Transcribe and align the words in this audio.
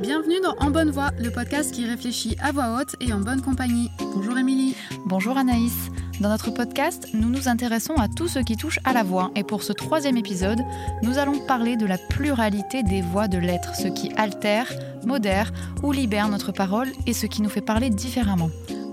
Bienvenue 0.00 0.40
dans 0.42 0.56
En 0.58 0.70
Bonne 0.70 0.90
Voix, 0.90 1.10
le 1.18 1.30
podcast 1.30 1.72
qui 1.72 1.86
réfléchit 1.86 2.36
à 2.40 2.52
voix 2.52 2.78
haute 2.80 2.96
et 3.00 3.12
en 3.12 3.20
bonne 3.20 3.42
compagnie. 3.42 3.90
Bonjour 4.14 4.36
Émilie. 4.36 4.74
Bonjour 5.06 5.36
Anaïs. 5.36 5.90
Dans 6.20 6.28
notre 6.28 6.50
podcast, 6.50 7.08
nous 7.14 7.30
nous 7.30 7.48
intéressons 7.48 7.94
à 7.94 8.06
tout 8.06 8.28
ce 8.28 8.40
qui 8.40 8.56
touche 8.56 8.78
à 8.84 8.92
la 8.92 9.02
voix 9.02 9.30
et 9.36 9.42
pour 9.42 9.62
ce 9.62 9.72
troisième 9.72 10.18
épisode, 10.18 10.60
nous 11.02 11.16
allons 11.16 11.38
parler 11.46 11.76
de 11.76 11.86
la 11.86 11.96
pluralité 11.96 12.82
des 12.82 13.00
voix 13.00 13.26
de 13.26 13.38
l'être, 13.38 13.74
ce 13.74 13.88
qui 13.88 14.12
altère, 14.16 14.70
modère 15.06 15.50
ou 15.82 15.92
libère 15.92 16.28
notre 16.28 16.52
parole 16.52 16.88
et 17.06 17.14
ce 17.14 17.26
qui 17.26 17.40
nous 17.40 17.48
fait 17.48 17.62
parler 17.62 17.88
différemment. 17.88 18.50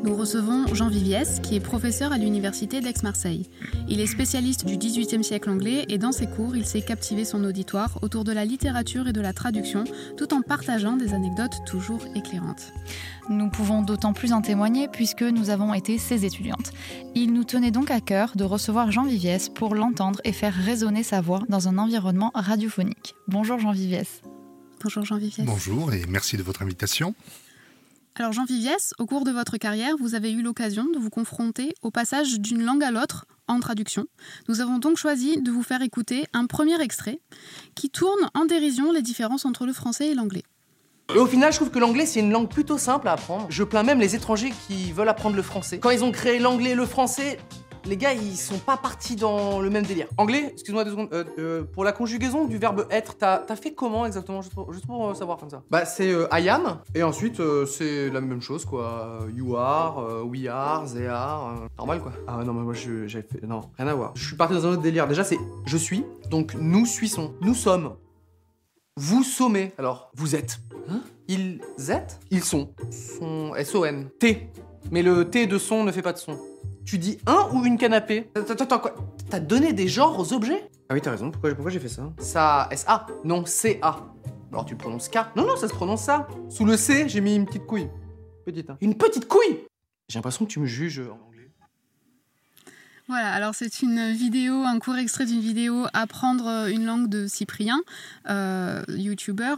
Nous 0.08 0.16
recevons 0.16 0.74
Jean 0.74 0.88
Viviès, 0.88 1.42
qui 1.42 1.58
est 1.58 1.60
professeur 1.60 2.14
à 2.14 2.18
l'université 2.18 2.80
d'Aix-Marseille. 2.80 3.50
Il 3.90 4.00
est 4.00 4.08
spécialiste 4.08 4.64
du 4.64 4.78
XVIIIe 4.78 5.22
siècle 5.22 5.50
anglais 5.50 5.84
et 5.90 5.98
dans 5.98 6.14
ses 6.14 6.28
cours, 6.28 6.56
il 6.56 6.66
sait 6.66 6.82
captiver 6.82 7.26
son 7.26 7.44
auditoire 7.44 8.00
autour 8.02 8.24
de 8.24 8.32
la 8.32 8.46
littérature 8.46 9.10
et 9.10 9.12
de 9.12 9.20
la 9.20 9.34
traduction, 9.34 9.84
tout 10.16 10.34
en 10.34 10.42
partageant 10.42 10.96
des 10.96 11.14
anecdotes 11.14 11.58
toujours 11.66 12.00
éclairantes. 12.16 12.72
Nous 13.28 13.50
pouvons 13.50 13.82
d'autant 13.82 14.14
plus 14.14 14.32
en 14.32 14.42
témoigner 14.42 14.88
puisque 14.88 15.24
nous 15.24 15.50
avons 15.50 15.74
été 15.74 15.98
ses 15.98 16.24
étudiantes. 16.24 16.72
Il 17.14 17.34
nous 17.34 17.44
tenait 17.44 17.72
donc 17.72 17.92
à 17.92 18.00
cœur 18.00 18.32
de 18.38 18.46
recevoir 18.46 18.94
Jean 18.94 19.04
Viviès 19.04 19.50
pour 19.50 19.76
l'entendre 19.76 20.22
et 20.24 20.32
faire 20.32 20.54
résonner 20.54 21.04
sa 21.04 21.20
voix 21.20 21.42
dans 21.50 21.68
un 21.68 21.78
environnement 21.78 22.32
radiophonique. 22.34 23.14
Bonjour 23.28 23.60
Jean 23.60 23.74
Viviès. 23.74 24.22
Bonjour 24.82 25.04
Jean 25.04 25.18
Viviès. 25.18 25.46
Bonjour 25.46 25.92
et 25.92 26.06
merci 26.08 26.38
de 26.38 26.44
votre 26.44 26.62
invitation. 26.62 27.14
Alors 28.20 28.34
Jean 28.34 28.46
Viviès, 28.46 28.96
au 28.98 29.06
cours 29.06 29.26
de 29.26 29.32
votre 29.32 29.58
carrière, 29.58 29.94
vous 30.00 30.16
avez 30.16 30.32
eu 30.32 30.42
l'occasion 30.42 30.86
de 30.92 30.98
vous 30.98 31.12
confronter 31.12 31.76
au 31.84 31.92
passage 31.92 32.40
d'une 32.40 32.64
langue 32.64 32.84
à 32.84 32.90
l'autre 32.90 33.28
en 33.48 33.60
traduction. 33.60 34.08
Nous 34.48 34.60
avons 34.60 34.80
donc 34.80 34.98
choisi 34.98 35.40
de 35.40 35.52
vous 35.52 35.62
faire 35.62 35.84
écouter 35.84 36.26
un 36.34 36.48
premier 36.48 36.82
extrait 36.82 37.20
qui 37.76 37.92
tourne 37.92 38.32
en 38.34 38.46
dérision 38.46 38.92
les 38.92 39.04
différences 39.04 39.46
entre 39.46 39.68
le 39.68 39.74
français 39.74 40.08
et 40.08 40.16
l'anglais. 40.16 40.42
Et 41.14 41.20
au 41.20 41.28
final, 41.28 41.52
je 41.52 41.58
trouve 41.58 41.70
que 41.70 41.78
l'anglais, 41.78 42.08
c'est 42.08 42.20
une 42.20 42.32
langue 42.32 42.50
plutôt 42.50 42.80
simple 42.80 43.08
à 43.08 43.12
apprendre. 43.12 43.46
Je 43.50 43.64
plains 43.64 43.84
même 43.84 44.00
les 44.00 44.16
étrangers 44.16 44.52
qui 44.68 44.92
veulent 44.92 45.10
apprendre 45.10 45.36
le 45.36 45.44
français. 45.44 45.78
Quand 45.78 45.92
ils 45.92 46.04
ont 46.04 46.12
créé 46.12 46.40
l'anglais 46.40 46.72
et 46.72 46.76
le 46.76 46.88
français, 46.88 47.38
les 47.86 47.98
gars, 47.98 48.14
ils 48.14 48.36
sont 48.38 48.58
pas 48.60 48.78
partis 48.78 49.16
dans 49.16 49.60
le 49.62 49.70
même 49.70 49.86
délire. 49.86 50.08
Anglais, 50.18 50.50
excuse-moi 50.54 50.84
deux 50.84 50.92
secondes, 50.92 51.10
euh, 51.14 51.24
euh, 51.40 51.64
pour 51.64 51.84
la 51.84 51.92
conjugaison 51.92 52.46
du 52.46 52.58
verbe 52.58 52.86
être, 52.90 53.16
t'as 53.18 53.44
as 53.48 53.56
fait 53.56 53.74
comment 53.74 54.06
exactement 54.06 54.42
Juste 54.42 54.54
pour, 54.54 54.72
juste 54.74 54.86
pour, 54.86 55.10
euh, 55.10 55.14
savoir 55.14 55.38
comme 55.38 55.50
ça? 55.50 55.64
Bah, 55.70 55.86
c'est 55.86 56.12
euh, 56.12 56.28
I 56.32 56.50
am, 56.50 56.80
et 56.96 57.04
ensuite, 57.04 57.40
euh, 57.40 57.66
c'est 57.66 58.10
la 58.10 58.22
même 58.22 58.42
chose 58.42 58.66
quoi. 58.66 59.20
You 59.36 59.56
are, 59.56 60.00
euh, 60.00 60.24
we 60.24 60.48
are, 60.48 60.86
they 60.92 61.06
are. 61.08 61.50
euh, 61.64 61.68
normal 61.78 62.02
quoi. 62.02 62.12
Ah 62.28 62.44
non, 62.44 62.54
mais 62.54 62.62
moi, 62.64 62.74
je- 62.74 63.08
j'avais 63.08 63.26
fait. 63.28 63.46
Non, 63.46 63.70
rien 63.78 63.88
à 63.88 63.94
voir. 63.96 64.12
Je 64.16 64.26
suis 64.26 64.36
parti 64.36 64.54
dans 64.54 64.66
un 64.66 64.72
autre 64.74 64.82
délire. 64.82 65.08
Déjà, 65.08 65.24
c'est 65.24 65.40
je 65.66 65.78
suis, 65.78 66.04
donc 66.30 66.56
nous 66.60 66.86
suissons. 66.86 67.34
Nous 67.42 67.54
sommes. 67.56 67.96
Vous 68.96 69.24
sommez. 69.24 69.74
Alors, 69.78 70.12
vous 70.16 70.36
êtes. 70.36 70.60
Hein? 70.90 71.02
Ils 71.28 71.60
êtes? 71.90 72.20
Ils 72.32 72.44
sont. 72.44 72.74
Son. 72.90 73.54
S-O-N. 73.56 74.10
T. 74.20 74.50
Mais 74.92 75.04
le 75.04 75.30
T 75.30 75.46
de 75.48 75.58
son 75.58 75.84
ne 75.84 75.92
fait 75.92 76.02
pas 76.02 76.14
de 76.14 76.18
son. 76.18 76.38
Tu 76.88 76.98
dis 76.98 77.18
un 77.28 77.50
ou 77.52 77.66
une 77.66 77.78
canapé 77.78 78.30
Attends, 78.34 78.54
attends, 78.54 78.64
attends, 78.64 78.80
quoi? 78.80 78.96
T'as 79.30 79.42
donné 79.42 79.74
des 79.74 79.90
genres 79.90 80.18
aux 80.18 80.32
objets? 80.32 80.70
Ah 80.88 80.94
oui, 80.94 81.02
t'as 81.02 81.12
raison. 81.12 81.32
Pourquoi, 81.32 81.54
pourquoi 81.54 81.70
j'ai 81.70 81.82
fait 81.82 81.90
ça? 81.90 82.14
Ça. 82.18 82.70
S-A. 82.72 83.08
Non, 83.26 83.46
C-A. 83.46 84.08
Alors 84.54 84.64
tu 84.64 84.74
le 84.74 84.78
prononces 84.78 85.10
K. 85.10 85.18
Non, 85.36 85.46
non, 85.46 85.58
ça 85.58 85.68
se 85.68 85.74
prononce 85.74 86.04
ça. 86.04 86.30
Sous 86.48 86.64
le 86.64 86.78
C, 86.78 87.10
j'ai 87.10 87.20
mis 87.20 87.36
une 87.36 87.46
petite 87.46 87.66
couille. 87.66 87.90
Petite, 88.46 88.70
hein. 88.70 88.78
Une 88.80 88.96
petite 88.96 89.28
couille? 89.28 89.66
J'ai 90.08 90.18
l'impression 90.18 90.46
que 90.46 90.50
tu 90.50 90.62
me 90.62 90.66
juges 90.66 91.00
en 91.00 91.20
anglais. 91.28 91.52
Voilà, 93.10 93.34
alors 93.34 93.54
c'est 93.54 93.82
une 93.82 94.14
vidéo, 94.14 94.54
un 94.64 94.80
court 94.80 94.96
extrait 94.96 95.26
d'une 95.26 95.42
vidéo 95.42 95.88
Apprendre 95.94 96.70
une 96.70 96.86
langue 96.86 97.10
de 97.10 97.28
Cyprien, 97.28 97.82
euh, 98.30 98.82
youtubeur. 98.88 99.58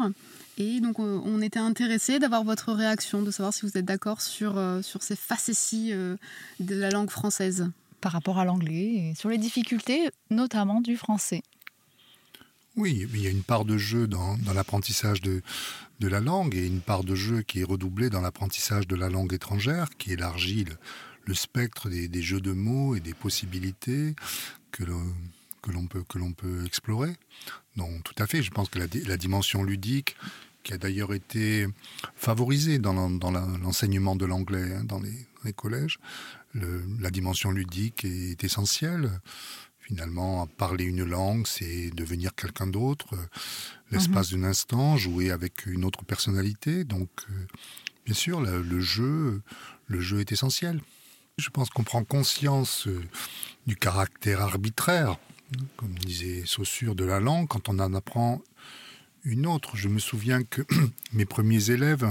Et 0.59 0.81
donc 0.81 0.99
on, 0.99 1.23
on 1.25 1.41
était 1.41 1.59
intéressé 1.59 2.19
d'avoir 2.19 2.43
votre 2.43 2.73
réaction, 2.73 3.23
de 3.23 3.31
savoir 3.31 3.53
si 3.53 3.65
vous 3.65 3.77
êtes 3.77 3.85
d'accord 3.85 4.21
sur, 4.21 4.57
euh, 4.57 4.81
sur 4.81 5.01
ces 5.01 5.15
facéties 5.15 5.93
euh, 5.93 6.17
de 6.59 6.75
la 6.75 6.91
langue 6.91 7.09
française. 7.09 7.71
Par 8.01 8.13
rapport 8.13 8.39
à 8.39 8.45
l'anglais 8.45 9.09
et 9.09 9.13
sur 9.13 9.27
les 9.27 9.37
difficultés, 9.37 10.09
notamment 10.29 10.79
du 10.79 10.95
français. 10.95 11.43
Oui, 12.77 13.05
il 13.13 13.21
y 13.21 13.27
a 13.27 13.29
une 13.29 13.43
part 13.43 13.65
de 13.65 13.77
jeu 13.77 14.07
dans, 14.07 14.37
dans 14.37 14.53
l'apprentissage 14.53 15.19
de, 15.19 15.41
de 15.99 16.07
la 16.07 16.21
langue 16.21 16.55
et 16.55 16.65
une 16.65 16.79
part 16.79 17.03
de 17.03 17.13
jeu 17.13 17.41
qui 17.41 17.59
est 17.59 17.65
redoublée 17.65 18.09
dans 18.09 18.21
l'apprentissage 18.21 18.87
de 18.87 18.95
la 18.95 19.09
langue 19.09 19.33
étrangère, 19.33 19.89
qui 19.97 20.13
élargit 20.13 20.63
le, 20.63 20.77
le 21.25 21.33
spectre 21.33 21.89
des, 21.89 22.07
des 22.07 22.21
jeux 22.21 22.39
de 22.39 22.53
mots 22.53 22.95
et 22.95 23.01
des 23.01 23.13
possibilités 23.13 24.15
que 24.71 24.85
l'on 24.85 25.03
que 25.61 25.71
l'on 25.71 25.87
peut, 25.87 26.03
que 26.07 26.17
l'on 26.17 26.31
peut 26.31 26.63
explorer. 26.65 27.17
Donc 27.75 28.01
tout 28.05 28.15
à 28.17 28.27
fait, 28.27 28.41
je 28.41 28.49
pense 28.49 28.69
que 28.69 28.79
la 28.79 29.17
dimension 29.17 29.61
ludique, 29.61 30.15
qui 30.63 30.73
a 30.73 30.77
d'ailleurs 30.77 31.13
été 31.13 31.67
favorisée 32.15 32.79
dans 32.79 32.93
l'enseignement 32.93 34.15
de 34.15 34.25
l'anglais 34.25 34.73
hein, 34.73 34.83
dans, 34.83 34.99
les, 34.99 35.53
collèges, 35.53 35.99
le- 36.53 36.83
la 36.99 37.09
dimension 37.11 37.51
ludique 37.51 38.05
est 38.05 38.43
essentielle. 38.43 39.19
Finalement, 39.79 40.45
parler 40.45 40.83
une 40.83 41.03
langue, 41.03 41.47
c'est 41.47 41.89
devenir 41.91 42.35
quelqu'un 42.35 42.67
d'autre, 42.67 43.13
euh, 43.13 43.25
l'espace 43.91 44.29
d'un 44.31 44.43
instant, 44.43 44.97
jouer 44.97 45.31
avec 45.31 45.65
une 45.65 45.83
autre 45.83 46.05
personnalité. 46.05 46.83
Donc, 46.83 47.09
euh, 47.31 47.33
bien 48.05 48.13
sûr, 48.13 48.39
le, 48.39 48.61
le 48.61 48.79
jeu, 48.81 49.41
le 49.87 49.99
jeu 49.99 50.19
est 50.19 50.31
essentiel. 50.31 50.79
Je 51.39 51.49
pense 51.49 51.71
qu'on 51.71 51.83
prend 51.83 52.03
conscience 52.03 52.85
euh, 52.87 53.01
du 53.65 53.75
caractère 53.75 54.41
arbitraire, 54.41 55.17
hein, 55.57 55.63
comme 55.77 55.95
disait 55.97 56.43
Saussure, 56.45 56.93
de 56.93 57.05
la 57.05 57.19
langue 57.19 57.47
quand 57.47 57.67
on 57.69 57.79
en 57.79 57.93
apprend 57.95 58.41
une 59.29 59.45
autre. 59.45 59.75
Je 59.75 59.87
me 59.87 59.99
souviens 59.99 60.43
que 60.43 60.61
mes 61.13 61.25
premiers 61.25 61.71
élèves, 61.71 62.07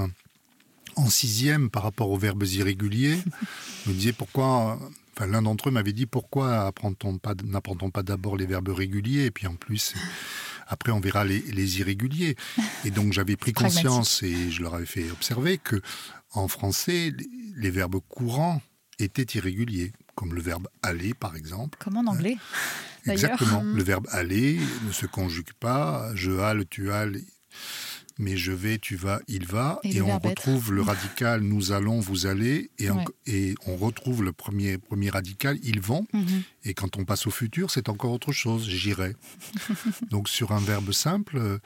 en 0.97 1.09
sixième, 1.09 1.71
par 1.71 1.83
rapport 1.83 2.11
aux 2.11 2.19
verbes 2.19 2.45
irréguliers, 2.45 3.19
me 3.87 3.93
disaient 3.93 4.13
pourquoi. 4.13 4.79
Enfin, 5.17 5.27
l'un 5.27 5.43
d'entre 5.43 5.69
eux 5.69 5.73
m'avait 5.73 5.93
dit 5.93 6.07
pourquoi 6.07 6.71
pas, 6.73 7.35
n'apprend-on 7.45 7.91
pas 7.91 8.03
d'abord 8.05 8.37
les 8.37 8.47
verbes 8.47 8.69
réguliers 8.69 9.25
et 9.25 9.31
puis 9.33 9.49
en 9.49 9.57
plus 9.57 9.95
après 10.69 10.93
on 10.93 11.01
verra 11.01 11.25
les, 11.25 11.41
les 11.41 11.81
irréguliers. 11.81 12.37
Et 12.85 12.91
donc 12.93 13.13
j'avais 13.13 13.37
pris 13.37 13.53
conscience 13.65 14.23
et 14.23 14.51
je 14.51 14.63
leur 14.63 14.75
avais 14.75 14.87
fait 14.87 15.11
observer 15.11 15.59
que 15.59 15.81
en 16.35 16.47
français 16.47 17.13
les 17.57 17.71
verbes 17.71 17.99
courants 18.09 18.63
étaient 19.01 19.27
irréguliers, 19.37 19.93
comme 20.19 20.35
le 20.35 20.41
verbe 20.43 20.67
aller 20.83 21.15
par 21.15 21.37
exemple. 21.37 21.79
Comme 21.81 21.97
en 21.97 22.07
anglais. 22.11 22.37
D'ailleurs. 23.07 23.31
Exactement. 23.33 23.63
Le 23.63 23.83
verbe 23.85 24.07
aller 24.11 24.59
ne 24.87 24.91
se 24.93 25.07
conjugue 25.07 25.53
pas. 25.61 26.11
Je 26.17 26.33
halle, 26.33 26.67
tu 26.69 26.91
halles, 26.91 27.21
mais 28.19 28.37
je 28.37 28.51
vais, 28.51 28.79
tu 28.79 28.97
vas, 28.97 29.21
il 29.29 29.47
va. 29.47 29.79
Et 29.85 30.03
on 30.03 30.09
être. 30.17 30.27
retrouve 30.31 30.73
le 30.73 30.83
radical 30.83 31.41
nous 31.43 31.71
allons, 31.71 32.01
vous 32.01 32.27
allez. 32.27 32.71
Et, 32.81 32.91
en- 32.91 32.97
Ouais. 32.99 33.05
et 33.27 33.55
on 33.67 33.77
retrouve 33.77 34.25
le 34.25 34.33
premier, 34.33 34.77
premier 34.77 35.09
radical 35.09 35.57
ils 35.63 35.81
vont. 35.81 36.05
Mhm. 36.13 36.43
Et 36.65 36.75
quand 36.75 36.97
on 36.99 37.05
passe 37.05 37.29
au 37.29 37.31
futur, 37.31 37.71
c'est 37.71 37.89
encore 37.89 38.11
autre 38.13 38.33
chose. 38.33 38.69
J'irai. 38.69 39.15
Donc 40.11 40.29
sur 40.29 40.51
un 40.51 40.59
verbe 40.61 40.91
simple, 40.91 41.61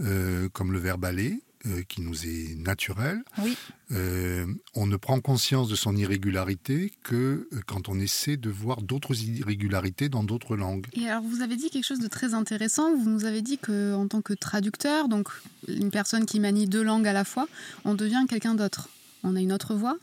euh, 0.00 0.48
comme 0.52 0.72
le 0.72 0.80
verbe 0.80 1.04
aller, 1.04 1.40
euh, 1.66 1.82
qui 1.88 2.02
nous 2.02 2.26
est 2.26 2.54
naturel, 2.56 3.22
Oui. 3.42 3.56
euh, 3.92 4.46
on 4.74 4.86
ne 4.86 4.96
prend 4.96 5.20
conscience 5.20 5.68
de 5.68 5.74
son 5.76 5.96
irrégularité 5.96 6.92
que 7.02 7.48
euh, 7.52 7.60
quand 7.66 7.88
on 7.88 7.98
essaie 7.98 8.36
de 8.36 8.50
voir 8.50 8.82
d'autres 8.82 9.14
irrégularités 9.22 10.08
dans 10.08 10.24
d'autres 10.24 10.56
langues. 10.56 10.86
Et 10.92 11.08
alors 11.08 11.22
vous 11.22 11.40
avez 11.40 11.56
dit 11.56 11.70
quelque 11.70 11.86
chose 11.86 12.00
de 12.00 12.08
très 12.08 12.34
intéressant. 12.34 12.94
Vous 12.96 13.08
nous 13.08 13.24
avez 13.24 13.40
dit 13.40 13.58
que 13.58 13.94
en 13.94 14.08
tant 14.08 14.20
que 14.20 14.34
traducteur, 14.34 15.08
donc 15.08 15.28
une 15.68 15.90
personne 15.90 16.26
qui 16.26 16.38
manie 16.40 16.66
deux 16.66 16.82
langues 16.82 17.06
à 17.08 17.12
la 17.14 17.24
fois, 17.24 17.48
on 17.84 17.94
devient 17.94 18.26
quelqu'un 18.28 18.54
d'autre. 18.54 18.88
On 19.22 19.34
a 19.36 19.40
une 19.40 19.52
autre 19.52 19.74
voix. 19.74 19.96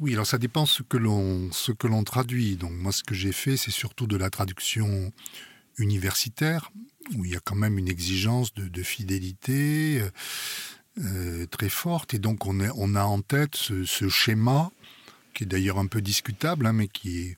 Oui, 0.00 0.14
alors 0.14 0.26
ça 0.26 0.38
dépend 0.38 0.66
ce 0.66 0.82
que 0.82 0.96
l'on 0.96 1.52
ce 1.52 1.70
que 1.70 1.86
l'on 1.86 2.02
traduit. 2.02 2.56
Donc 2.56 2.72
moi, 2.72 2.90
ce 2.90 3.04
que 3.04 3.14
j'ai 3.14 3.30
fait, 3.32 3.56
c'est 3.56 3.70
surtout 3.70 4.08
de 4.08 4.16
la 4.16 4.30
traduction 4.30 5.12
universitaire, 5.78 6.70
où 7.16 7.24
il 7.24 7.32
y 7.32 7.36
a 7.36 7.40
quand 7.40 7.54
même 7.54 7.78
une 7.78 7.88
exigence 7.88 8.54
de, 8.54 8.82
fidélité 8.82 10.00
euh, 10.00 10.10
euh, 10.98 11.46
très 11.46 11.68
forte, 11.68 12.14
et 12.14 12.18
donc 12.18 12.46
on, 12.46 12.60
a 12.60 13.04
en 13.04 13.20
tête 13.20 13.56
ce, 13.56 14.08
schéma 14.08 14.70
qui 15.34 15.44
est 15.44 15.46
d'ailleurs 15.46 15.78
un 15.78 15.86
peu 15.86 16.02
discutable, 16.02 16.66
hein, 16.66 16.72
mais 16.72 16.88
qui 16.88 17.36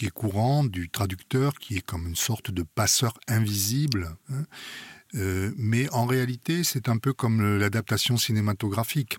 est 0.00 0.10
courant 0.10 0.64
du 0.64 0.88
traducteur, 0.88 1.54
qui 1.54 1.76
est 1.76 1.80
comme 1.80 2.06
une 2.06 2.16
sorte 2.16 2.50
de 2.50 2.62
passeur 2.62 3.18
invisible. 3.26 4.16
hein. 4.30 4.44
Euh, 5.14 5.52
mais 5.56 5.88
en 5.90 6.04
réalité, 6.04 6.64
c'est 6.64 6.88
un 6.88 6.98
peu 6.98 7.14
comme 7.14 7.58
l'adaptation 7.58 8.16
cinématographique. 8.18 9.16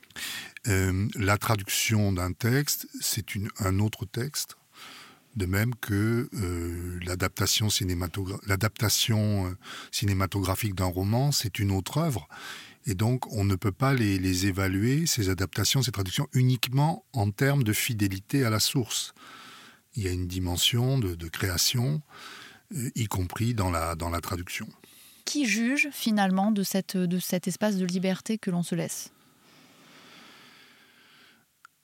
La 0.65 1.37
traduction 1.39 2.13
d'un 2.13 2.31
texte, 2.31 2.87
c'est 3.01 3.25
un 3.57 3.79
autre 3.79 4.05
texte, 4.05 4.58
de 5.35 5.45
même 5.45 5.75
que 5.75 6.29
euh, 6.33 6.99
l'adaptation 7.05 7.67
euh, 9.45 9.57
cinématographique 9.91 10.75
d'un 10.75 10.85
roman, 10.85 11.31
c'est 11.31 11.59
une 11.59 11.71
autre 11.71 11.97
œuvre. 11.97 12.27
Et 12.85 12.95
donc, 12.95 13.31
on 13.33 13.43
ne 13.43 13.55
peut 13.55 13.71
pas 13.71 13.93
les, 13.93 14.45
évaluer, 14.47 15.05
ces 15.05 15.29
adaptations, 15.29 15.81
ces 15.81 15.91
traductions, 15.91 16.27
uniquement 16.33 17.03
en 17.13 17.29
termes 17.31 17.63
de 17.63 17.73
fidélité 17.73 18.43
à 18.43 18.49
la 18.49 18.59
source. 18.59 19.13
Il 19.95 20.03
y 20.03 20.07
a 20.07 20.11
une 20.11 20.27
dimension 20.27 20.97
de, 20.97 21.27
création, 21.27 22.01
euh, 22.75 22.89
y 22.95 23.05
compris 23.05 23.53
dans 23.53 23.69
la, 23.69 23.95
dans 23.95 24.09
la 24.09 24.21
traduction. 24.21 24.67
Qui 25.25 25.45
juge 25.45 25.89
finalement 25.91 26.51
de, 26.51 26.63
de 27.05 27.19
cet 27.19 27.47
espace 27.47 27.77
de 27.77 27.85
liberté 27.85 28.37
que 28.37 28.49
l'on 28.49 28.63
se 28.63 28.75
laisse? 28.75 29.11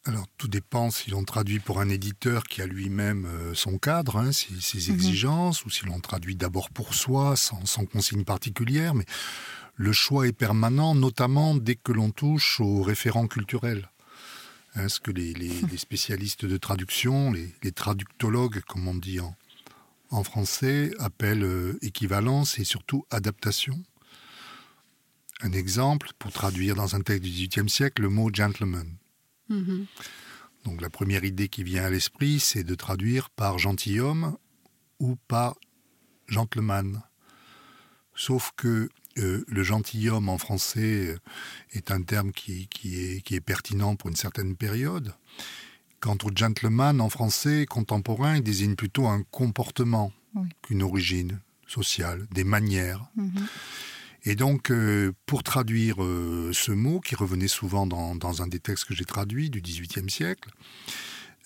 Alors, 0.08 0.28
tout 0.38 0.48
dépend 0.48 0.92
si 0.92 1.10
l'on 1.10 1.24
traduit 1.24 1.60
pour 1.60 1.80
un 1.80 1.90
éditeur 1.90 2.44
qui 2.44 2.62
a 2.62 2.68
lui-même 2.68 3.26
euh, 3.26 3.56
son 3.56 3.80
cadre, 3.80 4.18
hein, 4.18 4.32
ses, 4.32 4.54
mhm. 4.54 4.96
exigences, 4.96 5.66
ou 5.66 5.72
si 5.72 5.84
l'on 5.86 6.00
traduit 6.00 6.36
d'abord 6.36 6.70
pour 6.70 6.94
soi, 6.94 7.36
sans, 7.36 7.66
sans, 7.66 7.86
consigne 7.86 8.24
particulière. 8.24 8.94
Mais 8.94 9.06
le 9.76 9.92
choix 9.94 10.28
est 10.28 10.32
permanent, 10.32 10.94
notamment 10.94 11.56
dès 11.56 11.76
que 11.76 11.92
l'on 11.92 12.12
touche 12.12 12.60
aux 12.60 12.84
référents 12.84 13.28
culturels. 13.28 13.90
Hein, 14.76 14.90
ce 14.90 15.00
que 15.00 15.10
les, 15.10 15.34
spécialistes 15.78 16.46
de 16.46 16.58
traduction, 16.58 17.32
les, 17.32 17.72
traductologues, 17.72 18.62
comme 18.68 18.88
on 18.88 18.94
dit 18.94 19.20
en, 19.20 19.36
en 20.12 20.24
français, 20.24 20.92
appellent 21.00 21.44
euh, 21.44 21.80
équivalence 21.82 22.60
et 22.60 22.64
surtout 22.64 23.08
adaptation. 23.10 23.84
Un 25.42 25.52
exemple, 25.52 26.10
pour 26.20 26.32
traduire 26.32 26.76
dans 26.76 26.96
un 26.96 27.02
texte 27.02 27.24
du 27.24 27.32
XVIIIe 27.32 27.70
siècle, 27.70 28.04
le 28.04 28.10
mot 28.10 28.30
gentleman. 28.32 28.98
Mhm. 29.50 29.86
Donc 30.66 30.82
la 30.82 30.90
première 30.90 31.24
idée 31.24 31.48
qui 31.48 31.64
vient 31.64 31.86
à 31.86 31.90
l'esprit, 31.90 32.40
c'est 32.40 32.64
de 32.64 32.76
traduire 32.76 33.30
par 33.30 33.60
gentilhomme 33.60 34.38
ou 35.00 35.16
par 35.28 35.56
gentleman. 36.28 37.02
Sauf 38.16 38.52
que 38.56 38.90
euh, 39.18 39.46
le 39.48 39.64
gentilhomme 39.64 40.28
en 40.28 40.38
français 40.38 41.08
euh, 41.08 41.18
est 41.72 41.92
un 41.92 42.02
terme 42.02 42.32
qui, 42.32 42.64
est, 42.64 43.22
qui, 43.22 43.36
est, 43.36 43.42
pertinent 43.42 43.96
pour 43.96 44.10
une 44.10 44.16
certaine 44.16 44.56
période. 44.56 45.14
Quant 46.00 46.18
au 46.24 46.30
gentleman 46.36 47.00
en 47.00 47.10
français 47.10 47.66
contemporain, 47.66 48.38
il 48.38 48.44
désigne 48.44 48.76
plutôt 48.76 49.08
un 49.08 49.24
comportement 49.24 50.12
qu'une 50.62 50.84
origine 50.84 51.40
sociale, 51.66 52.28
des 52.32 52.44
manières. 52.44 53.06
Mhm. 53.16 53.48
Et 54.26 54.36
donc, 54.36 54.72
euh, 54.72 55.14
pour 55.28 55.44
traduire 55.44 56.04
euh, 56.04 56.52
ce 56.52 56.72
mot, 56.72 57.00
qui 57.00 57.16
revenait 57.16 57.48
souvent 57.48 57.86
dans, 57.86 58.42
un 58.42 58.48
des 58.48 58.60
textes 58.60 58.86
que 58.86 58.96
j'ai 58.96 59.06
traduits 59.06 59.52
du 59.52 59.62
XVIIIe 59.62 60.10
siècle, 60.10 60.50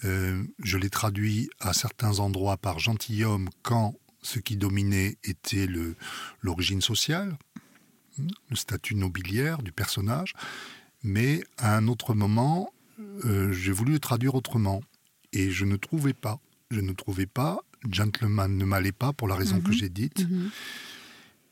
euh, 0.06 0.42
je 0.64 0.78
l'ai 0.78 0.90
traduit 0.90 1.50
à 1.60 1.74
certains 1.74 2.20
endroits 2.20 2.56
par 2.56 2.80
gentilhomme 2.80 3.50
quand 3.64 3.96
ce 4.22 4.40
qui 4.40 4.56
dominait 4.56 5.18
était 5.26 5.68
l'origine 6.42 6.82
sociale, 6.82 7.38
le 8.18 8.56
statut 8.56 8.96
nobiliaire 8.96 9.62
du 9.62 9.72
personnage, 9.72 10.34
mais 11.04 11.44
à 11.58 11.76
un 11.78 11.88
autre 11.88 12.14
moment, 12.14 12.74
j'ai 13.24 13.72
voulu 13.72 13.94
le 13.94 14.00
traduire 14.00 14.36
autrement, 14.36 14.82
et 15.32 15.52
je 15.52 15.64
ne 15.64 15.78
trouvais 15.78 16.14
pas. 16.14 16.40
Je 16.70 16.82
ne 16.82 16.92
trouvais 16.92 17.26
pas, 17.28 17.60
gentleman 17.90 18.58
ne 18.58 18.66
m'allait 18.66 18.92
pas 18.92 19.14
pour 19.14 19.30
la 19.30 19.36
raison 19.36 19.62
que 19.62 19.70
mhm. 19.70 19.74
j'ai 19.74 19.90
dite. 19.90 20.30
Mhm. 20.30 20.52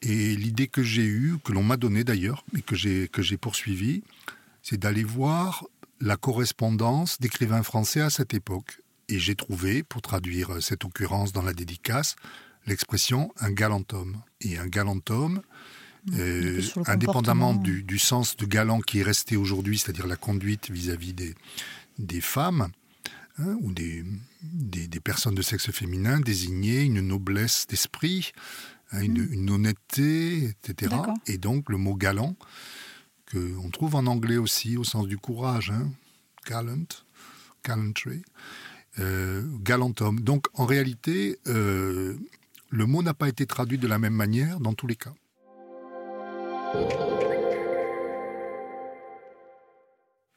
Et 0.08 0.38
l'idée 0.38 0.68
que 0.68 0.84
j'ai 0.84 1.06
eue, 1.06 1.36
que 1.44 1.52
l'on 1.52 1.64
m'a 1.64 1.76
donnée 1.76 2.06
d'ailleurs, 2.06 2.46
mais 2.54 2.62
que 2.62 2.78
j'ai, 2.78 3.10
que 3.10 3.22
j'ai 3.22 3.36
poursuivie, 3.36 4.04
c'est 4.62 4.80
d'aller 4.80 5.04
voir 5.04 5.66
la 6.00 6.16
correspondance 6.16 7.20
d'écrivains 7.20 7.62
français 7.62 8.00
à 8.00 8.10
cette 8.10 8.34
époque. 8.34 8.80
Et 9.10 9.20
j'ai 9.20 9.36
trouvé, 9.36 9.84
pour 9.84 10.02
traduire 10.02 10.64
cette 10.64 10.86
occurrence 10.86 11.34
dans 11.34 11.42
la 11.42 11.52
dédicace, 11.52 12.16
l'expression 12.66 13.34
un 13.38 13.52
galant 13.52 13.84
homme. 13.92 14.22
Et 14.40 14.58
un 14.58 14.68
galant 14.68 15.02
homme, 15.10 15.42
euh, 16.14 16.62
indépendamment 16.86 17.54
du, 17.54 17.84
du, 17.84 18.00
sens 18.00 18.38
de 18.38 18.46
galant 18.46 18.80
qui 18.80 19.00
est 19.00 19.04
resté 19.04 19.36
aujourd'hui, 19.36 19.78
c'est-à-dire 19.78 20.08
la 20.08 20.16
conduite 20.16 20.72
vis-à-vis 20.72 21.14
des, 21.14 21.36
des 22.00 22.22
femmes, 22.22 22.70
hein, 23.40 23.58
ou 23.60 23.74
des, 23.74 24.06
des, 24.42 24.88
des, 24.88 25.00
personnes 25.02 25.36
de 25.36 25.42
sexe 25.42 25.70
féminin, 25.72 26.22
désignait 26.22 26.86
une 26.86 27.02
noblesse 27.02 27.68
d'esprit, 27.68 28.32
Hein, 28.92 29.02
hmm. 29.02 29.34
une, 29.34 29.50
honnêteté, 29.50 30.46
etc. 30.46 30.96
Et 31.26 31.38
donc 31.38 31.70
le 31.70 31.78
mot 31.78 31.96
galant, 31.96 32.36
qu'on 33.32 33.70
trouve 33.70 33.96
en 33.96 34.06
anglais 34.06 34.38
aussi 34.38 34.78
au 34.78 34.84
sens 34.84 35.08
du 35.08 35.18
courage, 35.18 35.72
hein, 35.72 35.92
gallant, 36.48 36.86
gallantry, 37.66 38.22
euh, 39.00 39.46
galant 39.62 39.94
homme. 40.00 40.22
Donc 40.22 40.48
en 40.54 40.66
réalité, 40.66 41.38
euh, 41.48 42.16
le 42.70 42.86
mot 42.86 43.04
n'a 43.04 43.14
pas 43.14 43.28
été 43.28 43.46
traduit 43.46 43.78
de 43.78 43.88
la 43.88 44.00
même 44.00 44.14
manière 44.14 44.60
dans 44.60 44.74
tous 44.74 44.88
les 44.88 44.96
cas. 44.96 45.14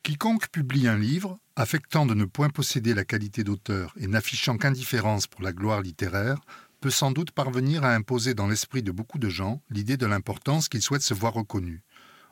Quiconque 0.02 0.48
publie 0.48 0.88
un 0.88 0.98
livre, 0.98 1.38
affectant 1.54 2.04
de 2.04 2.14
ne 2.14 2.24
point 2.24 2.48
posséder 2.48 2.94
la 2.94 3.04
qualité 3.04 3.44
d'auteur 3.44 3.94
et 4.00 4.08
n'affichant 4.08 4.56
qu'indifférence 4.56 5.28
pour 5.28 5.42
la 5.42 5.52
gloire 5.52 5.82
littéraire, 5.82 6.40
peut 6.80 6.90
sans 6.90 7.12
doute 7.12 7.30
parvenir 7.30 7.84
à 7.84 7.94
imposer 7.94 8.34
dans 8.34 8.48
l'esprit 8.48 8.82
de 8.82 8.90
beaucoup 8.90 9.18
de 9.18 9.28
gens 9.28 9.62
l'idée 9.70 9.96
de 9.96 10.06
l'importance 10.06 10.68
qu'il 10.68 10.82
souhaite 10.82 11.02
se 11.02 11.14
voir 11.14 11.34
reconnu. 11.34 11.82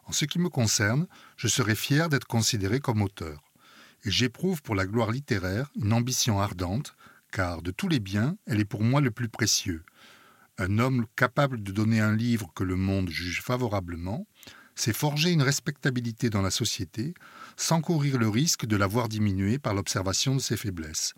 En 0.04 0.12
ce 0.12 0.24
qui 0.24 0.38
me 0.38 0.48
concerne, 0.48 1.06
je 1.36 1.48
serais 1.48 1.74
fier 1.74 2.08
d'être 2.08 2.26
considéré 2.26 2.80
comme 2.80 3.02
auteur. 3.02 3.42
Et 4.04 4.10
j'éprouve 4.10 4.62
pour 4.62 4.74
la 4.74 4.86
gloire 4.86 5.10
littéraire 5.10 5.70
une 5.76 5.92
ambition 5.92 6.40
ardente, 6.40 6.94
car 7.30 7.60
de 7.60 7.70
tous 7.70 7.88
les 7.88 8.00
biens, 8.00 8.36
elle 8.46 8.60
est 8.60 8.64
pour 8.64 8.82
moi 8.82 9.02
le 9.02 9.10
plus 9.10 9.28
précieux. 9.28 9.84
Un 10.56 10.78
homme 10.78 11.06
capable 11.14 11.62
de 11.62 11.72
donner 11.72 12.00
un 12.00 12.16
livre 12.16 12.50
que 12.54 12.64
le 12.64 12.76
monde 12.76 13.10
juge 13.10 13.42
favorablement, 13.42 14.26
c'est 14.74 14.96
forger 14.96 15.30
une 15.30 15.42
respectabilité 15.42 16.30
dans 16.30 16.42
la 16.42 16.50
société 16.50 17.12
sans 17.56 17.80
courir 17.80 18.16
le 18.16 18.28
risque 18.28 18.64
de 18.64 18.76
la 18.76 18.86
voir 18.86 19.08
diminuer 19.08 19.58
par 19.58 19.74
l'observation 19.74 20.36
de 20.36 20.40
ses 20.40 20.56
faiblesses. 20.56 21.14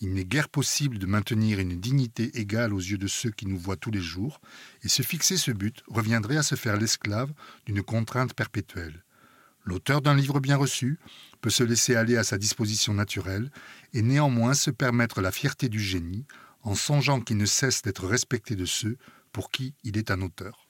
Il 0.00 0.12
n'est 0.14 0.24
guère 0.24 0.48
possible 0.48 0.98
de 0.98 1.06
maintenir 1.06 1.60
une 1.60 1.80
dignité 1.80 2.38
égale 2.38 2.74
aux 2.74 2.80
yeux 2.80 2.98
de 2.98 3.06
ceux 3.06 3.30
qui 3.30 3.46
nous 3.46 3.58
voient 3.58 3.76
tous 3.76 3.90
les 3.90 4.00
jours, 4.00 4.40
et 4.82 4.88
se 4.88 5.02
fixer 5.02 5.36
ce 5.36 5.50
but 5.50 5.82
reviendrait 5.86 6.36
à 6.36 6.42
se 6.42 6.56
faire 6.56 6.76
l'esclave 6.76 7.32
d'une 7.66 7.82
contrainte 7.82 8.34
perpétuelle. 8.34 9.04
L'auteur 9.64 10.02
d'un 10.02 10.14
livre 10.14 10.40
bien 10.40 10.56
reçu 10.56 10.98
peut 11.40 11.50
se 11.50 11.62
laisser 11.62 11.94
aller 11.94 12.16
à 12.16 12.24
sa 12.24 12.36
disposition 12.36 12.92
naturelle 12.92 13.50
et 13.92 14.02
néanmoins 14.02 14.54
se 14.54 14.70
permettre 14.70 15.20
la 15.22 15.32
fierté 15.32 15.68
du 15.68 15.80
génie 15.80 16.26
en 16.62 16.74
songeant 16.74 17.20
qu'il 17.20 17.36
ne 17.36 17.46
cesse 17.46 17.82
d'être 17.82 18.06
respecté 18.06 18.56
de 18.56 18.64
ceux 18.64 18.98
pour 19.32 19.50
qui 19.50 19.74
il 19.82 19.96
est 19.96 20.10
un 20.10 20.20
auteur. 20.22 20.63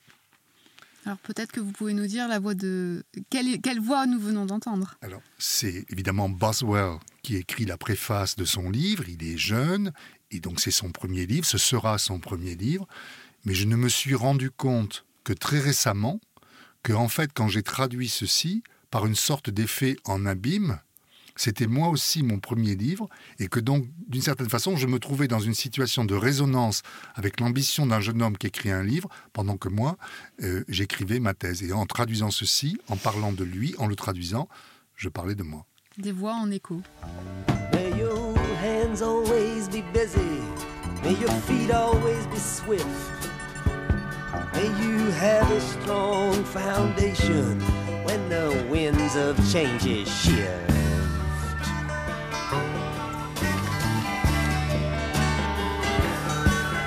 Alors 1.05 1.19
peut-être 1.19 1.51
que 1.51 1.59
vous 1.59 1.71
pouvez 1.71 1.93
nous 1.93 2.07
dire 2.07 2.27
la 2.27 2.39
voix 2.39 2.55
de 2.55 3.03
quelle, 3.29 3.61
quelle 3.61 3.79
voix 3.79 4.07
nous 4.07 4.19
venons 4.19 4.45
d'entendre. 4.45 4.95
Alors 5.01 5.21
c'est 5.37 5.85
évidemment 5.89 6.29
Boswell 6.29 6.97
qui 7.21 7.35
écrit 7.35 7.65
la 7.65 7.77
préface 7.77 8.35
de 8.35 8.45
son 8.45 8.71
livre. 8.71 9.07
Il 9.07 9.23
est 9.23 9.37
jeune 9.37 9.91
et 10.31 10.39
donc 10.39 10.59
c'est 10.59 10.71
son 10.71 10.91
premier 10.91 11.27
livre. 11.27 11.45
Ce 11.45 11.59
sera 11.59 11.99
son 11.99 12.19
premier 12.19 12.55
livre. 12.55 12.87
Mais 13.45 13.53
je 13.53 13.65
ne 13.65 13.75
me 13.75 13.89
suis 13.89 14.15
rendu 14.15 14.49
compte 14.49 15.05
que 15.23 15.33
très 15.33 15.59
récemment 15.59 16.19
que 16.81 16.93
en 16.93 17.07
fait 17.07 17.31
quand 17.33 17.47
j'ai 17.47 17.63
traduit 17.63 18.09
ceci 18.09 18.63
par 18.89 19.05
une 19.05 19.15
sorte 19.15 19.49
d'effet 19.51 19.97
en 20.05 20.25
abîme, 20.25 20.79
c'était 21.35 21.67
moi 21.67 21.89
aussi 21.89 22.23
mon 22.23 22.39
premier 22.39 22.75
livre, 22.75 23.09
et 23.39 23.47
que 23.47 23.59
donc, 23.59 23.85
d'une 24.07 24.21
certaine 24.21 24.49
façon, 24.49 24.77
je 24.77 24.87
me 24.87 24.99
trouvais 24.99 25.27
dans 25.27 25.39
une 25.39 25.53
situation 25.53 26.05
de 26.05 26.15
résonance 26.15 26.81
avec 27.15 27.39
l'ambition 27.39 27.85
d'un 27.85 27.99
jeune 27.99 28.21
homme 28.21 28.37
qui 28.37 28.47
écrit 28.47 28.71
un 28.71 28.83
livre, 28.83 29.09
pendant 29.33 29.57
que 29.57 29.69
moi, 29.69 29.97
euh, 30.43 30.63
j'écrivais 30.67 31.19
ma 31.19 31.33
thèse. 31.33 31.63
Et 31.63 31.73
en 31.73 31.85
traduisant 31.85 32.31
ceci, 32.31 32.77
en 32.87 32.95
parlant 32.95 33.31
de 33.31 33.43
lui, 33.43 33.75
en 33.77 33.87
le 33.87 33.95
traduisant, 33.95 34.47
je 34.95 35.09
parlais 35.09 35.35
de 35.35 35.43
moi. 35.43 35.65
Des 35.97 36.11
voix 36.11 36.33
en 36.33 36.51
écho. 36.51 36.81
May 37.73 37.91
your 37.97 38.33
hands 38.61 39.01
always 39.01 39.67
be 39.69 39.83
busy. 39.93 40.41
May 41.03 41.13
your 41.13 41.31
feet 41.47 41.71
always 41.71 42.25
be 42.27 42.37
swift. 42.37 42.85
May 44.53 44.67
you 44.81 45.11
have 45.11 45.49
a 45.51 45.59
strong 45.59 46.43
foundation 46.45 47.59
when 48.05 48.29
the 48.29 48.65
winds 48.69 49.15
of 49.15 49.35
change 49.51 50.07
shift. 50.07 50.94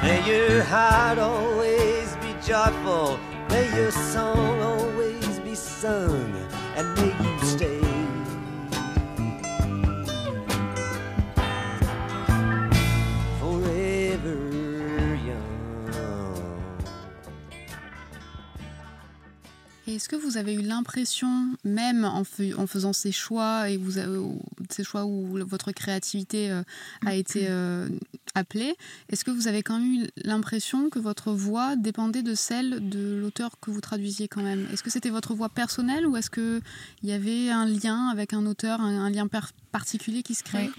May 0.09 0.25
your 0.27 0.63
heart 0.63 1.19
always 1.19 2.17
be 2.23 2.33
joyful. 2.43 3.19
May 3.51 3.69
your 3.77 3.91
song 3.91 4.59
always 4.63 5.39
be 5.41 5.55
sung. 5.55 6.33
And 6.79 6.87
may 6.97 7.13
you 7.25 7.39
stay. 7.45 7.83
Forever 13.39 14.39
young. 15.27 15.59
Est-ce 19.87 20.09
que 20.09 20.17
vous 20.17 20.39
avez 20.39 20.55
eu 20.55 20.63
l'impression, 20.63 21.55
même 21.65 22.07
en, 22.07 22.23
en, 22.57 22.67
faisant 22.67 22.95
ces 22.95 23.13
choix 23.13 23.69
et 23.69 23.77
vous 23.77 23.99
avez, 23.99 24.19
ces 24.71 24.85
choix 24.85 25.05
où 25.05 25.37
votre 25.47 25.73
créativité 25.73 26.51
euh, 26.51 26.63
a 27.05 27.15
été 27.15 27.47
euh, 27.51 27.91
appelé, 28.39 28.75
est-ce 29.09 29.25
que 29.25 29.31
vous 29.31 29.49
avez 29.49 29.63
quand 29.63 29.79
même 29.79 30.03
eu 30.03 30.07
l'impression 30.25 30.89
que 30.91 30.99
votre 30.99 31.33
voix 31.33 31.77
dépendait 31.77 32.23
de 32.23 32.35
celle 32.35 32.89
de 32.89 33.19
l'auteur 33.21 33.61
que 33.61 33.71
vous 33.71 33.81
traduisiez 33.81 34.29
quand 34.29 34.43
même? 34.43 34.67
Est-ce 34.73 34.83
que 34.83 34.91
c'était 34.91 35.11
votre 35.11 35.35
voix 35.35 35.49
personnelle 35.49 36.07
ou 36.07 36.17
est-ce 36.17 36.31
qu'il 36.31 36.63
y 37.03 37.13
avait 37.13 37.51
un 37.51 37.67
lien 37.67 38.09
avec 38.09 38.33
un 38.33 38.47
auteur, 38.47 38.81
un, 38.81 39.11
lien 39.11 39.29
particulier 39.73 40.23
qui 40.23 40.35
se 40.35 40.43
crée? 40.43 40.71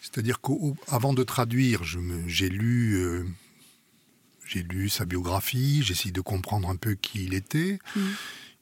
C'est-à-dire 0.00 0.40
qu'avant 0.40 1.14
de 1.14 1.22
traduire, 1.22 1.82
j'ai 2.26 2.48
lu... 2.48 2.96
Euh, 2.96 3.24
j'ai 4.44 4.62
lu 4.62 4.90
sa 4.90 5.06
biographie, 5.06 5.82
j'ai 5.82 5.92
essayé 5.92 6.12
de 6.12 6.20
comprendre 6.20 6.68
un 6.68 6.76
peu 6.76 6.94
qui 6.94 7.24
il 7.24 7.32
était. 7.32 7.78
Mmh. 7.96 8.00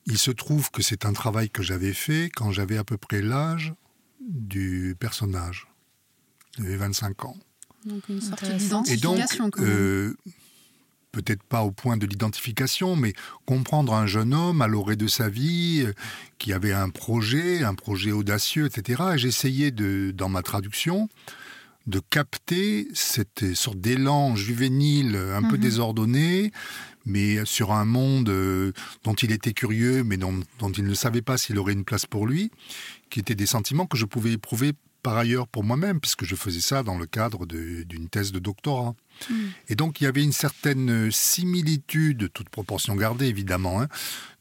Il 0.06 0.18
se 0.18 0.30
trouve 0.30 0.70
que 0.70 0.82
c'est 0.82 1.04
un 1.04 1.12
travail 1.12 1.50
que 1.50 1.62
j'avais 1.62 1.92
fait 1.92 2.30
quand 2.34 2.52
j'avais 2.52 2.76
à 2.76 2.84
peu 2.84 2.96
près 2.96 3.22
l'âge 3.22 3.74
du 4.20 4.94
personnage. 4.98 5.66
J'avais 6.58 6.76
25 6.76 7.24
ans. 7.24 7.36
Donc 7.84 8.08
une 8.08 8.20
sorte 8.20 8.44
d'identification. 8.84 9.50
Euh, 9.58 10.14
peut-être 11.12 11.42
pas 11.42 11.62
au 11.62 11.70
point 11.70 11.96
de 11.96 12.06
l'identification, 12.06 12.94
mais 12.94 13.14
comprendre 13.46 13.94
un 13.94 14.06
jeune 14.06 14.34
homme 14.34 14.62
à 14.62 14.68
l'orée 14.68 14.96
de 14.96 15.06
sa 15.06 15.28
vie, 15.28 15.82
euh, 15.84 15.92
qui 16.38 16.52
avait 16.52 16.72
un 16.72 16.88
projet, 16.88 17.64
un 17.64 17.74
projet 17.74 18.12
audacieux, 18.12 18.66
etc. 18.66 19.02
Et 19.14 19.18
j'essayais 19.18 19.70
de, 19.70 20.12
dans 20.14 20.28
ma 20.28 20.42
traduction, 20.42 21.08
de 21.86 22.00
capter 22.10 22.86
cette 22.92 23.54
sorte 23.54 23.80
d'élan 23.80 24.36
juvénile 24.36 25.16
un 25.16 25.42
peu 25.42 25.56
mhm. 25.56 25.62
désordonné, 25.62 26.52
mais 27.06 27.44
sur 27.44 27.72
un 27.72 27.84
monde 27.84 28.28
euh, 28.28 28.72
dont 29.04 29.14
il 29.14 29.32
était 29.32 29.52
curieux, 29.52 30.04
mais 30.04 30.16
dont, 30.16 30.42
il 30.76 30.84
ne 30.84 30.94
savait 30.94 31.22
pas 31.22 31.38
s'il 31.38 31.58
aurait 31.58 31.72
une 31.72 31.84
place 31.84 32.06
pour 32.06 32.26
lui, 32.26 32.50
qui 33.08 33.20
étaient 33.20 33.34
des 33.34 33.46
sentiments 33.46 33.86
que 33.86 33.96
je 33.96 34.04
pouvais 34.04 34.32
éprouver 34.32 34.74
par 35.02 35.16
ailleurs 35.16 35.48
pour 35.48 35.64
moi-même, 35.64 36.00
puisque 36.00 36.24
je 36.24 36.34
faisais 36.34 36.60
ça 36.60 36.82
dans 36.82 36.98
le 36.98 37.06
cadre 37.06 37.46
d'une 37.46 38.08
thèse 38.08 38.32
de 38.32 38.38
doctorat. 38.38 38.94
Mhm. 39.28 39.50
Et 39.68 39.74
donc 39.74 40.00
il 40.00 40.04
y 40.04 40.06
avait 40.06 40.22
une 40.22 40.32
certaine 40.32 41.10
similitude, 41.10 42.30
toute 42.32 42.48
proportion 42.48 42.96
gardée 42.96 43.26
évidemment, 43.26 43.82
hein, 43.82 43.88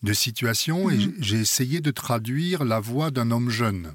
de 0.03 0.13
situation, 0.13 0.89
et 0.89 0.97
mhm. 0.97 1.15
j'ai 1.19 1.39
essayé 1.39 1.81
de 1.81 1.91
traduire 1.91 2.63
la 2.63 2.79
voix 2.79 3.11
d'un 3.11 3.31
homme 3.31 3.49
jeune. 3.49 3.93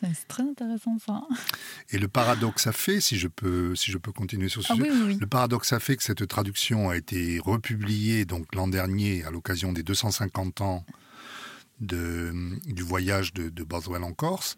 C'est 0.00 0.28
très 0.28 0.42
intéressant 0.42 0.96
ça. 1.04 1.22
Et 1.90 1.98
le 1.98 2.08
paradoxe 2.08 2.66
a 2.66 2.72
fait, 2.72 3.00
si 3.00 3.18
je 3.18 3.28
peux, 3.28 3.74
si 3.74 3.90
je 3.90 3.98
peux 3.98 4.12
continuer 4.12 4.48
sur 4.48 4.62
ce 4.62 4.72
ah 4.72 4.76
sujet, 4.76 5.16
le 5.18 5.26
paradoxe 5.26 5.72
a 5.72 5.80
fait 5.80 5.96
que 5.96 6.02
cette 6.02 6.26
traduction 6.26 6.88
a 6.88 6.96
été 6.96 7.38
republiée 7.38 8.24
donc 8.24 8.54
l'an 8.54 8.68
dernier 8.68 9.24
à 9.24 9.30
l'occasion 9.30 9.72
des 9.72 9.82
250 9.82 10.60
ans 10.62 10.86
du 11.80 12.82
voyage 12.82 13.32
de, 13.32 13.64
Boswell 13.64 14.04
en 14.04 14.12
Corse. 14.12 14.56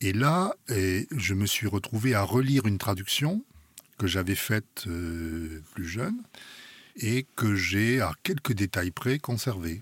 Et 0.00 0.12
là, 0.12 0.54
je 0.68 1.34
me 1.34 1.46
suis 1.46 1.68
retrouvé 1.68 2.14
à 2.14 2.22
relire 2.22 2.66
une 2.66 2.78
traduction 2.78 3.44
que 3.98 4.06
j'avais 4.06 4.34
faite 4.34 4.84
euh, 4.88 5.62
plus 5.74 5.86
jeune 5.86 6.20
et 6.96 7.24
que 7.36 7.54
j'ai, 7.54 8.00
à 8.00 8.12
quelques 8.24 8.52
détails 8.52 8.90
près, 8.90 9.18
conservée. 9.18 9.80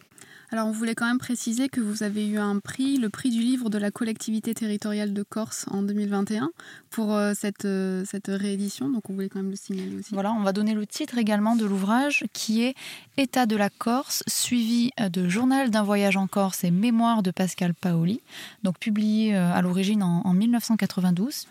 Alors 0.52 0.66
on 0.66 0.72
voulait 0.72 0.96
quand 0.96 1.06
même 1.06 1.18
préciser 1.18 1.68
que 1.68 1.80
vous 1.80 2.02
avez 2.02 2.26
eu 2.26 2.38
un 2.38 2.58
prix, 2.58 2.96
le 2.96 3.08
prix 3.08 3.30
du 3.30 3.40
livre 3.40 3.70
de 3.70 3.78
la 3.78 3.92
collectivité 3.92 4.52
territoriale 4.52 5.12
de 5.12 5.22
Corse 5.22 5.66
en 5.70 5.82
2021 5.82 6.50
pour 6.90 7.14
euh, 7.14 7.34
cette, 7.36 7.66
euh, 7.66 8.04
cette 8.04 8.26
réédition, 8.26 8.90
donc 8.90 9.08
on 9.08 9.12
voulait 9.12 9.28
quand 9.28 9.38
même 9.38 9.50
le 9.50 9.56
signaler 9.56 9.94
aussi. 9.94 10.12
Voilà, 10.12 10.32
on 10.32 10.42
va 10.42 10.52
donner 10.52 10.74
le 10.74 10.86
titre 10.86 11.18
également 11.18 11.54
de 11.54 11.64
l'ouvrage 11.64 12.24
qui 12.32 12.64
est 12.64 12.74
État 13.16 13.46
de 13.46 13.54
la 13.54 13.70
Corse, 13.70 14.24
suivi 14.26 14.90
euh, 14.98 15.08
de 15.08 15.28
Journal 15.28 15.70
d'un 15.70 15.84
voyage 15.84 16.16
en 16.16 16.26
Corse 16.26 16.64
et 16.64 16.72
Mémoire 16.72 17.22
de 17.22 17.30
Pascal 17.30 17.72
Paoli, 17.72 18.20
donc 18.64 18.76
publié 18.80 19.36
à 19.36 19.62
l'origine 19.62 20.02
en, 20.02 20.32
1992 20.32 21.46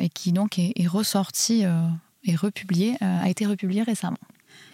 et 0.00 0.08
qui 0.08 0.32
donc 0.32 0.58
est 0.58 0.86
ressorti 0.86 1.64
et 2.24 2.36
republié, 2.36 2.96
a 3.00 3.28
été 3.28 3.46
republié 3.46 3.82
récemment. 3.82 4.18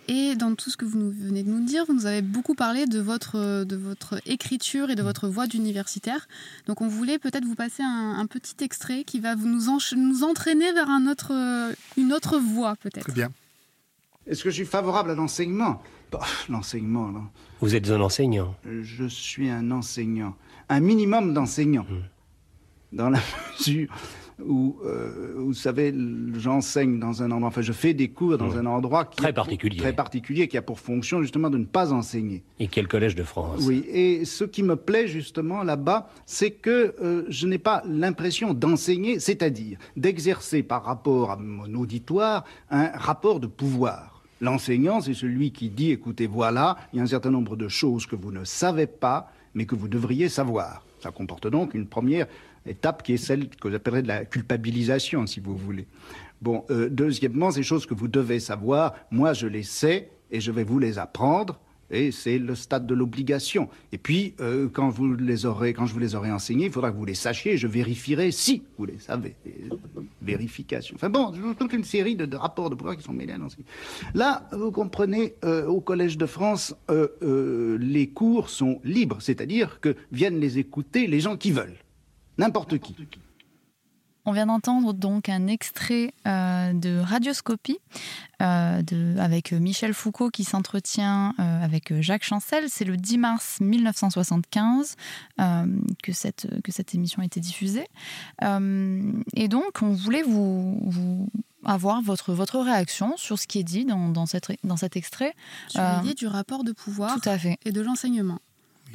Et 0.08 0.36
dans 0.36 0.54
tout 0.54 0.70
ce 0.70 0.76
que 0.76 0.84
vous 0.84 1.10
venez 1.10 1.42
de 1.42 1.50
nous 1.50 1.64
dire, 1.64 1.84
vous 1.86 1.94
nous 1.94 2.06
avez 2.06 2.22
beaucoup 2.22 2.54
parlé 2.54 2.86
de 2.86 3.00
votre, 3.00 3.64
de 3.64 3.76
votre 3.76 4.20
écriture 4.24 4.90
et 4.90 4.94
de 4.94 5.02
votre 5.02 5.28
voix 5.28 5.46
d'universitaire. 5.46 6.28
Donc 6.66 6.80
on 6.80 6.86
voulait 6.86 7.18
peut-être 7.18 7.44
vous 7.44 7.56
passer 7.56 7.82
un, 7.82 8.24
petit 8.26 8.62
extrait 8.64 9.04
qui 9.04 9.18
va 9.18 9.34
vous 9.34 9.48
nous, 9.48 9.62
nous 9.96 10.22
entraîner 10.22 10.72
vers 10.72 10.88
un 10.90 11.06
autre, 11.08 11.32
une 11.96 12.12
autre 12.12 12.38
voie 12.38 12.76
peut-être. 12.76 13.04
Très 13.04 13.12
bien. 13.12 13.32
Est-ce 14.26 14.44
que 14.44 14.50
je 14.50 14.56
suis 14.56 14.66
favorable 14.66 15.10
à 15.10 15.14
l'enseignement? 15.14 15.82
Bah, 16.12 16.20
L'enseignement, 16.48 17.08
non. 17.08 17.26
Vous 17.60 17.74
êtes 17.74 17.90
un 17.90 18.00
enseignant 18.00 18.54
Je 18.64 19.06
suis 19.06 19.50
un 19.50 19.70
enseignant. 19.70 20.36
Un 20.68 20.80
minimum 20.80 21.34
d'enseignant. 21.34 21.86
Hmm. 21.88 22.02
Dans 22.92 23.10
la 23.10 23.20
mesure 23.58 23.88
où, 24.44 24.76
euh, 24.84 25.34
vous 25.36 25.54
savez, 25.54 25.94
j'enseigne 26.34 26.98
dans 26.98 27.22
un 27.22 27.30
endroit, 27.30 27.48
enfin, 27.48 27.62
je 27.62 27.72
fais 27.72 27.94
des 27.94 28.08
cours 28.08 28.36
dans 28.36 28.56
un 28.56 28.66
endroit 28.66 29.06
qui 29.06 29.16
très 29.16 29.32
particulier, 29.32 29.78
très 29.78 29.94
particulier, 29.94 30.48
qui 30.48 30.58
a 30.58 30.62
pour 30.62 30.78
fonction 30.78 31.22
justement 31.22 31.48
de 31.48 31.58
ne 31.58 31.64
pas 31.64 31.92
enseigner. 31.92 32.42
Et 32.58 32.68
quel 32.68 32.86
collège 32.86 33.14
de 33.14 33.22
France 33.22 33.62
Oui, 33.66 33.84
et 33.88 34.24
ce 34.24 34.44
qui 34.44 34.62
me 34.62 34.76
plaît 34.76 35.08
justement 35.08 35.62
là-bas, 35.62 36.10
c'est 36.26 36.50
que 36.50 36.94
euh, 37.00 37.24
je 37.28 37.46
n'ai 37.46 37.58
pas 37.58 37.82
l'impression 37.86 38.52
d'enseigner, 38.52 39.20
c'est-à-dire 39.20 39.78
d'exercer 39.96 40.62
par 40.62 40.84
rapport 40.84 41.30
à 41.30 41.36
mon 41.36 41.72
auditoire 41.74 42.44
un 42.70 42.88
rapport 42.94 43.40
de 43.40 43.46
pouvoir. 43.46 44.22
L'enseignant, 44.42 45.00
c'est 45.00 45.14
celui 45.14 45.50
qui 45.50 45.70
dit, 45.70 45.92
écoutez, 45.92 46.26
voilà, 46.26 46.76
il 46.92 46.98
y 46.98 47.00
a 47.00 47.02
un 47.02 47.06
certain 47.06 47.30
nombre 47.30 47.56
de 47.56 47.68
choses 47.68 48.04
que 48.04 48.16
vous 48.16 48.32
ne 48.32 48.44
savez 48.44 48.86
pas, 48.86 49.32
mais 49.54 49.64
que 49.64 49.74
vous 49.74 49.88
devriez 49.88 50.28
savoir. 50.28 50.82
Ça 51.00 51.10
comporte 51.10 51.46
donc 51.46 51.72
une 51.74 51.86
première 51.86 52.26
étape 52.66 53.02
qui 53.02 53.14
est 53.14 53.18
celle 53.18 53.48
que 53.48 53.70
j'appellerais 53.70 54.02
de 54.02 54.08
la 54.08 54.24
culpabilisation, 54.24 55.26
si 55.26 55.40
vous 55.40 55.56
voulez. 55.56 55.86
Bon, 56.42 56.64
euh, 56.70 56.88
deuxièmement, 56.90 57.50
ces 57.50 57.62
choses 57.62 57.86
que 57.86 57.94
vous 57.94 58.08
devez 58.08 58.40
savoir, 58.40 58.94
moi 59.10 59.32
je 59.32 59.46
les 59.46 59.62
sais 59.62 60.10
et 60.30 60.40
je 60.40 60.50
vais 60.52 60.64
vous 60.64 60.78
les 60.78 60.98
apprendre. 60.98 61.60
Et 61.88 62.10
c'est 62.10 62.38
le 62.38 62.56
stade 62.56 62.84
de 62.84 62.94
l'obligation. 62.94 63.68
Et 63.92 63.98
puis, 63.98 64.34
euh, 64.40 64.68
quand, 64.68 64.88
vous 64.88 65.14
les 65.14 65.46
aurez, 65.46 65.72
quand 65.72 65.86
je 65.86 65.92
vous 65.92 66.00
les 66.00 66.16
aurai 66.16 66.32
enseignés, 66.32 66.64
il 66.64 66.72
faudra 66.72 66.90
que 66.90 66.96
vous 66.96 67.04
les 67.04 67.14
sachiez 67.14 67.56
je 67.56 67.68
vérifierai 67.68 68.32
si 68.32 68.64
vous 68.76 68.86
les 68.86 68.98
savez. 68.98 69.36
vérification. 70.20 70.96
Enfin 70.96 71.10
bon, 71.10 71.32
toute 71.56 71.72
une 71.72 71.84
série 71.84 72.16
de, 72.16 72.36
rapports 72.36 72.70
de 72.70 72.74
pouvoir 72.74 72.96
qui 72.96 73.04
sont 73.04 73.12
mêlés 73.12 73.34
à 73.34 73.38
l'enseignement. 73.38 73.70
Là, 74.14 74.48
vous 74.50 74.72
comprenez, 74.72 75.36
euh, 75.44 75.68
au 75.68 75.80
Collège 75.80 76.18
de 76.18 76.26
France, 76.26 76.74
les 76.90 78.08
cours 78.08 78.50
sont 78.50 78.80
libres, 78.82 79.18
c'est-à-dire 79.20 79.78
que 79.80 79.94
viennent 80.10 80.40
les 80.40 80.58
écouter 80.58 81.06
les 81.06 81.20
gens 81.20 81.36
qui 81.36 81.52
veulent. 81.52 81.78
N'importe 82.38 82.78
qui. 82.78 82.94
On 84.28 84.32
vient 84.32 84.46
d'entendre 84.46 84.92
donc 84.92 85.28
un 85.28 85.46
extrait 85.46 86.12
euh, 86.26 86.72
de 86.72 86.98
Radioscopie 86.98 87.78
euh, 88.42 88.82
de, 88.82 89.16
avec 89.20 89.52
Michel 89.52 89.94
Foucault 89.94 90.30
qui 90.30 90.42
s'entretient 90.42 91.32
euh, 91.38 91.64
avec 91.64 92.00
Jacques 92.00 92.24
Chancel. 92.24 92.64
C'est 92.68 92.84
le 92.84 92.96
10 92.96 93.18
mars 93.18 93.58
1975 93.60 94.96
que, 95.38 96.12
cette, 96.12 96.60
que 96.62 96.72
cette 96.72 96.92
émission 96.92 97.22
a 97.22 97.24
été 97.24 97.38
diffusée. 97.38 97.86
et 98.42 99.48
donc, 99.48 99.82
on 99.82 99.92
voulait 99.92 100.22
vous, 100.22 101.28
avoir 101.64 102.02
votre, 102.02 102.32
votre 102.32 102.58
réaction 102.58 103.16
sur 103.16 103.38
ce 103.38 103.46
qui 103.46 103.60
est 103.60 103.64
dit 103.64 103.84
dans, 103.84 104.08
dans, 104.08 104.26
cette, 104.26 104.50
dans 104.64 104.76
cet 104.76 104.96
extrait. 104.96 105.34
Sur 105.68 105.82
l'idée 106.02 106.14
du 106.14 106.26
rapport 106.26 106.64
de 106.64 106.72
pouvoir 106.72 107.14
Tout 107.20 107.28
à 107.28 107.38
fait. 107.38 107.58
et 107.64 107.70
de 107.70 107.80
l'enseignement. 107.80 108.40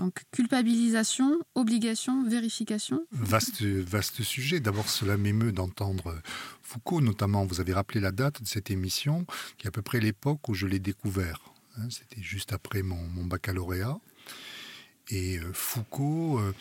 Donc 0.01 0.23
culpabilisation, 0.31 1.39
obligation, 1.53 2.27
vérification. 2.27 3.05
Vaste, 3.11 3.61
vaste 3.61 4.23
sujet. 4.23 4.59
D'abord, 4.59 4.89
cela 4.89 5.15
m'émeut 5.15 5.51
d'entendre 5.51 6.19
Foucault, 6.63 7.01
notamment. 7.01 7.45
Vous 7.45 7.61
avez 7.61 7.71
rappelé 7.71 7.99
la 7.99 8.11
date 8.11 8.41
de 8.41 8.47
cette 8.47 8.71
émission, 8.71 9.27
qui 9.59 9.67
est 9.67 9.69
à 9.69 9.71
peu 9.71 9.83
près 9.83 9.99
l'époque 9.99 10.49
où 10.49 10.55
je 10.55 10.65
l'ai 10.65 10.79
découvert. 10.79 11.53
Hein. 11.77 11.87
C'était 11.91 12.23
juste 12.23 12.51
après 12.51 12.81
mon, 12.81 12.97
baccalauréat. 13.25 13.99
Et 15.09 15.37
euh, 15.37 15.53
Foucault 15.53 16.39
euh, 16.39 16.51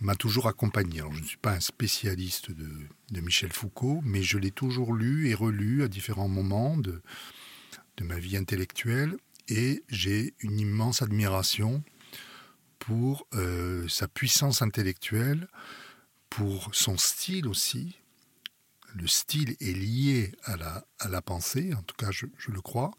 m'a 0.00 0.14
toujours 0.14 0.46
accompagné. 0.46 1.00
Alors, 1.00 1.14
je 1.14 1.20
ne 1.20 1.26
suis 1.26 1.38
pas 1.38 1.54
un 1.54 1.60
spécialiste 1.60 2.50
de, 2.50 2.68
de 3.10 3.20
Michel 3.22 3.54
Foucault, 3.54 4.02
mais 4.04 4.22
je 4.22 4.36
l'ai 4.36 4.50
toujours 4.50 4.92
lu 4.92 5.30
et 5.30 5.34
relu 5.34 5.82
à 5.82 5.88
différents 5.88 6.28
moments 6.28 6.76
de, 6.76 7.00
de 7.96 8.04
ma 8.04 8.18
vie 8.18 8.36
intellectuelle. 8.36 9.16
Et 9.48 9.82
j'ai 9.88 10.34
une 10.40 10.60
immense 10.60 11.00
admiration 11.00 11.82
pour 12.82 13.28
euh, 13.34 13.86
sa 13.88 14.08
puissance 14.08 14.60
intellectuelle, 14.60 15.46
pour 16.30 16.70
son 16.72 16.98
style 16.98 17.46
aussi. 17.46 17.96
Le 18.96 19.06
style 19.06 19.56
est 19.60 19.72
lié 19.72 20.32
à 20.42 20.56
la, 20.56 20.84
à 20.98 21.08
la 21.08 21.22
pensée, 21.22 21.74
en 21.74 21.82
tout 21.82 21.94
cas 21.96 22.10
je, 22.10 22.26
le 22.48 22.60
crois. 22.60 22.90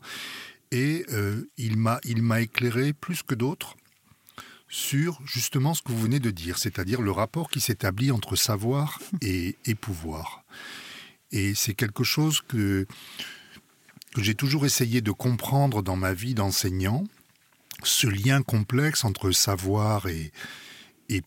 Et 0.72 1.06
euh, 1.12 1.50
il 1.58 1.75
m'a 1.75 2.42
éclairé 2.42 2.94
plus 2.94 3.24
que 3.24 3.36
d'autres 3.36 3.75
sur 4.70 5.20
justement 5.25 5.74
ce 5.74 5.82
que 5.82 5.92
vous 5.92 6.02
venez 6.02 6.22
de 6.22 6.32
dire, 6.32 6.58
c'est-à-dire 6.58 7.02
le 7.02 7.12
rapport 7.12 7.50
qui 7.50 7.60
s'établit 7.60 8.12
entre 8.12 8.38
savoir 8.38 9.02
et, 9.22 9.58
et 9.66 9.75
pouvoir. 9.75 10.46
Et 11.32 11.56
c'est 11.56 11.74
quelque 11.74 12.06
chose 12.06 12.40
que 12.48 12.88
j'ai 14.16 14.36
toujours 14.36 14.66
essayé 14.66 15.02
de 15.02 15.12
comprendre 15.12 15.84
dans 15.84 15.98
ma 15.98 16.13
vie 16.13 16.36
d'enseignant, 16.36 17.04
ce 17.88 18.08
lien 18.08 18.42
complexe 18.42 19.04
entre 19.04 19.32
savoir 19.32 20.08
et, 20.08 20.32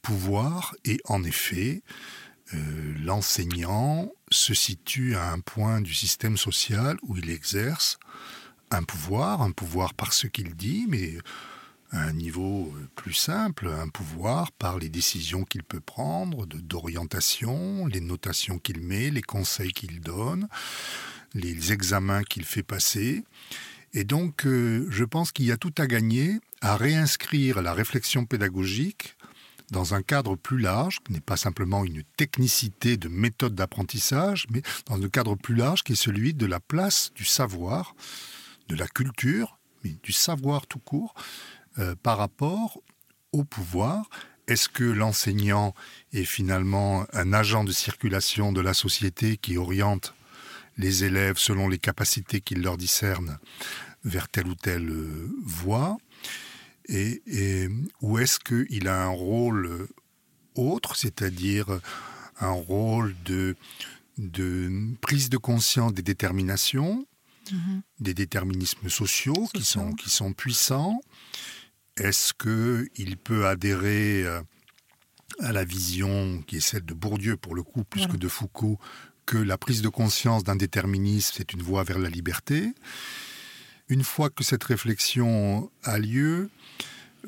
pouvoir. 0.03 0.75
Et 0.85 0.99
en 1.05 1.23
effet, 1.23 1.83
euh, 2.55 2.95
l'enseignant 3.05 4.11
se 4.31 4.53
situe 4.53 5.15
à 5.15 5.31
un 5.31 5.39
point 5.41 5.81
du 5.81 5.95
système 5.95 6.37
social 6.37 6.97
où 7.03 7.17
il 7.17 7.31
exerce 7.31 7.99
un 8.71 8.83
pouvoir, 8.83 9.43
un 9.43 9.53
pouvoir 9.53 9.95
par 9.95 10.13
ce 10.13 10.27
qu'il 10.27 10.57
dit, 10.57 10.87
mais 10.89 11.19
à 11.93 12.01
un 12.01 12.13
niveau 12.13 12.73
euh, 12.77 12.89
plus 12.97 13.15
simple, 13.15 13.69
un 13.69 13.89
pouvoir 13.89 14.51
par 14.53 14.79
les 14.79 14.89
décisions 14.89 15.45
qu'il 15.45 15.63
peut 15.63 15.81
prendre, 15.81 16.47
d'orientation, 16.47 17.87
les 17.87 18.01
notations 18.01 18.59
qu'il 18.59 18.81
met, 18.81 19.11
les 19.11 19.23
conseils 19.23 19.73
qu'il 19.73 20.01
donne, 20.01 20.49
les 21.35 21.73
examens 21.73 22.25
qu'il 22.25 22.45
fait 22.45 22.63
passer. 22.65 23.25
Et 23.97 24.05
donc, 24.05 24.45
euh, 24.45 24.87
je 24.91 25.05
pense 25.05 25.33
qu'il 25.33 25.47
y 25.47 25.53
a 25.53 25.57
tout 25.57 25.73
à 25.79 25.87
gagner 25.87 26.39
à 26.61 26.77
réinscrire 26.77 27.63
la 27.63 27.73
réflexion 27.73 28.27
pédagogique 28.27 29.17
dans 29.71 29.95
un 29.95 30.03
cadre 30.03 30.37
plus 30.37 30.59
large, 30.59 31.01
qui 31.03 31.15
n'est 31.15 31.21
pas 31.21 31.39
simplement 31.39 31.83
une 31.83 32.03
technicité 32.19 32.99
de 32.99 33.09
méthode 33.09 33.55
d'apprentissage, 33.55 34.49
mais 34.51 34.61
dans 34.85 35.03
un 35.03 35.09
cadre 35.09 35.35
plus 35.35 35.55
large 35.55 35.83
qui 35.83 35.95
est 35.95 35.97
celui 35.97 36.35
de 36.35 36.45
la 36.45 36.61
place 36.61 37.11
du 37.15 37.25
savoir, 37.25 37.97
de 38.69 38.77
la 38.77 38.87
culture, 38.87 39.59
mais 39.83 39.97
du 40.03 40.13
savoir 40.13 40.67
tout 40.67 40.79
court, 40.79 41.15
euh, 41.79 41.95
par 42.03 42.19
rapport 42.19 42.83
au 43.33 43.45
pouvoir. 43.45 44.11
Est-ce 44.47 44.69
que 44.69 44.85
l'enseignant 44.85 45.75
est 46.13 46.25
finalement 46.25 47.07
un 47.15 47.33
agent 47.33 47.65
de 47.65 47.73
circulation 47.73 48.53
de 48.53 48.61
la 48.61 48.75
société 48.75 49.39
qui 49.39 49.57
oriente 49.57 50.13
les 50.77 51.05
élèves 51.05 51.39
selon 51.39 51.67
les 51.67 51.79
capacités 51.79 52.43
qu'il 52.43 52.61
leur 52.61 52.77
discerne? 52.77 53.39
Vers 54.07 54.29
telle 54.29 54.47
ou 54.49 54.55
telle 54.55 54.89
euh, 54.89 55.29
voie. 55.45 55.99
Et, 56.89 57.23
et- 57.27 57.69
ou 58.01 58.19
est-ce 58.19 58.39
qu'il 58.39 58.89
a 58.89 59.05
un 59.05 59.09
rôle 59.11 59.89
autre, 60.55 60.97
c'est-à-dire 60.97 61.81
un 62.41 62.51
rôle 62.53 63.15
de, 63.25 63.57
de 64.19 64.71
prise 65.03 65.29
de 65.29 65.37
conscience 65.37 65.93
des 65.93 66.03
déterminations, 66.03 67.07
des 68.01 68.15
déterminismes 68.15 68.89
sociaux, 68.89 69.49
Qui, 69.55 69.65
sont, 69.65 69.93
qui 69.93 70.11
sont 70.11 70.33
puissants. 70.33 70.99
Est-ce 71.97 72.33
qu'il 72.35 73.17
peut 73.17 73.47
adhérer 73.47 74.25
euh, 74.25 74.41
à 75.41 75.53
la 75.53 75.65
vision 75.65 76.43
qui 76.47 76.57
est 76.57 76.61
celle 76.61 76.85
de 76.85 76.93
Bourdieu, 76.95 77.37
pour 77.37 77.55
le 77.55 77.63
coup, 77.63 77.85
plus 77.85 78.01
Voilà. 78.01 78.15
que 78.15 78.19
de 78.19 78.29
Foucault, 78.29 78.79
que 79.27 79.39
la 79.39 79.59
prise 79.59 79.81
de 79.83 79.89
conscience 79.89 80.43
d'un 80.45 80.57
déterminisme, 80.57 81.35
c'est 81.37 81.53
une 81.53 81.63
voie 81.63 81.85
vers 81.85 81.99
la 81.99 82.09
liberté? 82.11 82.73
Une 83.89 84.03
fois 84.03 84.31
que 84.31 84.43
cette 84.45 84.65
réflexion 84.65 85.71
a 85.85 85.99
lieu 85.99 86.51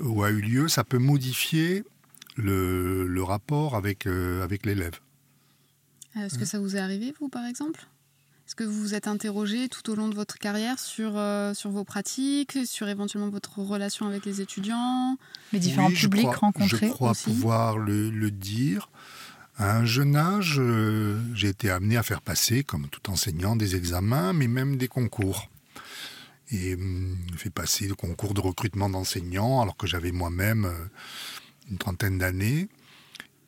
ou 0.00 0.22
a 0.22 0.30
eu 0.30 0.40
lieu, 0.40 0.68
ça 0.68 0.84
peut 0.84 0.98
modifier 0.98 1.84
le, 2.36 3.06
le 3.06 3.22
rapport 3.22 3.74
avec, 3.76 4.06
euh, 4.06 4.42
avec 4.44 4.64
l'élève. 4.66 4.98
Euh, 6.16 6.26
Est-ce 6.26 6.38
que 6.38 6.44
ça 6.44 6.58
vous 6.58 6.76
est 6.76 6.80
arrivé, 6.80 7.14
vous, 7.20 7.28
par 7.28 7.44
exemple? 7.46 7.86
Est-ce 8.46 8.54
que 8.54 8.64
vous 8.64 8.80
vous 8.80 8.94
êtes 8.94 9.08
interrogé 9.08 9.68
tout 9.68 9.90
au 9.90 9.94
long 9.94 10.08
de 10.08 10.14
votre 10.14 10.38
carrière 10.38 10.78
sur, 10.78 11.12
euh, 11.16 11.52
sur 11.52 11.70
vos 11.70 11.84
pratiques, 11.84 12.58
sur 12.64 12.88
éventuellement 12.88 13.28
votre 13.28 13.58
relation 13.58 14.06
avec 14.06 14.24
les 14.24 14.40
étudiants? 14.40 15.18
Les 15.52 15.58
différents 15.58 15.88
Oui, 15.88 15.94
je 15.96 16.06
publics 16.06 16.22
crois- 16.26 16.36
rencontrés 16.36 16.86
Je 16.86 16.92
crois 16.92 17.10
aussi. 17.10 17.24
pouvoir 17.24 17.76
le, 17.78 18.08
le 18.10 18.30
dire. 18.30 18.88
À 19.58 19.76
un 19.76 19.84
jeune 19.84 20.16
âge, 20.16 20.56
euh, 20.60 21.20
j'ai 21.34 21.48
été 21.48 21.68
amené 21.68 21.96
à 21.98 22.02
faire 22.02 22.22
passer, 22.22 22.62
comme 22.64 22.88
tout 22.88 23.10
enseignant, 23.10 23.54
des 23.56 23.76
examens, 23.76 24.32
mais 24.32 24.46
même 24.48 24.76
des 24.76 24.88
concours. 24.88 25.50
Et 26.50 26.74
hum, 26.74 27.16
fait 27.36 27.50
passer 27.50 27.86
le 27.88 27.94
concours 27.94 28.34
de 28.34 28.40
recrutement 28.40 28.88
d'enseignants, 28.88 29.60
alors 29.60 29.76
que 29.76 29.86
j'avais 29.86 30.12
moi-même 30.12 30.64
euh, 30.64 30.86
une 31.70 31.78
trentaine 31.78 32.18
d'années. 32.18 32.68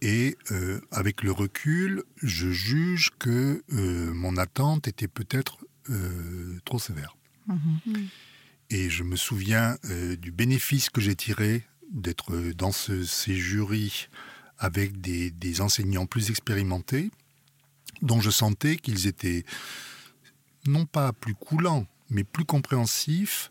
Et 0.02 0.36
euh, 0.50 0.80
avec 0.90 1.22
le 1.22 1.30
recul, 1.32 2.04
je 2.22 2.50
juge 2.50 3.10
que 3.18 3.62
euh, 3.72 4.12
mon 4.14 4.36
attente 4.36 4.88
était 4.88 5.08
peut-être 5.08 5.58
euh, 5.90 6.58
trop 6.64 6.78
sévère. 6.78 7.16
Mhm. 7.46 8.08
Et 8.70 8.88
je 8.88 9.02
me 9.02 9.16
souviens 9.16 9.76
du 10.20 10.30
bénéfice 10.30 10.90
que 10.90 11.00
j'ai 11.00 11.16
tiré 11.16 11.64
d'être 11.90 12.36
dans 12.52 12.70
ce- 12.70 13.02
ces 13.04 13.34
jurys 13.34 14.06
avec 14.58 15.00
des, 15.00 15.32
des 15.32 15.60
enseignants 15.60 16.06
plus 16.06 16.30
expérimentés, 16.30 17.10
dont 18.02 18.20
je 18.20 18.30
sentais 18.30 18.76
qu'ils 18.76 19.08
étaient 19.08 19.44
non 20.66 20.86
pas 20.86 21.12
plus 21.12 21.34
coulants, 21.34 21.86
mais 22.10 22.24
plus 22.24 22.44
compréhensifs 22.44 23.50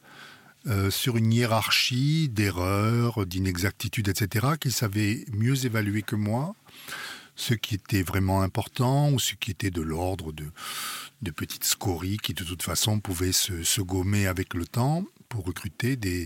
euh, 0.68 0.92
sur 0.92 1.18
une 1.18 1.32
hiérarchie 1.32 2.30
d'erreurs, 2.30 3.26
d'inexactitudes, 3.26 4.10
etc., 4.10 4.48
qu'ils 4.60 4.74
savaient 4.74 5.26
mieux 5.32 5.66
évaluer 5.66 6.02
que 6.02 6.16
moi 6.16 6.54
ce 7.40 7.54
qui 7.54 7.76
était 7.76 8.04
vraiment 8.04 8.42
important 8.42 9.12
ou 9.12 9.20
ce 9.20 9.34
qui 9.36 9.52
était 9.52 9.72
de 9.72 9.82
l'ordre 9.82 10.34
de, 10.34 10.46
de 11.22 11.32
petites 11.32 11.64
scories 11.64 12.18
qui 12.18 12.34
de 12.34 12.44
toute 12.44 12.62
façon 12.62 13.00
pouvaient 13.00 13.32
se, 13.32 13.82
gommer 13.82 14.28
avec 14.28 14.54
le 14.54 14.66
temps 14.66 15.06
pour 15.30 15.46
recruter 15.46 15.96
des, 15.96 16.26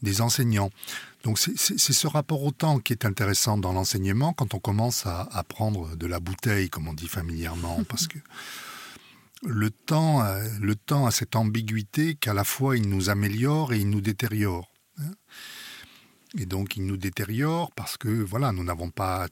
des 0.00 0.20
enseignants. 0.22 0.70
Donc 1.22 1.38
c'est 1.38 1.78
ce 1.78 2.06
rapport 2.06 2.42
au 2.42 2.50
temps 2.50 2.80
qui 2.80 2.94
est 2.94 3.04
intéressant 3.04 3.58
dans 3.58 3.72
l'enseignement 3.72 4.32
quand 4.32 4.54
on 4.54 4.58
commence 4.58 5.06
à, 5.06 5.28
à 5.30 5.42
prendre 5.44 5.94
de 5.96 6.06
la 6.06 6.18
bouteille, 6.18 6.70
comme 6.70 6.88
on 6.88 6.94
dit 6.94 7.08
familièrement, 7.08 7.84
parce 7.84 8.08
que 8.08 8.18
le 9.44 9.70
temps, 9.70 10.22
euh, 10.24 10.46
le 10.60 10.74
temps 10.76 11.06
a 11.06 11.10
cette 11.10 11.34
ambiguïté 11.36 12.14
qu'à 12.14 12.34
la 12.34 12.44
fois 12.44 12.76
il 12.76 12.88
nous 12.88 13.10
améliore 13.10 13.72
et 13.72 13.78
il 13.80 13.90
nous 13.90 14.00
détériore. 14.00 14.70
hein. 14.98 15.10
Et 16.38 16.46
donc 16.46 16.76
il 16.76 16.86
nous 16.86 16.96
détériore 16.96 17.72
parce 17.72 17.96
que 17.96 18.08
voilà, 18.08 18.52
nous 18.52 18.64
n'avons 18.64 18.90
pas 18.90 19.28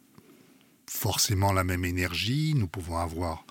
forcément 0.89 1.53
la 1.53 1.65
même 1.65 1.85
énergie, 1.85 2.55
nous 2.57 2.67
pouvons 2.67 2.99
avoir 2.99 3.45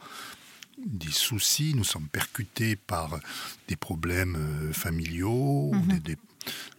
des 0.86 1.12
soucis, 1.12 1.74
nous 1.76 1.84
sommes 1.84 2.08
percutés 2.08 2.76
par 2.76 3.20
des 3.68 3.76
problèmes 3.76 4.36
euh, 4.38 4.74
familiaux, 4.74 5.72
Mhm. 5.74 5.88
des, 5.88 6.00
des- 6.00 6.18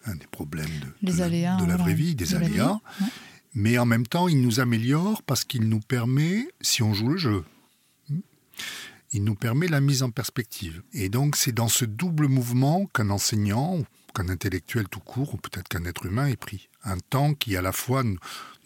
hein, 0.07 0.15
des 0.15 0.27
problèmes 0.27 0.71
de, 1.03 1.13
la- 1.13 1.25
aléas, 1.25 1.57
de 1.57 1.61
la 1.63 1.67
voilà, 1.77 1.83
vraie 1.85 1.95
vie, 1.95 2.15
des 2.15 2.25
de 2.27 2.33
la 2.33 2.39
vie, 2.41 2.45
aléas. 2.61 2.81
ouais. 3.01 3.07
Mais 3.55 3.79
en 3.79 3.85
même 3.87 4.07
temps, 4.07 4.29
il 4.29 4.41
nous 4.43 4.61
améliore 4.61 5.23
parce 5.25 5.45
qu'il 5.45 5.69
nous 5.69 5.81
permet, 5.81 6.47
si 6.61 6.83
on 6.83 6.95
joue 6.95 7.09
le 7.09 7.17
jeu, 7.19 7.45
il 9.13 9.25
nous 9.25 9.35
permet 9.35 9.69
la 9.69 9.81
mise 9.81 10.03
en 10.03 10.11
perspective. 10.11 10.83
Et 10.93 11.09
donc, 11.09 11.37
c'est 11.37 11.53
dans 11.53 11.69
ce 11.69 11.85
double 11.85 12.29
mouvement 12.29 12.87
qu'un 12.87 13.11
enseignant, 13.11 13.79
qu'un 14.15 14.29
intellectuel 14.29 14.89
tout 14.89 15.01
court, 15.01 15.35
ou 15.35 15.37
peut-être 15.37 15.69
qu'un 15.69 15.85
être 15.85 16.07
humain 16.07 16.27
est 16.27 16.37
pris. 16.37 16.69
Un 16.85 16.99
temps 16.99 17.35
qui, 17.35 17.57
à 17.57 17.63
la 17.63 17.73
fois, 17.73 18.03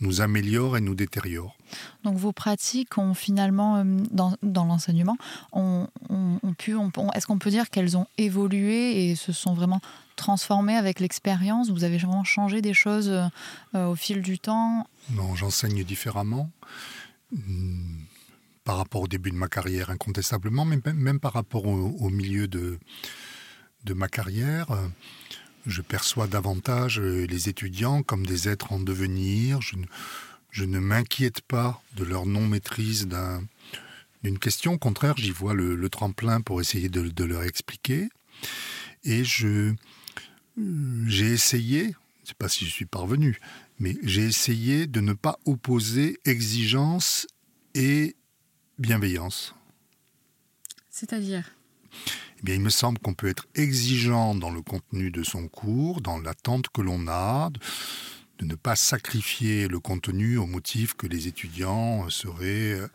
nous, 0.00 0.20
améliore 0.20 0.76
et 0.76 0.80
nous 0.82 0.94
détériore. 0.94 1.56
Donc 2.02 2.18
vos 2.18 2.32
pratiques 2.32 2.98
ont 2.98 3.14
finalement, 3.14 3.76
euh, 3.76 3.84
dans, 4.10 4.36
dans 4.42 4.66
l'enseignement, 4.66 5.16
ont, 5.52 5.88
ont- 6.10 6.38
ont 6.42 6.52
pu, 6.52 6.76
est-ce 7.14 7.26
qu'on 7.26 7.38
peut 7.38 7.50
dire 7.50 7.70
qu'elles 7.70 7.96
ont 7.96 8.06
évolué 8.18 9.08
et 9.10 9.14
se 9.16 9.32
sont 9.32 9.54
vraiment 9.54 9.80
transformées 10.16 10.76
avec 10.76 11.00
l'expérience? 11.00 11.70
Vous 11.70 11.84
avez 11.84 11.96
vraiment 11.96 12.22
changé 12.22 12.60
des 12.60 12.74
choses 12.74 13.08
euh, 13.08 13.24
euh, 13.74 13.86
au 13.86 13.94
fil 13.96 14.20
du 14.20 14.38
temps? 14.38 14.86
Non, 15.10 15.34
j'enseigne 15.34 15.84
différemment. 15.84 16.50
Hmm, 17.32 18.03
Par 18.64 18.78
rapport 18.78 19.02
au 19.02 19.08
début 19.08 19.30
de 19.30 19.36
ma 19.36 19.48
carrière, 19.48 19.90
incontestablement, 19.90 20.64
mais 20.64 20.80
même, 20.94 21.20
par 21.20 21.34
rapport 21.34 21.66
au, 21.66 22.08
milieu 22.08 22.48
de, 22.48 22.78
ma 23.90 24.08
carrière, 24.08 24.70
euh, 24.70 24.88
je 25.66 25.82
perçois 25.82 26.26
davantage 26.26 26.98
euh, 26.98 27.26
les 27.26 27.50
étudiants 27.50 28.02
comme 28.02 28.24
des 28.24 28.48
êtres 28.48 28.72
en 28.72 28.80
devenir. 28.80 29.60
Je 29.60 30.64
ne, 30.64 30.78
m'inquiète 30.78 31.42
pas 31.42 31.82
de 31.96 32.04
leur 32.04 32.24
non-maîtrise 32.24 33.06
d'un- 33.06 33.42
d'une 34.22 34.38
question. 34.38 34.72
Au 34.72 34.78
contraire, 34.78 35.18
j'y 35.18 35.30
vois 35.30 35.52
le, 35.52 35.88
tremplin 35.90 36.40
pour 36.40 36.62
essayer 36.62 36.88
de, 36.88 37.24
leur 37.24 37.42
expliquer. 37.42 38.08
Et 39.04 39.22
j'ai 39.24 39.76
essayé, 41.20 41.82
je 41.82 41.88
ne 41.88 42.26
sais 42.28 42.34
pas 42.38 42.48
si 42.48 42.64
je 42.64 42.70
suis 42.70 42.86
parvenu, 42.86 43.38
mais 43.78 43.98
j'ai 44.02 44.22
essayé 44.22 44.86
de 44.86 45.00
ne 45.02 45.12
pas 45.12 45.38
opposer 45.44 46.18
exigence 46.24 47.26
et 47.74 48.16
bienveillance. 48.78 49.54
C'est-à-dire 50.90 51.50
Eh 52.38 52.42
bien, 52.42 52.54
il 52.54 52.60
me 52.60 52.70
semble 52.70 52.98
qu'on 52.98 53.14
peut 53.14 53.28
être 53.28 53.46
exigeant 53.54 54.34
dans 54.34 54.50
le 54.50 54.62
contenu 54.62 55.10
de 55.10 55.22
son 55.22 55.48
cours, 55.48 56.00
dans 56.00 56.18
l'attente 56.18 56.68
que 56.68 56.80
l'on 56.80 57.06
a, 57.08 57.50
de, 58.38 58.44
ne 58.46 58.54
pas 58.56 58.76
sacrifier 58.76 59.68
le 59.68 59.80
contenu 59.80 60.36
au 60.36 60.46
motif 60.46 60.94
que 60.94 61.06
les 61.06 61.28
étudiants 61.28 62.08
seraient, 62.10 62.72
euh, 62.74 62.88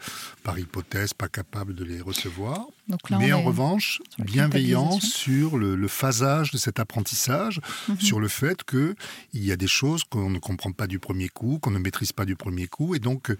par 0.44 0.60
hypothèse, 0.60 1.13
pas 1.13 1.28
capables 1.28 1.74
de 1.74 1.84
les 1.84 2.02
recevoir. 2.02 2.68
Donc 2.88 3.10
là, 3.10 3.18
on 3.18 3.20
Mais 3.20 3.34
en 3.34 3.42
revanche, 3.42 4.02
bienveillant 4.20 5.00
sur 5.00 5.58
le, 5.58 5.76
le 5.76 5.88
phasage 5.88 6.52
de 6.52 6.58
cet 6.58 6.80
apprentissage, 6.80 7.62
Mhm. 7.88 8.00
sur 8.00 8.20
le 8.20 8.28
fait 8.28 8.63
qu'il 8.63 8.96
y 9.34 9.52
a 9.52 9.56
des 9.58 9.68
choses 9.68 10.04
qu'on 10.04 10.30
ne 10.30 10.39
comprend 10.39 10.72
pas 10.72 10.88
du 10.88 11.00
premier 11.00 11.30
coup, 11.30 11.58
qu'on 11.60 11.72
ne 11.72 11.80
maîtrise 11.80 12.12
pas 12.12 12.26
du 12.26 12.36
premier 12.36 12.68
coup. 12.68 12.94
Et 12.96 13.00
donc, 13.00 13.36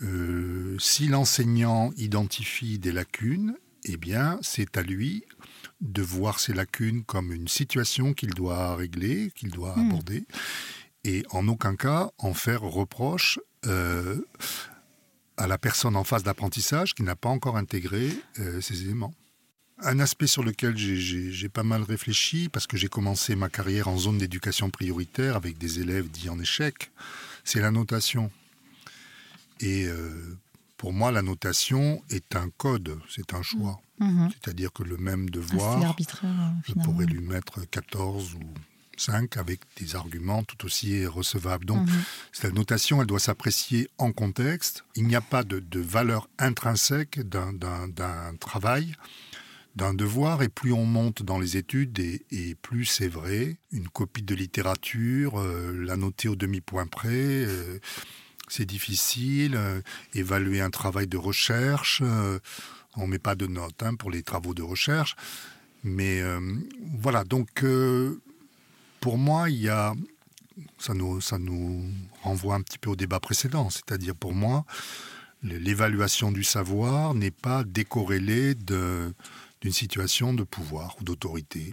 euh, 0.00 0.76
si 0.78 1.08
l'enseignant 1.08 1.92
identifie 1.96 2.78
des 2.78 2.92
lacunes, 2.92 3.54
eh 3.84 3.96
bien, 3.96 4.38
c'est 4.42 4.76
à 4.76 4.82
lui 4.82 5.24
de 5.80 6.02
voir 6.02 6.38
ces 6.40 6.52
lacunes 6.52 7.04
comme 7.04 7.32
une 7.32 7.48
situation 7.48 8.14
qu'il 8.14 8.30
doit 8.30 8.76
régler, 8.76 9.32
qu'il 9.34 9.50
doit 9.50 9.74
Mhm. 9.76 9.86
aborder, 9.90 10.24
et 11.04 11.24
en 11.30 11.48
aucun 11.48 11.74
cas 11.76 12.10
en 12.18 12.32
faire 12.34 12.62
reproche 12.62 13.38
euh, 13.66 14.20
à 15.36 15.46
la 15.46 15.58
personne 15.58 15.96
en 15.96 16.04
phase 16.04 16.22
d'apprentissage 16.22 16.94
qui 16.94 17.02
n'a 17.02 17.16
pas 17.16 17.28
encore 17.28 17.56
intégré 17.56 18.10
euh, 18.38 18.60
ces 18.60 18.82
éléments. 18.82 19.14
Un 19.84 19.98
aspect 19.98 20.28
sur 20.28 20.44
lequel 20.44 20.76
j'ai 20.76 21.48
pas 21.48 21.64
mal 21.64 21.82
réfléchi, 21.82 22.48
parce 22.48 22.68
que 22.68 22.76
j'ai 22.76 22.88
commencé 22.88 23.34
ma 23.34 23.48
carrière 23.48 23.88
en 23.88 23.96
zone 23.98 24.18
d'éducation 24.18 24.70
prioritaire 24.70 25.34
avec 25.34 25.58
des 25.58 25.80
élèves 25.80 26.08
dits 26.08 26.28
en 26.28 26.38
échec, 26.38 26.92
c'est 27.42 27.60
la 27.60 27.72
notation. 27.72 28.30
Et 29.62 29.86
euh, 29.86 30.36
pour 30.76 30.92
moi, 30.92 31.10
la 31.12 31.22
notation 31.22 32.02
est 32.10 32.34
un 32.36 32.50
code, 32.50 32.98
c'est 33.08 33.32
un 33.34 33.42
choix. 33.42 33.80
Mhm. 34.00 34.30
C'est-à-dire 34.30 34.72
que 34.72 34.82
le 34.82 34.96
même 34.96 35.26
Ah, 35.28 35.30
devoir, 35.32 35.96
euh, 35.98 36.48
je 36.66 36.72
pourrais 36.74 37.06
lui 37.06 37.20
mettre 37.20 37.64
14 37.70 38.34
ou 38.34 38.40
5 38.96 39.36
avec 39.36 39.60
des 39.78 39.94
arguments 39.96 40.42
tout 40.42 40.64
aussi 40.66 41.06
recevables. 41.06 41.64
Donc, 41.64 41.88
Mhm. 41.88 42.02
cette 42.32 42.54
notation, 42.54 43.00
elle 43.00 43.06
doit 43.06 43.20
s'apprécier 43.20 43.88
en 43.98 44.12
contexte. 44.12 44.84
Il 44.96 45.06
n'y 45.06 45.14
a 45.16 45.20
pas 45.20 45.44
de, 45.44 45.60
de 45.60 45.80
valeur 45.80 46.28
intrinsèque 46.38 47.20
d'un- 47.20 47.52
travail, 48.40 48.94
d'un 49.76 49.94
devoir, 49.94 50.42
et 50.42 50.48
plus 50.48 50.72
on 50.72 50.84
monte 50.84 51.22
dans 51.22 51.38
les 51.38 51.56
études, 51.56 51.98
et, 52.00 52.26
et 52.30 52.54
plus 52.56 52.84
c'est 52.84 53.08
vrai. 53.08 53.56
Une 53.70 53.88
copie 53.88 54.22
de 54.22 54.34
littérature, 54.34 55.38
euh, 55.40 55.72
la 55.72 55.96
noter 55.96 56.28
au 56.28 56.36
demi-point 56.36 56.86
près, 56.86 57.08
euh, 57.46 57.78
c'est 58.52 58.66
difficile. 58.66 59.56
Euh, 59.56 59.80
évaluer 60.14 60.60
un 60.60 60.70
travail 60.70 61.06
de 61.06 61.16
recherche, 61.16 62.00
euh, 62.04 62.38
on 62.96 63.06
met 63.06 63.18
pas 63.18 63.34
de 63.34 63.46
notes 63.46 63.82
hein, 63.82 63.94
pour 63.94 64.10
les 64.10 64.22
travaux 64.22 64.52
de 64.52 64.62
recherche. 64.62 65.16
Mais 65.84 66.20
euh, 66.20 66.38
voilà, 67.00 67.24
donc 67.24 67.64
pour 69.00 69.18
moi, 69.18 69.50
il 69.50 69.60
y 69.62 69.68
a, 69.68 69.94
ça 70.78 70.92
nous, 70.94 71.20
ça 71.20 71.38
nous 71.38 71.82
renvoie 72.22 72.54
un 72.54 72.60
petit 72.60 72.78
peu 72.78 72.90
au 72.90 72.96
débat 72.96 73.18
précédent, 73.20 73.70
c'est-à-dire 73.70 74.14
pour 74.14 74.34
moi, 74.34 74.64
l'évaluation 75.42 76.30
du 76.30 76.44
savoir 76.44 77.14
n'est 77.14 77.32
pas 77.32 77.64
décorrélée 77.64 78.54
d'une 78.54 79.72
situation 79.72 80.34
de 80.34 80.44
pouvoir 80.44 80.94
ou 81.00 81.04
d'autorité. 81.04 81.72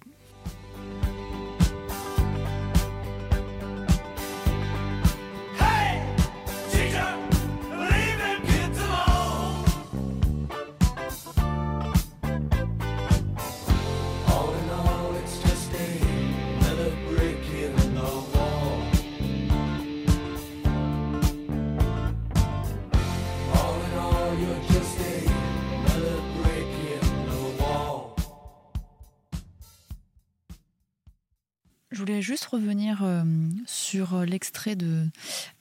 Je 31.91 31.97
voulais 31.99 32.21
juste 32.21 32.45
revenir 32.45 32.99
euh, 33.03 33.23
sur 33.65 34.19
l'extrait 34.25 34.75
de 34.75 35.05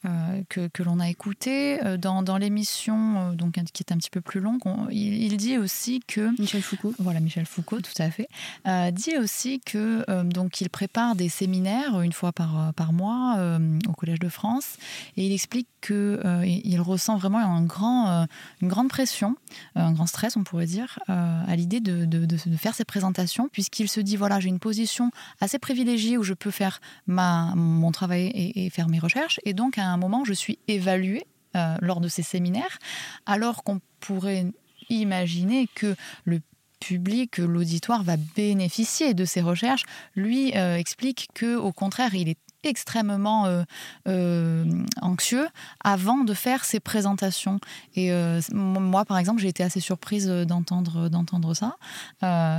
euh, 0.04 0.42
que, 0.50 0.68
que 0.68 0.82
l'on 0.82 1.00
a 1.00 1.08
écouté 1.08 1.82
Euh, 1.84 1.96
dans, 1.96 2.22
dans 2.22 2.36
l'émission, 2.38 3.30
euh, 3.30 3.32
donc 3.34 3.52
qui 3.72 3.82
est 3.82 3.92
un 3.92 3.96
petit 3.96 4.10
peu 4.10 4.20
plus 4.20 4.40
longue. 4.40 4.60
on- 4.66 4.88
il, 4.90 5.22
il 5.22 5.36
dit 5.38 5.56
aussi 5.56 6.00
que 6.06 6.38
Michel 6.40 6.60
Foucault. 6.62 6.92
Voilà, 6.98 7.20
Michel 7.20 7.46
Foucault, 7.46 7.80
tout 7.80 8.02
à 8.02 8.10
fait. 8.10 8.28
Euh, 8.66 8.90
dit 8.90 9.16
aussi 9.16 9.60
que 9.64 10.04
euh, 10.10 10.22
donc 10.22 10.60
il 10.60 10.68
prépare 10.68 11.14
des 11.16 11.28
séminaires 11.30 12.00
une 12.02 12.12
fois 12.12 12.32
par, 12.32 12.74
par 12.74 12.92
mois 12.92 13.36
euh, 13.38 13.78
au 13.88 13.92
Collège 13.92 14.18
de 14.20 14.28
France 14.28 14.76
et 15.16 15.26
il 15.26 15.32
explique 15.32 15.68
que 15.80 16.20
euh, 16.24 16.44
il 16.44 16.80
ressent 16.80 17.16
vraiment 17.16 17.38
un 17.38 17.62
grand, 17.62 18.08
euh, 18.08 18.26
une 18.60 18.68
grande 18.68 18.88
pression, 18.88 19.36
euh, 19.76 19.80
un 19.80 19.92
grand 19.92 20.06
stress, 20.06 20.36
on 20.36 20.42
pourrait 20.44 20.66
dire, 20.66 20.98
euh, 21.08 21.42
à 21.46 21.56
l'idée 21.56 21.80
de, 21.80 22.04
de- 22.04 22.26
de- 22.26 22.36
de 22.50 22.56
faire 22.56 22.74
ses 22.74 22.84
présentations, 22.84 23.48
puisqu'il 23.50 23.88
se 23.88 24.00
dit 24.00 24.16
voilà, 24.16 24.40
j'ai 24.40 24.48
une 24.48 24.58
position 24.58 25.10
assez 25.40 25.58
privilégiée 25.58 26.17
où 26.18 26.22
je 26.22 26.34
peux 26.34 26.50
faire 26.50 26.80
mon 27.06 27.90
travail 27.92 28.30
et, 28.34 28.68
faire 28.70 28.88
mes 28.88 28.98
recherches, 28.98 29.40
et 29.44 29.54
donc 29.54 29.78
à 29.78 29.86
un 29.86 29.96
moment, 29.96 30.24
je 30.24 30.32
suis 30.32 30.58
évaluée 30.68 31.24
euh, 31.56 31.76
lors 31.80 32.00
de 32.00 32.08
ces 32.08 32.22
séminaires, 32.22 32.78
alors 33.24 33.64
qu'on 33.64 33.80
pourrait 34.00 34.46
imaginer 34.90 35.68
que 35.74 35.96
le 36.24 36.40
public, 36.80 37.38
l'auditoire 37.38 38.02
va 38.02 38.16
bénéficier 38.36 39.14
de 39.14 39.24
ces 39.24 39.40
recherches. 39.40 39.84
Lui 40.14 40.56
euh, 40.56 40.76
explique 40.76 41.28
que, 41.34 41.56
au 41.56 41.72
contraire, 41.72 42.14
il 42.14 42.28
est 42.28 42.38
extrêmement 42.64 43.64
euh, 44.06 44.64
anxieux 45.00 45.46
avant 45.82 46.24
de 46.24 46.34
faire 46.34 46.64
ses 46.64 46.80
présentations. 46.80 47.60
Et 47.94 48.10
moi, 48.52 49.04
par 49.04 49.16
exemple, 49.16 49.40
j'ai 49.40 49.48
été 49.48 49.62
assez 49.62 49.80
surprise 49.80 50.26
d'entendre 50.26 51.08
d'entendre 51.08 51.54
ça. 51.54 51.76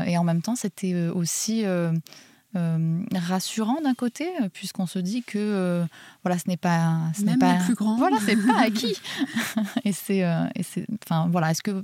Et 0.08 0.17
en 0.17 0.24
même 0.24 0.41
temps, 0.41 0.56
c'était 0.56 1.10
aussi 1.10 1.65
euh, 2.55 2.99
rassurant 3.13 3.79
d'un 3.81 3.93
côté, 3.93 4.27
euh, 4.41 4.49
puisqu'on 4.49 4.88
se 4.88 4.97
dit 4.99 5.21
que 5.23 5.38
euh, 5.38 5.85
voilà, 6.23 6.39
ce 6.39 6.47
n'est 6.47 6.57
pas, 6.57 6.99
ce 7.15 7.21
n'est 7.21 7.38
pas 7.38 7.55
plus 7.63 7.75
grands. 7.75 7.97
Voilà, 7.97 8.17
c'est 8.25 8.35
pas 8.35 8.59
acquis. 8.62 8.95
et 9.85 9.91
c'est, 9.91 10.23
euh, 10.23 10.45
et 10.55 10.63
c'est, 10.63 10.85
enfin 11.05 11.27
voilà. 11.31 11.51
Est-ce 11.51 11.62
que 11.62 11.71
vous 11.71 11.83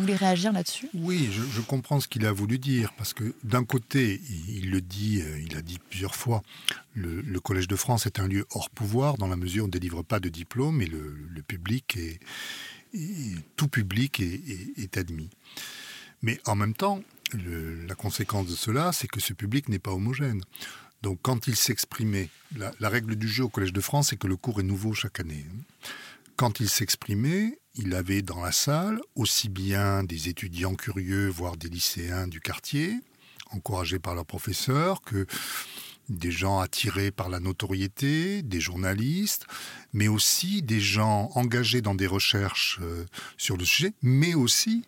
voulez 0.00 0.14
réagir 0.16 0.52
là-dessus? 0.52 0.88
Oui, 0.94 1.28
je, 1.32 1.42
je 1.42 1.60
comprends 1.62 1.98
ce 2.00 2.08
qu'il 2.08 2.26
a 2.26 2.32
voulu 2.32 2.58
dire, 2.58 2.92
parce 2.98 3.14
que 3.14 3.34
d'un 3.42 3.64
côté, 3.64 4.20
il, 4.28 4.58
il 4.64 4.70
le 4.70 4.80
dit, 4.80 5.22
il 5.48 5.56
a 5.56 5.62
dit 5.62 5.78
plusieurs 5.88 6.14
fois, 6.14 6.42
le, 6.94 7.20
le 7.22 7.40
Collège 7.40 7.68
de 7.68 7.76
France 7.76 8.04
est 8.06 8.20
un 8.20 8.26
lieu 8.28 8.46
hors 8.54 8.68
pouvoir, 8.70 9.16
dans 9.16 9.28
la 9.28 9.36
mesure 9.36 9.62
où 9.62 9.64
on 9.64 9.68
ne 9.68 9.72
délivre 9.72 10.02
pas 10.02 10.20
de 10.20 10.28
diplôme, 10.28 10.82
et 10.82 10.86
le, 10.86 11.16
le 11.30 11.42
public 11.42 11.96
est, 11.96 12.20
est- 12.94 13.38
tout 13.56 13.68
public 13.68 14.20
est, 14.20 14.24
est- 14.34 14.78
est 14.82 14.96
admis. 14.98 15.30
Mais 16.22 16.38
en 16.46 16.54
même 16.54 16.74
temps, 16.74 17.00
la 17.86 17.94
conséquence 17.94 18.46
de 18.46 18.54
cela, 18.54 18.92
c'est 18.92 19.08
que 19.08 19.20
ce 19.20 19.32
public 19.32 19.68
n'est 19.68 19.78
pas 19.78 19.92
homogène. 19.92 20.42
Donc 21.02 21.18
quand 21.22 21.46
il 21.48 21.56
s'exprimait, 21.56 22.28
la, 22.56 22.88
règle 22.88 23.16
du 23.16 23.28
jeu 23.28 23.44
au 23.44 23.48
Collège 23.48 23.72
de 23.72 23.80
France, 23.80 24.08
c'est 24.10 24.16
que 24.16 24.28
le 24.28 24.36
cours 24.36 24.60
est 24.60 24.64
nouveau 24.64 24.94
chaque 24.94 25.20
année. 25.20 25.44
Quand 26.36 26.60
il 26.60 26.68
s'exprimait, 26.68 27.58
il 27.74 27.94
avait 27.94 28.22
dans 28.22 28.40
la 28.40 28.52
salle 28.52 29.00
aussi 29.16 29.48
bien 29.48 30.04
des 30.04 30.28
étudiants 30.28 30.74
curieux, 30.74 31.28
voire 31.28 31.56
des 31.56 31.68
lycéens 31.68 32.28
du 32.28 32.40
quartier, 32.40 33.00
encouragés 33.50 33.98
par 33.98 34.14
leurs 34.14 34.26
professeurs, 34.26 35.02
que 35.02 35.26
des 36.08 36.30
gens 36.30 36.60
attirés 36.60 37.10
par 37.10 37.28
la 37.28 37.40
notoriété, 37.40 38.42
des 38.42 38.60
journalistes, 38.60 39.46
mais 39.92 40.08
aussi 40.08 40.62
des 40.62 40.80
gens 40.80 41.30
engagés 41.34 41.80
dans 41.80 41.94
des 41.94 42.06
recherches 42.06 42.78
euh, 42.82 43.04
sur 43.36 43.56
le 43.56 43.64
sujet, 43.64 43.94
mais 44.02 44.34
aussi 44.34 44.84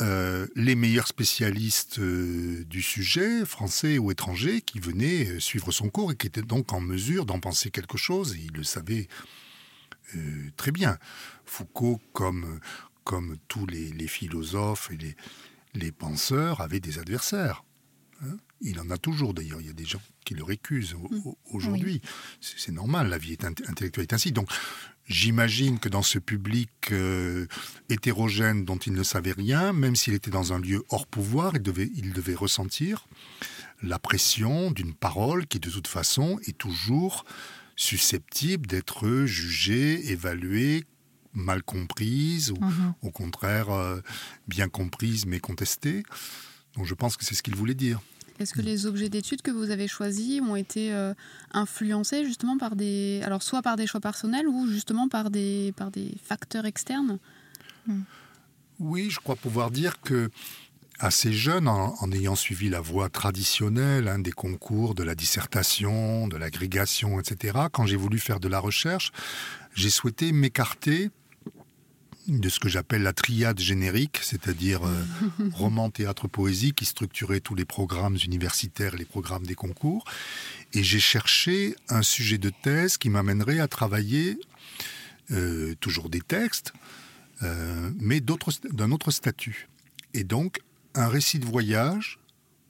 euh, 0.00 0.46
les 0.54 0.74
meilleurs 0.74 1.06
spécialistes 1.06 1.98
euh, 1.98 2.64
du 2.64 2.82
sujet, 2.82 3.44
français 3.44 3.98
ou 3.98 4.10
étrangers, 4.10 4.60
qui 4.62 4.80
venaient 4.80 5.26
euh, 5.28 5.40
suivre 5.40 5.72
son 5.72 5.90
cours 5.90 6.12
et 6.12 6.16
qui 6.16 6.26
étaient 6.26 6.42
donc 6.42 6.72
en 6.72 6.80
mesure 6.80 7.26
d'en 7.26 7.40
penser 7.40 7.70
quelque 7.70 7.98
chose, 7.98 8.34
et 8.36 8.40
ils 8.40 8.52
le 8.52 8.64
savaient 8.64 9.08
euh, 10.16 10.50
très 10.56 10.72
bien. 10.72 10.98
Foucault, 11.44 12.00
comme, 12.12 12.60
comme 13.04 13.36
tous 13.48 13.66
les, 13.66 13.90
les 13.92 14.08
philosophes 14.08 14.90
et 14.90 14.96
les, 14.96 15.16
les 15.74 15.92
penseurs, 15.92 16.60
avait 16.60 16.80
des 16.80 16.98
adversaires. 16.98 17.64
hein. 18.22 18.36
Il 18.62 18.78
en 18.78 18.90
a 18.90 18.98
toujours 18.98 19.32
d'ailleurs, 19.32 19.60
il 19.62 19.66
y 19.66 19.70
a 19.70 19.74
des 19.74 19.86
gens 19.86 20.02
qui 20.26 20.34
le 20.34 20.44
récusent 20.44 20.92
au- 20.94 21.38
aujourd'hui. 21.50 22.02
C'est 22.42 22.58
c'est 22.58 22.72
normal, 22.72 23.08
la 23.08 23.16
vie 23.16 23.32
est 23.32 23.44
intellectuelle 23.44 24.02
est 24.04 24.12
ainsi. 24.12 24.32
Donc 24.32 24.50
j'imagine 25.10 25.78
que 25.78 25.88
dans 25.90 26.02
ce 26.02 26.18
public 26.18 26.70
euh, 26.92 27.46
hétérogène 27.90 28.64
dont 28.64 28.78
il 28.78 28.92
ne 28.94 29.02
savait 29.02 29.32
rien, 29.32 29.72
même 29.72 29.96
s'il 29.96 30.14
était 30.14 30.30
dans 30.30 30.52
un 30.54 30.58
lieu 30.60 30.82
hors 30.88 31.06
pouvoir, 31.06 31.52
il 31.56 31.62
devait, 31.62 31.90
il 31.96 32.12
devait 32.12 32.34
ressentir 32.34 33.06
la 33.82 33.98
pression 33.98 34.70
d'une 34.70 34.94
parole 34.94 35.46
qui 35.46 35.58
de 35.58 35.68
toute 35.70 35.88
façon 35.88 36.38
est 36.46 36.56
toujours 36.56 37.24
susceptible 37.76 38.66
d'être 38.66 39.24
jugée, 39.24 40.10
évaluée, 40.12 40.84
mal 41.32 41.62
comprise, 41.62 42.50
ou 42.50 42.58
Mhm. 42.64 42.94
au 43.02 43.10
contraire 43.10 43.70
euh, 43.70 44.00
bien 44.48 44.68
comprise 44.68 45.26
mais 45.26 45.40
contestée. 45.40 46.02
Donc 46.76 46.86
je 46.86 46.94
pense 46.94 47.16
que 47.16 47.24
c'est 47.24 47.34
ce 47.34 47.42
qu'il 47.42 47.56
voulait 47.56 47.74
dire. 47.74 48.00
Est-ce 48.40 48.54
que 48.54 48.62
les 48.62 48.86
objets 48.86 49.10
d'études 49.10 49.42
que 49.42 49.50
vous 49.50 49.70
avez 49.70 49.86
choisis 49.86 50.40
ont 50.40 50.56
été 50.56 50.94
euh, 50.94 51.12
influencés 51.52 52.24
justement 52.24 52.56
par 52.56 52.74
des, 52.74 53.20
alors 53.22 53.42
soit 53.42 53.60
par 53.60 53.76
des 53.76 53.86
choix 53.86 54.00
personnels 54.00 54.48
ou 54.48 54.66
justement 54.66 55.08
par 55.08 55.30
des, 55.30 55.74
par 55.76 55.90
des 55.90 56.14
facteurs 56.22 56.64
externes? 56.64 57.18
Oui, 58.78 59.10
je 59.10 59.20
crois 59.20 59.36
pouvoir 59.36 59.70
dire 59.70 60.00
que 60.00 60.30
assez 60.98 61.32
jeune, 61.34 61.68
en, 61.68 62.12
ayant 62.12 62.34
suivi 62.34 62.70
la 62.70 62.80
voie 62.80 63.10
traditionnelle 63.10 64.08
hein, 64.08 64.18
des 64.18 64.32
concours, 64.32 64.94
de 64.94 65.02
la 65.02 65.14
dissertation, 65.14 66.26
de 66.26 66.36
l'agrégation, 66.38 67.20
etc., 67.20 67.58
quand 67.72 67.84
j'ai 67.84 67.96
voulu 67.96 68.18
faire 68.18 68.40
de 68.40 68.48
la 68.48 68.58
recherche, 68.58 69.12
j'ai 69.74 69.90
souhaité 69.90 70.32
m'écarter 70.32 71.10
de 72.28 72.48
ce 72.48 72.60
que 72.60 72.68
j'appelle 72.68 73.02
la 73.02 73.12
triade 73.12 73.58
générique, 73.58 74.18
c'est-à-dire 74.22 74.84
euh, 74.84 75.04
roman, 75.52 75.90
théâtre, 75.90 76.28
poésie, 76.28 76.72
qui 76.72 76.84
structurait 76.84 77.40
tous 77.40 77.54
les 77.54 77.64
programmes 77.64 78.16
universitaires 78.24 78.94
et 78.94 78.98
les 78.98 79.04
programmes 79.04 79.46
des 79.46 79.54
concours. 79.54 80.04
Et 80.72 80.82
j'ai 80.82 81.00
cherché 81.00 81.74
un 81.88 82.02
sujet 82.02 82.38
de 82.38 82.50
thèse 82.50 82.98
qui 82.98 83.10
m'amènerait 83.10 83.60
à 83.60 83.68
travailler 83.68 84.38
euh, 85.32 85.74
toujours 85.80 86.08
des 86.08 86.20
textes, 86.20 86.72
euh, 87.42 87.90
mais 87.98 88.20
d'un 88.20 88.90
autre 88.90 89.10
statut. 89.10 89.68
Et 90.14 90.24
donc, 90.24 90.60
un 90.94 91.08
récit 91.08 91.38
de 91.38 91.46
voyage, 91.46 92.18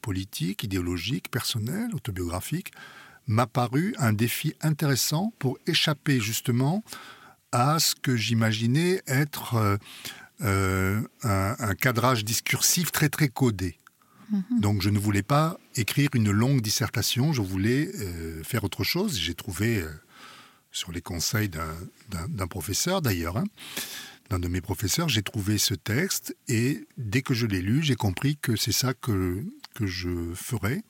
politique, 0.02 0.62
idéologique, 0.62 1.30
personnel, 1.30 1.94
autobiographique, 1.94 2.72
m'a 3.26 3.46
paru 3.46 3.94
un 3.98 4.12
défi 4.12 4.54
intéressant 4.60 5.32
pour 5.38 5.58
échapper 5.66 6.20
justement 6.20 6.82
à 7.52 7.78
ce 7.78 7.94
que 7.94 8.16
j'imaginais 8.16 9.02
être 9.06 9.54
euh, 9.54 9.76
euh, 10.42 11.00
un, 11.22 11.56
un 11.58 11.74
cadrage 11.74 12.24
discursif 12.24 12.92
très 12.92 13.08
très 13.08 13.28
codé. 13.28 13.76
Donc 14.60 14.80
je 14.80 14.90
ne 14.90 14.98
voulais 15.00 15.24
pas 15.24 15.58
écrire 15.74 16.08
une 16.14 16.30
longue 16.30 16.60
dissertation, 16.60 17.32
je 17.32 17.42
voulais 17.42 17.90
euh, 17.98 18.44
faire 18.44 18.62
autre 18.62 18.84
chose. 18.84 19.18
J'ai 19.18 19.34
trouvé, 19.34 19.78
euh, 19.82 19.90
sur 20.70 20.92
les 20.92 21.00
conseils 21.02 21.48
d'un- 21.48 22.46
professeur 22.46 23.02
d'ailleurs, 23.02 23.36
hein, 23.38 23.44
d'un 24.28 24.38
de 24.38 24.46
mes 24.46 24.60
professeurs, 24.60 25.08
j'ai 25.08 25.22
trouvé 25.24 25.58
ce 25.58 25.74
texte 25.74 26.36
et 26.46 26.86
dès 26.96 27.22
que 27.22 27.34
je 27.34 27.46
l'ai 27.46 27.60
lu, 27.60 27.82
j'ai 27.82 27.96
compris 27.96 28.36
que 28.36 28.54
c'est 28.54 28.70
ça 28.70 28.94
que, 28.94 29.44
que 29.74 29.86
je 29.86 30.32
ferais 30.36 30.82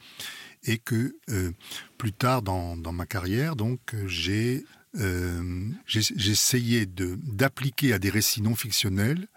et 0.64 0.76
que 0.76 1.16
euh, 1.30 1.50
plus 1.96 2.12
tard 2.12 2.42
dans, 2.42 2.76
dans 2.76 2.92
ma 2.92 3.06
carrière, 3.06 3.56
donc 3.56 3.80
j'ai 4.04 4.66
euh, 4.98 5.70
de- 5.94 7.18
d'appliquer 7.22 7.92
à 7.92 7.98
des 7.98 8.10
récits 8.10 8.42
non 8.42 8.54
fictionnels 8.54 9.28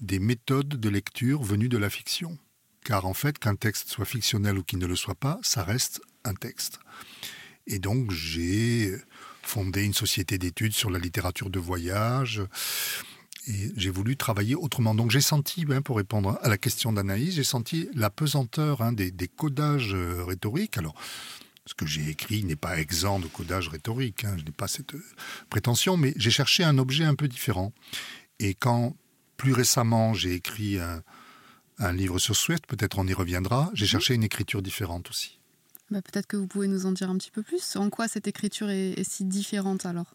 des 0.00 0.18
méthodes 0.18 0.68
de 0.68 0.88
lecture 0.88 1.42
venues 1.42 1.68
de 1.68 1.78
la 1.78 1.90
fiction. 1.90 2.38
Car 2.84 3.06
en 3.06 3.14
fait, 3.14 3.38
qu'un 3.38 3.56
texte 3.56 3.88
soit 3.88 4.04
fictionnel 4.04 4.58
ou 4.58 4.62
qu'il 4.62 4.78
ne 4.78 4.86
le 4.86 4.96
soit 4.96 5.14
pas, 5.14 5.38
ça 5.42 5.64
reste 5.64 6.02
un 6.24 6.34
texte. 6.34 6.78
Et 7.66 7.78
donc 7.78 8.10
j'ai 8.10 8.94
fondé 9.42 9.84
une 9.84 9.94
société 9.94 10.36
d'études 10.38 10.74
sur 10.74 10.90
la 10.90 10.98
littérature 10.98 11.48
de 11.50 11.58
voyage. 11.58 12.42
Et 13.46 13.72
j'ai 13.76 13.90
voulu 13.90 14.16
travailler 14.16 14.54
autrement. 14.54 14.94
Donc 14.94 15.10
j'ai 15.10 15.20
senti, 15.20 15.64
hein, 15.70 15.82
pour 15.82 15.96
répondre 15.96 16.38
à 16.42 16.48
la 16.48 16.58
question 16.58 16.92
d'Anaïs, 16.92 17.34
j'ai 17.34 17.44
senti 17.44 17.88
la 17.94 18.10
pesanteur 18.10 18.82
hein, 18.82 18.92
des, 18.92 19.10
des 19.10 19.28
codages 19.28 19.94
euh, 19.94 20.24
rhétoriques. 20.24 20.78
Alors, 20.78 20.94
ce 21.66 21.74
que 21.74 21.86
j'ai 21.86 22.08
écrit 22.08 22.44
n'est 22.44 22.56
pas 22.56 22.78
exempt 22.78 23.20
de 23.20 23.26
codage 23.26 23.68
rhétorique, 23.68 24.24
hein, 24.24 24.36
je 24.38 24.44
n'ai 24.44 24.50
pas 24.50 24.68
cette 24.68 24.94
euh, 24.94 25.04
prétention, 25.50 25.96
mais 25.96 26.12
j'ai 26.16 26.30
cherché 26.30 26.62
un 26.64 26.78
objet 26.78 27.04
un 27.04 27.14
peu 27.14 27.28
différent. 27.28 27.72
Et 28.38 28.54
quand, 28.54 28.96
plus 29.36 29.52
récemment, 29.52 30.12
j'ai 30.14 30.34
écrit 30.34 30.78
un, 30.78 31.02
un 31.78 31.92
livre 31.92 32.18
sur 32.18 32.36
Swift, 32.36 32.66
peut-être 32.66 32.98
on 32.98 33.06
y 33.06 33.14
reviendra, 33.14 33.70
j'ai 33.74 33.86
cherché 33.86 34.14
une 34.14 34.24
écriture 34.24 34.62
différente 34.62 35.08
aussi. 35.10 35.38
Bah, 35.90 36.02
Peut-être 36.02 36.26
que 36.26 36.36
vous 36.36 36.46
pouvez 36.46 36.68
nous 36.68 36.86
en 36.86 36.92
dire 36.92 37.10
un 37.10 37.16
petit 37.16 37.30
peu 37.30 37.42
plus. 37.42 37.76
En 37.76 37.90
quoi 37.90 38.08
cette 38.08 38.28
écriture 38.28 38.70
est, 38.70 38.92
est 38.92 39.08
si 39.08 39.24
différente 39.24 39.86
alors? 39.86 40.14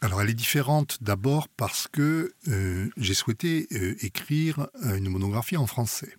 Alors 0.00 0.20
elle 0.20 0.30
est 0.30 0.34
différente 0.34 0.98
d'abord 1.00 1.46
parce 1.48 1.86
que 1.86 2.34
euh, 2.48 2.90
j'ai 2.96 3.14
souhaité 3.14 3.68
euh, 3.70 3.94
écrire 4.00 4.66
une 4.82 5.08
monographie 5.08 5.56
en 5.56 5.68
français. 5.68 6.16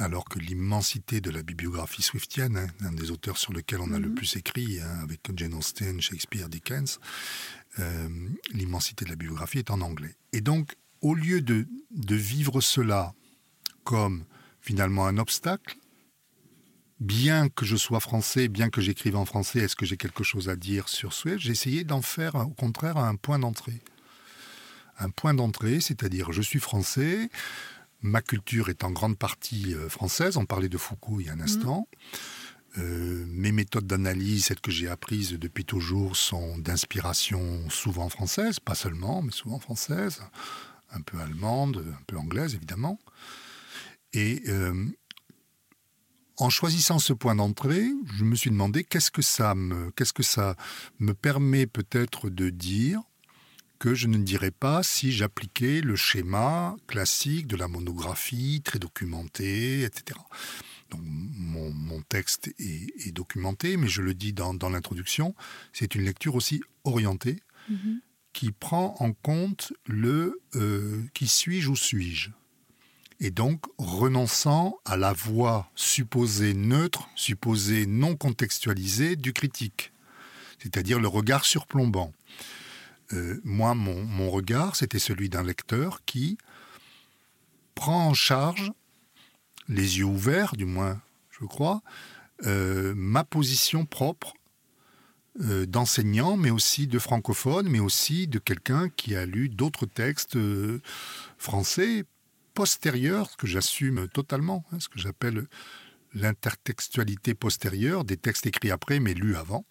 Alors 0.00 0.24
que 0.24 0.38
l'immensité 0.38 1.20
de 1.20 1.30
la 1.30 1.42
bibliographie 1.42 2.00
swiftienne, 2.00 2.56
hein, 2.56 2.66
un 2.80 2.92
des 2.92 3.10
auteurs 3.10 3.36
sur 3.36 3.52
lequel 3.52 3.80
on 3.80 3.92
a 3.92 3.98
le 3.98 4.08
Mhm. 4.08 4.14
plus 4.14 4.34
écrit, 4.36 4.80
hein, 4.80 5.00
avec 5.02 5.20
Jane 5.36 5.52
Austen, 5.52 6.00
Shakespeare, 6.00 6.48
Dickens, 6.48 6.98
euh, 7.78 8.08
l'immensité 8.52 9.04
de 9.04 9.10
la 9.10 9.16
bibliographie 9.16 9.58
est 9.58 9.70
en 9.70 9.82
anglais. 9.82 10.14
Et 10.32 10.40
donc, 10.40 10.74
au 11.02 11.14
lieu 11.14 11.42
de, 11.42 11.66
de 11.90 12.14
vivre 12.14 12.60
cela 12.62 13.12
comme 13.84 14.24
finalement 14.62 15.06
un 15.06 15.18
obstacle, 15.18 15.76
bien 16.98 17.50
que 17.50 17.66
je 17.66 17.76
sois 17.76 18.00
français, 18.00 18.48
bien 18.48 18.70
que 18.70 18.80
j'écrive 18.80 19.16
en 19.16 19.26
français, 19.26 19.60
est-ce 19.60 19.76
que 19.76 19.84
j'ai 19.86 19.96
quelque 19.98 20.24
chose 20.24 20.48
à 20.48 20.56
dire 20.56 20.88
sur 20.88 21.12
Swift 21.12 21.40
J'ai 21.40 21.52
essayé 21.52 21.84
d'en 21.84 22.02
faire 22.02 22.34
au 22.36 22.50
contraire 22.54 22.96
un 22.96 23.16
point 23.16 23.38
d'entrée. 23.38 23.82
Un 24.98 25.10
point 25.10 25.34
d'entrée, 25.34 25.80
c'est-à-dire 25.80 26.32
je 26.32 26.42
suis 26.42 26.60
français, 26.60 27.30
ma 28.02 28.22
culture 28.22 28.68
est 28.68 28.84
en 28.84 28.90
grande 28.90 29.18
partie 29.18 29.74
euh, 29.74 29.88
française, 29.88 30.36
on 30.36 30.46
parlait 30.46 30.68
de 30.68 30.78
Foucault 30.78 31.20
il 31.20 31.26
y 31.26 31.28
a 31.28 31.32
un 31.32 31.40
instant. 31.40 31.88
Euh, 32.78 33.24
mes 33.26 33.50
méthodes 33.50 33.86
d'analyse, 33.86 34.46
celles 34.46 34.60
que 34.60 34.70
j'ai 34.70 34.88
apprises 34.88 35.32
depuis 35.32 35.64
toujours, 35.64 36.16
sont 36.16 36.56
d'inspiration 36.58 37.68
souvent 37.68 38.08
française, 38.08 38.60
pas 38.60 38.76
seulement, 38.76 39.22
mais 39.22 39.32
souvent 39.32 39.58
française, 39.58 40.22
un 40.92 41.00
peu 41.00 41.18
allemande, 41.18 41.84
un 41.98 42.02
peu 42.06 42.16
anglaise 42.16 42.54
évidemment. 42.54 42.98
Et 44.12 44.42
euh, 44.48 44.86
en 46.36 46.48
choisissant 46.48 46.98
ce 46.98 47.12
point 47.12 47.34
d'entrée, 47.34 47.90
je 48.14 48.24
me 48.24 48.36
suis 48.36 48.50
demandé 48.50 48.84
qu'est-ce 48.84 49.10
que 49.10 49.22
ça 49.22 49.54
me, 49.54 49.90
qu'est-ce 49.90 50.12
que 50.12 50.22
ça 50.22 50.56
me 50.98 51.12
permet 51.12 51.66
peut-être 51.66 52.30
de 52.30 52.50
dire 52.50 53.02
que 53.80 53.94
je 53.94 54.06
ne 54.06 54.18
dirais 54.18 54.52
pas 54.52 54.84
si 54.84 55.10
j'appliquais 55.10 55.80
le 55.80 55.96
schéma 55.96 56.76
classique 56.86 57.48
de 57.48 57.56
la 57.56 57.66
monographie, 57.66 58.60
très 58.62 58.78
documentée, 58.78 59.82
etc. 59.82 60.20
Donc, 60.90 61.00
mon, 61.02 61.72
mon 61.72 62.02
texte 62.02 62.48
est, 62.58 63.06
est 63.06 63.12
documenté, 63.12 63.76
mais 63.76 63.88
je 63.88 64.02
le 64.02 64.12
dis 64.14 64.32
dans, 64.32 64.54
dans 64.54 64.68
l'introduction, 64.68 65.34
c'est 65.72 65.94
une 65.94 66.04
lecture 66.04 66.34
aussi 66.34 66.62
orientée 66.84 67.40
qui 68.32 68.52
prend 68.52 68.96
en 69.00 69.12
compte 69.12 69.72
le 69.86 70.40
euh, 70.54 71.02
qui 71.14 71.26
suis-je 71.26 71.68
ou 71.70 71.76
suis-je 71.76 72.30
et 73.22 73.30
donc 73.30 73.62
renonçant 73.76 74.78
à 74.86 74.96
la 74.96 75.12
voix 75.12 75.70
supposée 75.74 76.54
neutre, 76.54 77.10
supposée 77.14 77.84
non 77.84 78.16
contextualisée 78.16 79.14
du 79.14 79.34
critique, 79.34 79.92
c'est-à-dire 80.58 80.98
le 80.98 81.06
regard 81.06 81.44
surplombant. 81.44 82.14
Euh, 83.12 83.40
moi, 83.44 83.74
mon, 83.74 84.30
regard, 84.30 84.76
c'était 84.76 84.98
celui 84.98 85.28
d'un 85.28 85.42
lecteur 85.42 86.04
qui 86.04 86.38
prend 87.74 88.08
en 88.08 88.14
charge, 88.14 88.72
les 89.68 89.98
yeux 89.98 90.04
ouverts, 90.04 90.54
du 90.56 90.64
moins, 90.64 91.00
je 91.30 91.44
crois, 91.44 91.82
euh, 92.46 92.94
ma 92.96 93.24
position 93.24 93.86
propre 93.86 94.34
euh, 95.40 95.66
d'enseignant, 95.66 96.36
mais 96.36 96.50
aussi 96.50 96.86
de 96.86 96.98
francophone, 96.98 97.68
mais 97.68 97.80
aussi 97.80 98.26
de 98.26 98.38
quelqu'un 98.38 98.88
qui 98.90 99.14
a 99.16 99.26
lu 99.26 99.48
d'autres 99.48 99.86
textes 99.86 100.38
français 101.38 102.04
postérieurs, 102.54 103.30
ce 103.30 103.36
que 103.36 103.46
j'assume 103.46 104.08
totalement, 104.08 104.64
hein, 104.72 104.80
ce 104.80 104.88
que 104.88 104.98
j'appelle 104.98 105.46
l'intertextualité 106.14 107.34
postérieure, 107.34 108.04
des 108.04 108.16
textes 108.16 108.46
écrits 108.46 108.70
après, 108.70 109.00
mais 109.00 109.14
lus 109.14 109.36
avant, 109.36 109.64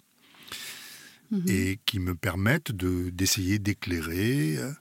Mhm. 1.31 1.43
et 1.47 1.79
qui 1.85 1.99
me 1.99 2.15
permettent 2.15 2.71
de- 2.71 3.09
d'essayer 3.11 3.59
d'éclairer 3.59 4.57
euh, 4.57 4.71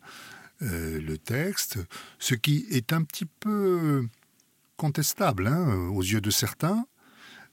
euh, 0.62 1.00
le 1.00 1.18
texte, 1.18 1.78
ce 2.18 2.34
qui 2.34 2.66
est 2.70 2.92
un 2.92 3.02
petit 3.02 3.26
peu 3.26 4.06
contestable 4.76 5.46
hein, 5.46 5.88
aux 5.88 6.02
yeux 6.02 6.20
de 6.20 6.30
certains. 6.30 6.86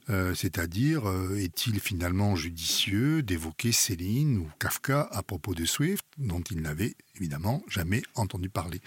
Euh, 0.08 0.34
C'est-à-dire, 0.34 1.02
est-il 1.36 1.80
finalement 1.80 2.36
judicieux 2.36 3.22
d'évoquer 3.22 3.72
Céline 3.72 4.38
ou 4.38 4.48
Kafka 4.60 5.08
à 5.10 5.22
propos 5.22 5.52
de 5.54 5.64
Swift, 5.64 6.04
dont 6.18 6.42
il 6.50 6.60
n'avait 6.62 6.94
évidemment 7.16 7.62
jamais 7.68 8.02
entendu 8.14 8.48
parler? 8.48 8.80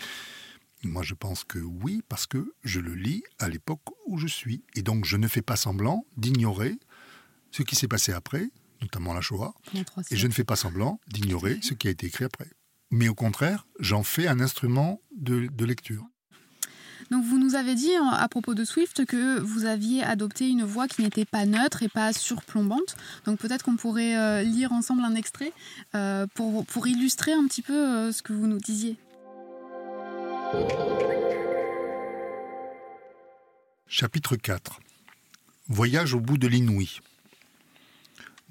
Moi, 0.84 1.04
je 1.04 1.13
pense 1.13 1.43
que 1.43 1.60
oui, 1.60 2.02
parce 2.08 2.26
que 2.26 2.54
je 2.63 2.80
le 2.80 2.93
lis 2.95 3.22
à 3.38 3.50
l'époque 3.50 3.82
où 4.08 4.17
je 4.17 4.28
suis. 4.28 4.63
Et 4.76 4.82
donc, 4.82 5.04
je 5.04 5.17
ne 5.17 5.28
fais 5.28 5.41
pas 5.41 5.58
semblant 5.58 6.06
d'ignorer 6.15 6.78
ce 7.52 7.63
qui 7.63 7.76
s'est 7.76 7.89
passé 7.89 8.13
après, 8.13 8.50
notamment 8.82 9.13
la 9.13 9.22
Shoah, 9.22 9.54
et 10.12 10.15
je 10.15 10.28
ne 10.28 10.32
fais 10.34 10.44
pas 10.44 10.56
semblant 10.56 11.00
d'ignorer 11.08 11.60
ce 11.62 11.74
qui 11.74 11.88
a 11.88 11.92
été 11.92 12.08
écrit 12.08 12.26
après. 12.26 12.48
Mais 12.92 13.08
au 13.08 13.15
contraire, 13.15 13.68
j'en 13.80 14.04
fais 14.04 14.28
un 14.28 14.39
instrument 14.39 15.00
de, 15.15 15.48
de 15.48 15.65
lecture. 15.65 16.04
Donc 17.12 17.24
vous 17.26 17.39
nous 17.39 17.56
avez 17.56 17.74
dit 17.76 17.89
en- 18.00 18.10
à 18.10 18.28
propos 18.28 18.54
de 18.54 18.63
Swift 18.63 19.06
que 19.06 19.39
vous 19.39 19.65
aviez 19.65 20.04
adopté 20.04 20.48
une 20.48 20.63
voix 20.63 20.88
qui 20.88 21.02
n'était 21.02 21.26
pas 21.26 21.46
neutre 21.46 21.82
et 21.82 21.89
pas 21.89 22.13
surplombante. 22.13 22.96
Donc 23.26 23.39
peut-être 23.39 23.63
qu'on 23.65 23.78
pourrait 23.78 24.15
euh, 24.18 24.44
lire 24.44 24.72
ensemble 24.74 25.04
un 25.04 25.15
extrait 25.15 25.52
euh, 25.96 26.28
pour, 26.36 26.65
pour 26.68 26.88
illustrer 26.88 27.34
un 27.34 27.46
petit 27.48 27.63
peu 27.63 27.74
euh, 27.74 28.12
ce 28.12 28.22
que 28.22 28.32
vous 28.34 28.46
nous 28.48 28.60
disiez. 28.60 28.98
Chapitre 33.88 34.36
4 34.36 34.80
Voyage 35.68 36.13
au 36.13 36.20
bout 36.20 36.38
de 36.38 36.48
l'inouï. 36.48 37.00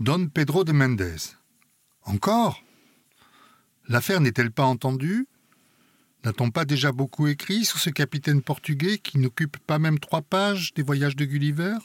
Don 0.01 0.29
Pedro 0.29 0.63
de 0.63 0.71
Mendez. 0.71 1.35
Encore? 2.05 2.63
L'affaire 3.89 4.21
n'est-elle 4.21 4.53
pas 4.53 4.63
entendue? 4.63 5.27
N'a-t-on 6.25 6.53
pas 6.53 6.65
déjà 6.65 6.93
beaucoup 6.93 7.27
écrit 7.27 7.65
sur 7.65 7.81
ce 7.81 7.91
capitaine 7.91 8.41
portugais 8.41 8.99
qui 8.99 9.19
n'occupe 9.19 9.57
pas 9.59 9.81
même 9.81 9.99
trois 9.99 10.23
pages 10.23 10.73
des 10.75 10.85
voyages 10.85 11.17
de 11.17 11.25
Gulliver? 11.25 11.79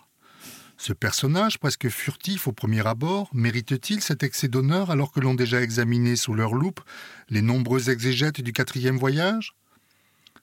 Ce 0.77 0.93
personnage, 0.93 1.57
presque 1.57 1.89
furtif 1.89 2.47
au 2.47 2.51
premier 2.51 2.85
abord, 2.85 3.31
mérite-t-il 3.33 3.99
cet 3.99 4.21
excès 4.21 4.47
d'honneur 4.47 4.91
alors 4.91 5.11
que 5.11 5.19
l'on 5.19 5.33
déjà 5.33 5.63
examiné 5.63 6.15
sous 6.15 6.35
leur 6.35 6.53
loupe 6.53 6.81
les 7.29 7.41
nombreux 7.41 7.89
exégètes 7.89 8.41
du 8.41 8.53
quatrième 8.53 8.97
voyage? 8.97 9.55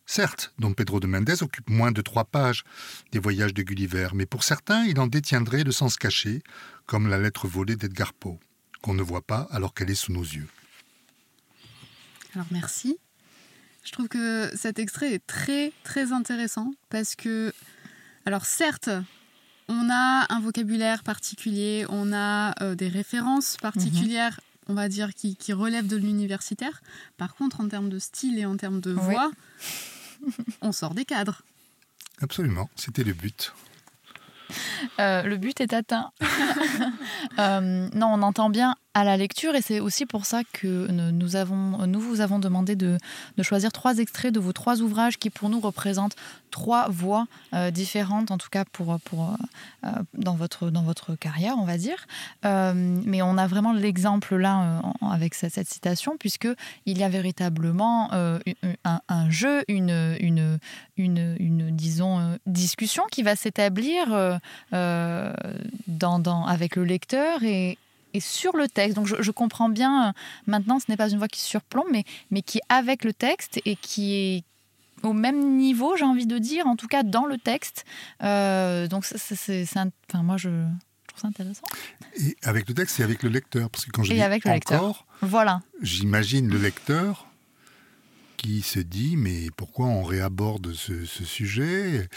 Certes, 0.07 0.53
Don 0.59 0.73
Pedro 0.73 0.99
de 0.99 1.07
Mendez 1.07 1.43
occupe 1.43 1.71
moins 1.71 1.93
de 1.93 2.03
trois 2.03 2.25
pages 2.25 2.65
des 3.13 3.21
voyages 3.21 3.55
de 3.55 3.63
Gulliver, 3.63 4.09
mais 4.15 4.27
pour 4.27 4.43
certains, 4.43 4.85
il 4.85 4.99
en 4.99 5.07
détiendrait 5.07 5.63
le 5.63 5.73
sens 5.73 5.97
caché, 5.97 6.43
comme 6.87 7.09
la 7.09 7.19
lettre 7.19 7.47
volée 7.47 7.77
d'Edgar 7.77 8.13
Poe. 8.13 8.39
qu'on 8.83 8.95
ne 8.95 9.03
voit 9.03 9.23
pas 9.23 9.47
alors 9.51 9.75
qu'elle 9.75 9.91
est 9.91 9.95
sous 9.95 10.13
nos 10.13 10.23
yeux. 10.23 10.49
Alors 12.35 12.47
merci. 12.51 12.99
Je 13.85 13.93
trouve 13.93 14.09
que 14.09 14.51
cet 14.57 14.79
extrait 14.79 15.15
est 15.15 15.27
très 15.27 15.73
très 15.85 16.13
intéressant 16.13 16.73
parce 16.91 17.15
que, 17.15 17.53
alors 18.27 18.45
certes, 18.45 18.91
on 19.69 19.89
a 19.91 20.27
un 20.29 20.41
vocabulaire 20.41 21.03
particulier, 21.03 21.87
on 21.89 22.13
a 22.13 22.55
euh, 22.63 22.75
des 22.75 22.89
références 22.89 23.57
particulières, 23.57 24.41
on 24.71 24.75
va 24.75 24.89
dire, 24.89 25.15
qui, 25.15 25.35
qui 25.37 25.53
relèvent 25.53 25.89
de 25.89 25.97
l'universitaire. 25.97 26.81
Par 27.17 27.35
contre, 27.35 27.61
en 27.61 27.69
termes 27.69 27.89
de 27.89 27.99
style 27.99 28.39
et 28.39 28.47
en 28.47 28.57
termes 28.57 28.81
de 28.81 28.95
Oui. 28.95 29.01
voix, 29.03 29.31
on 30.63 30.71
sort 30.73 30.95
des 30.95 31.05
cadres. 31.05 31.43
Absolument, 32.23 32.71
c'était 32.77 33.03
le 33.05 33.13
but. 33.13 33.53
Euh, 34.99 35.23
le 35.23 35.37
but 35.37 35.61
est 35.61 35.73
atteint. 35.73 36.11
Euh, 37.39 37.89
non, 37.95 38.09
on 38.09 38.23
entend 38.23 38.51
bien 38.51 38.75
à 38.95 39.05
la 39.05 39.17
lecture 39.17 39.55
et 39.55 39.63
c'est 39.63 39.79
aussi 39.79 40.05
pour 40.05 40.27
ça 40.27 40.43
que 40.53 40.91
nous, 40.91 42.01
vous 42.01 42.21
avons 42.21 42.39
demandé 42.39 42.75
de, 42.75 42.99
choisir 43.43 43.73
trois 43.73 43.99
extraits 43.99 44.35
de 44.35 44.41
vos 44.41 44.53
trois 44.53 44.81
ouvrages 44.81 45.19
qui 45.19 45.31
pour 45.31 45.49
nous 45.49 45.61
représentent 45.61 46.17
trois 46.51 46.89
voix 46.89 47.27
euh, 47.55 47.71
différentes, 47.71 48.33
en 48.33 48.39
tout 48.39 48.49
cas 48.51 48.65
pour, 48.65 48.99
pour, 49.05 49.37
euh, 49.85 49.89
dans, 50.15 50.35
votre, 50.35 50.71
dans 50.71 50.83
votre 50.83 51.15
carrière, 51.15 51.55
on 51.59 51.65
va 51.65 51.79
dire. 51.79 52.07
Euh, 52.45 52.73
mais 52.75 53.23
on 53.23 53.39
a 53.39 53.47
vraiment 53.47 53.73
l'exemple 53.73 54.37
là 54.37 54.83
avec 55.01 55.35
cette, 55.35 55.69
citation, 55.69 56.17
puisqu'il 56.19 56.99
y 56.99 57.05
a 57.05 57.09
véritablement 57.09 58.11
un, 58.13 59.31
jeu, 59.31 59.63
une, 59.69 60.17
une, 60.21 60.59
une, 60.97 61.37
une, 61.39 61.71
disons, 61.71 62.39
discussion 62.47 63.05
qui 63.11 63.23
va 63.23 63.37
s'établir 63.37 64.41
dans, 64.73 66.19
dans, 66.19 66.45
avec 66.47 66.77
le 66.77 66.85
lecteur 66.85 67.45
et, 67.45 67.79
et 68.15 68.21
sur 68.21 68.57
le 68.57 68.69
texte. 68.69 68.97
Donc 68.97 69.07
je, 69.07 69.17
je 69.21 69.31
comprends 69.31 69.69
bien, 69.69 70.09
euh, 70.09 70.13
maintenant 70.47 70.79
ce 70.79 70.87
n'est 70.89 70.97
pas 70.97 71.09
une 71.11 71.19
voix 71.19 71.29
qui 71.29 71.41
surplombe, 71.41 71.87
mais, 71.91 72.05
mais 72.31 72.43
qui 72.43 72.59
est 72.59 72.63
avec 72.69 73.05
le 73.05 73.13
texte 73.13 73.61
et 73.65 73.77
qui 73.77 74.15
est 74.15 74.45
au 75.03 75.13
même 75.15 75.57
niveau, 75.57 75.97
j'ai 75.97 76.05
envie 76.05 76.27
de 76.27 76.39
dire, 76.39 76.67
en 76.67 76.77
tout 76.77 76.89
cas 76.89 77.03
dans 77.03 77.25
le 77.27 77.39
texte. 77.39 77.85
Euh, 78.23 78.87
donc 78.87 79.05
c'est, 79.07 79.63
enfin, 79.63 80.23
moi 80.23 80.37
je, 80.37 80.49
trouve 81.07 81.21
ça 81.21 81.29
intéressant. 81.29 81.63
Et 82.19 82.37
avec 82.43 82.69
le 82.69 82.75
texte 82.75 83.01
et 83.01 83.03
avec 83.03 83.23
le 83.23 83.31
lecteur, 83.31 83.71
parce 83.71 83.85
que 83.87 83.91
quand 83.93 84.03
je 84.03 84.13
Et 84.13 84.17
dis 84.17 84.23
avec 84.23 84.45
le 84.45 84.53
lecteur. 84.53 84.83
encore, 84.83 85.07
Voilà. 85.23 85.63
j'imagine 85.81 86.49
le 86.49 86.59
lecteur 86.59 87.27
qui 88.37 88.63
se 88.63 88.79
dit 88.81 89.17
mais 89.17 89.49
pourquoi 89.57 89.87
on 89.87 90.03
réaborde 90.03 90.73
ce, 90.75 91.05
ce 91.05 91.25
sujet? 91.25 92.09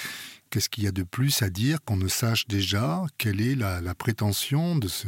Qu'est-ce 0.49 0.69
qu'il 0.69 0.84
y 0.84 0.88
a 0.88 0.91
de 0.91 1.03
plus 1.03 1.41
à 1.41 1.49
dire 1.49 1.79
qu'on 1.84 1.97
ne 1.97 2.08
sache 2.08 2.47
déjà? 2.47 3.03
Quelle 3.17 3.41
est 3.41 3.56
la, 3.56 3.82
la 3.82 3.95
prétention 3.95 4.75
de 4.75 4.88
ce, 4.88 5.08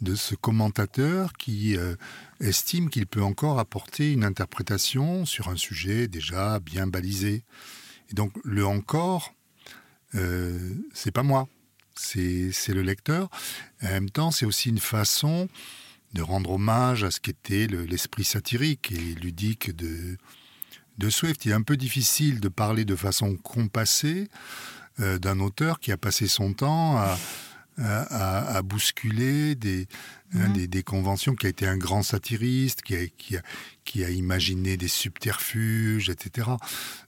de 0.00 0.14
ce 0.14 0.34
commentateur 0.34 1.32
qui 1.34 1.76
euh, 1.76 1.96
estime 2.40 2.90
qu'il 2.90 3.06
peut 3.06 3.22
encore 3.22 3.58
apporter 3.58 4.12
une 4.12 4.24
interprétation 4.24 5.24
sur 5.24 5.48
un 5.48 5.56
sujet 5.56 6.06
déjà 6.08 6.60
bien 6.60 6.86
balisé 6.86 7.44
Et 8.10 8.14
donc 8.14 8.32
le 8.44 8.66
encore, 8.66 9.34
euh, 10.14 10.74
c'est 10.92 11.10
pas 11.12 11.22
moi, 11.22 11.48
c'est 11.94 12.52
le 12.68 12.82
lecteur. 12.82 13.30
En 13.82 13.88
même 13.88 14.10
temps, 14.10 14.30
c'est 14.30 14.44
aussi 14.46 14.68
une 14.68 14.78
façon 14.80 15.48
de 16.12 16.22
rendre 16.22 16.50
hommage 16.50 17.04
à 17.04 17.10
ce 17.10 17.20
qu'était 17.20 17.66
le- 17.66 17.84
l'esprit 17.84 18.24
satirique 18.24 18.92
et 18.92 19.14
ludique 19.14 19.74
de, 19.74 20.16
de 20.98 21.10
Swift. 21.10 21.44
Il 21.46 21.50
est 21.50 21.54
un 21.54 21.62
peu 21.62 21.76
difficile 21.76 22.40
de 22.40 22.48
parler 22.48 22.84
de 22.84 22.96
façon 22.96 23.36
compassée 23.36 24.28
euh, 25.00 25.18
d'un 25.18 25.40
auteur 25.40 25.80
qui 25.80 25.90
a 25.92 25.96
passé 25.96 26.26
son 26.28 26.52
temps 26.54 26.96
à, 26.98 27.18
à, 27.78 28.62
bousculer 28.62 29.54
des, 29.54 29.86
hein, 30.34 30.48
Mhm. 30.48 30.52
des, 30.52 30.66
des 30.66 30.82
conventions, 30.82 31.34
qui 31.34 31.46
a 31.46 31.48
été 31.48 31.66
un 31.66 31.76
grand 31.76 32.02
satiriste, 32.02 32.82
qui 32.82 32.96
a, 32.96 33.06
qui 33.06 33.36
a, 33.36 33.42
qui 33.84 34.04
a 34.04 34.10
imaginé 34.10 34.76
des 34.76 34.88
subterfuges, 34.88 36.10
etc. 36.10 36.50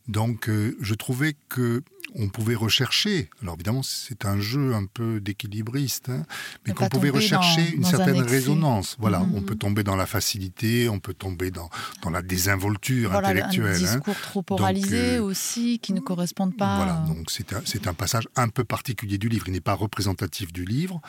Donc 0.07 0.49
euh, 0.49 0.77
je 0.81 0.95
trouvais 0.95 1.35
que 1.49 1.83
on 2.15 2.29
pouvait 2.29 2.55
rechercher, 2.55 3.29
alors 3.43 3.55
évidemment 3.55 3.83
c'est 3.83 4.25
un 4.25 4.41
jeu 4.41 4.75
un 4.75 4.87
peu 4.87 5.21
d'équilibriste, 5.21 6.09
hein, 6.09 6.25
mais 6.67 6.73
qu'on 6.73 6.89
pouvait 6.89 7.11
rechercher 7.11 7.63
dans- 7.65 7.73
une 7.77 7.81
dans 7.83 7.89
certaine 7.91 8.21
résonance. 8.23 8.97
Voilà, 8.99 9.21
Mhm. 9.21 9.35
on 9.37 9.43
peut 9.43 9.57
tomber 9.57 9.83
dans 9.85 9.97
la 9.97 10.07
facilité, 10.07 10.89
on 10.89 10.99
peut 11.01 11.15
tomber 11.15 11.51
dans, 11.51 11.69
dans 12.03 12.11
la 12.11 12.23
désinvolture 12.23 13.11
Voilà, 13.11 13.29
un 13.29 13.31
intellectuelle. 13.33 13.85
hein. 13.87 13.95
discours 13.97 14.17
trop 14.21 14.45
oralisé 14.51 15.17
euh, 15.17 15.23
aussi, 15.23 15.79
qui 15.81 15.93
ne 15.93 16.01
correspondent 16.01 16.57
pas. 16.57 16.77
Voilà, 16.77 17.05
donc 17.07 17.31
c'est 17.31 17.53
un, 17.53 17.61
c'est 17.65 17.87
un 17.87 17.95
passage 17.95 18.29
un 18.37 18.49
peu 18.49 18.65
particulier 18.65 19.19
du 19.19 19.29
livre. 19.29 19.45
Il 19.49 19.53
n'est 19.53 19.61
pas 19.61 19.75
représentatif 19.75 20.53
du 20.53 20.65
livre, 20.65 21.01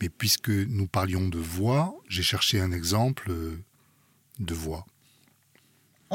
mais 0.00 0.08
puisque 0.08 0.50
nous 0.50 0.86
parlions 0.86 1.28
de 1.28 1.38
voix, 1.38 1.94
j'ai 2.08 2.22
cherché 2.22 2.60
un 2.60 2.72
exemple 2.72 3.30
euh, 3.30 3.56
de 4.40 4.54
voix. 4.54 4.86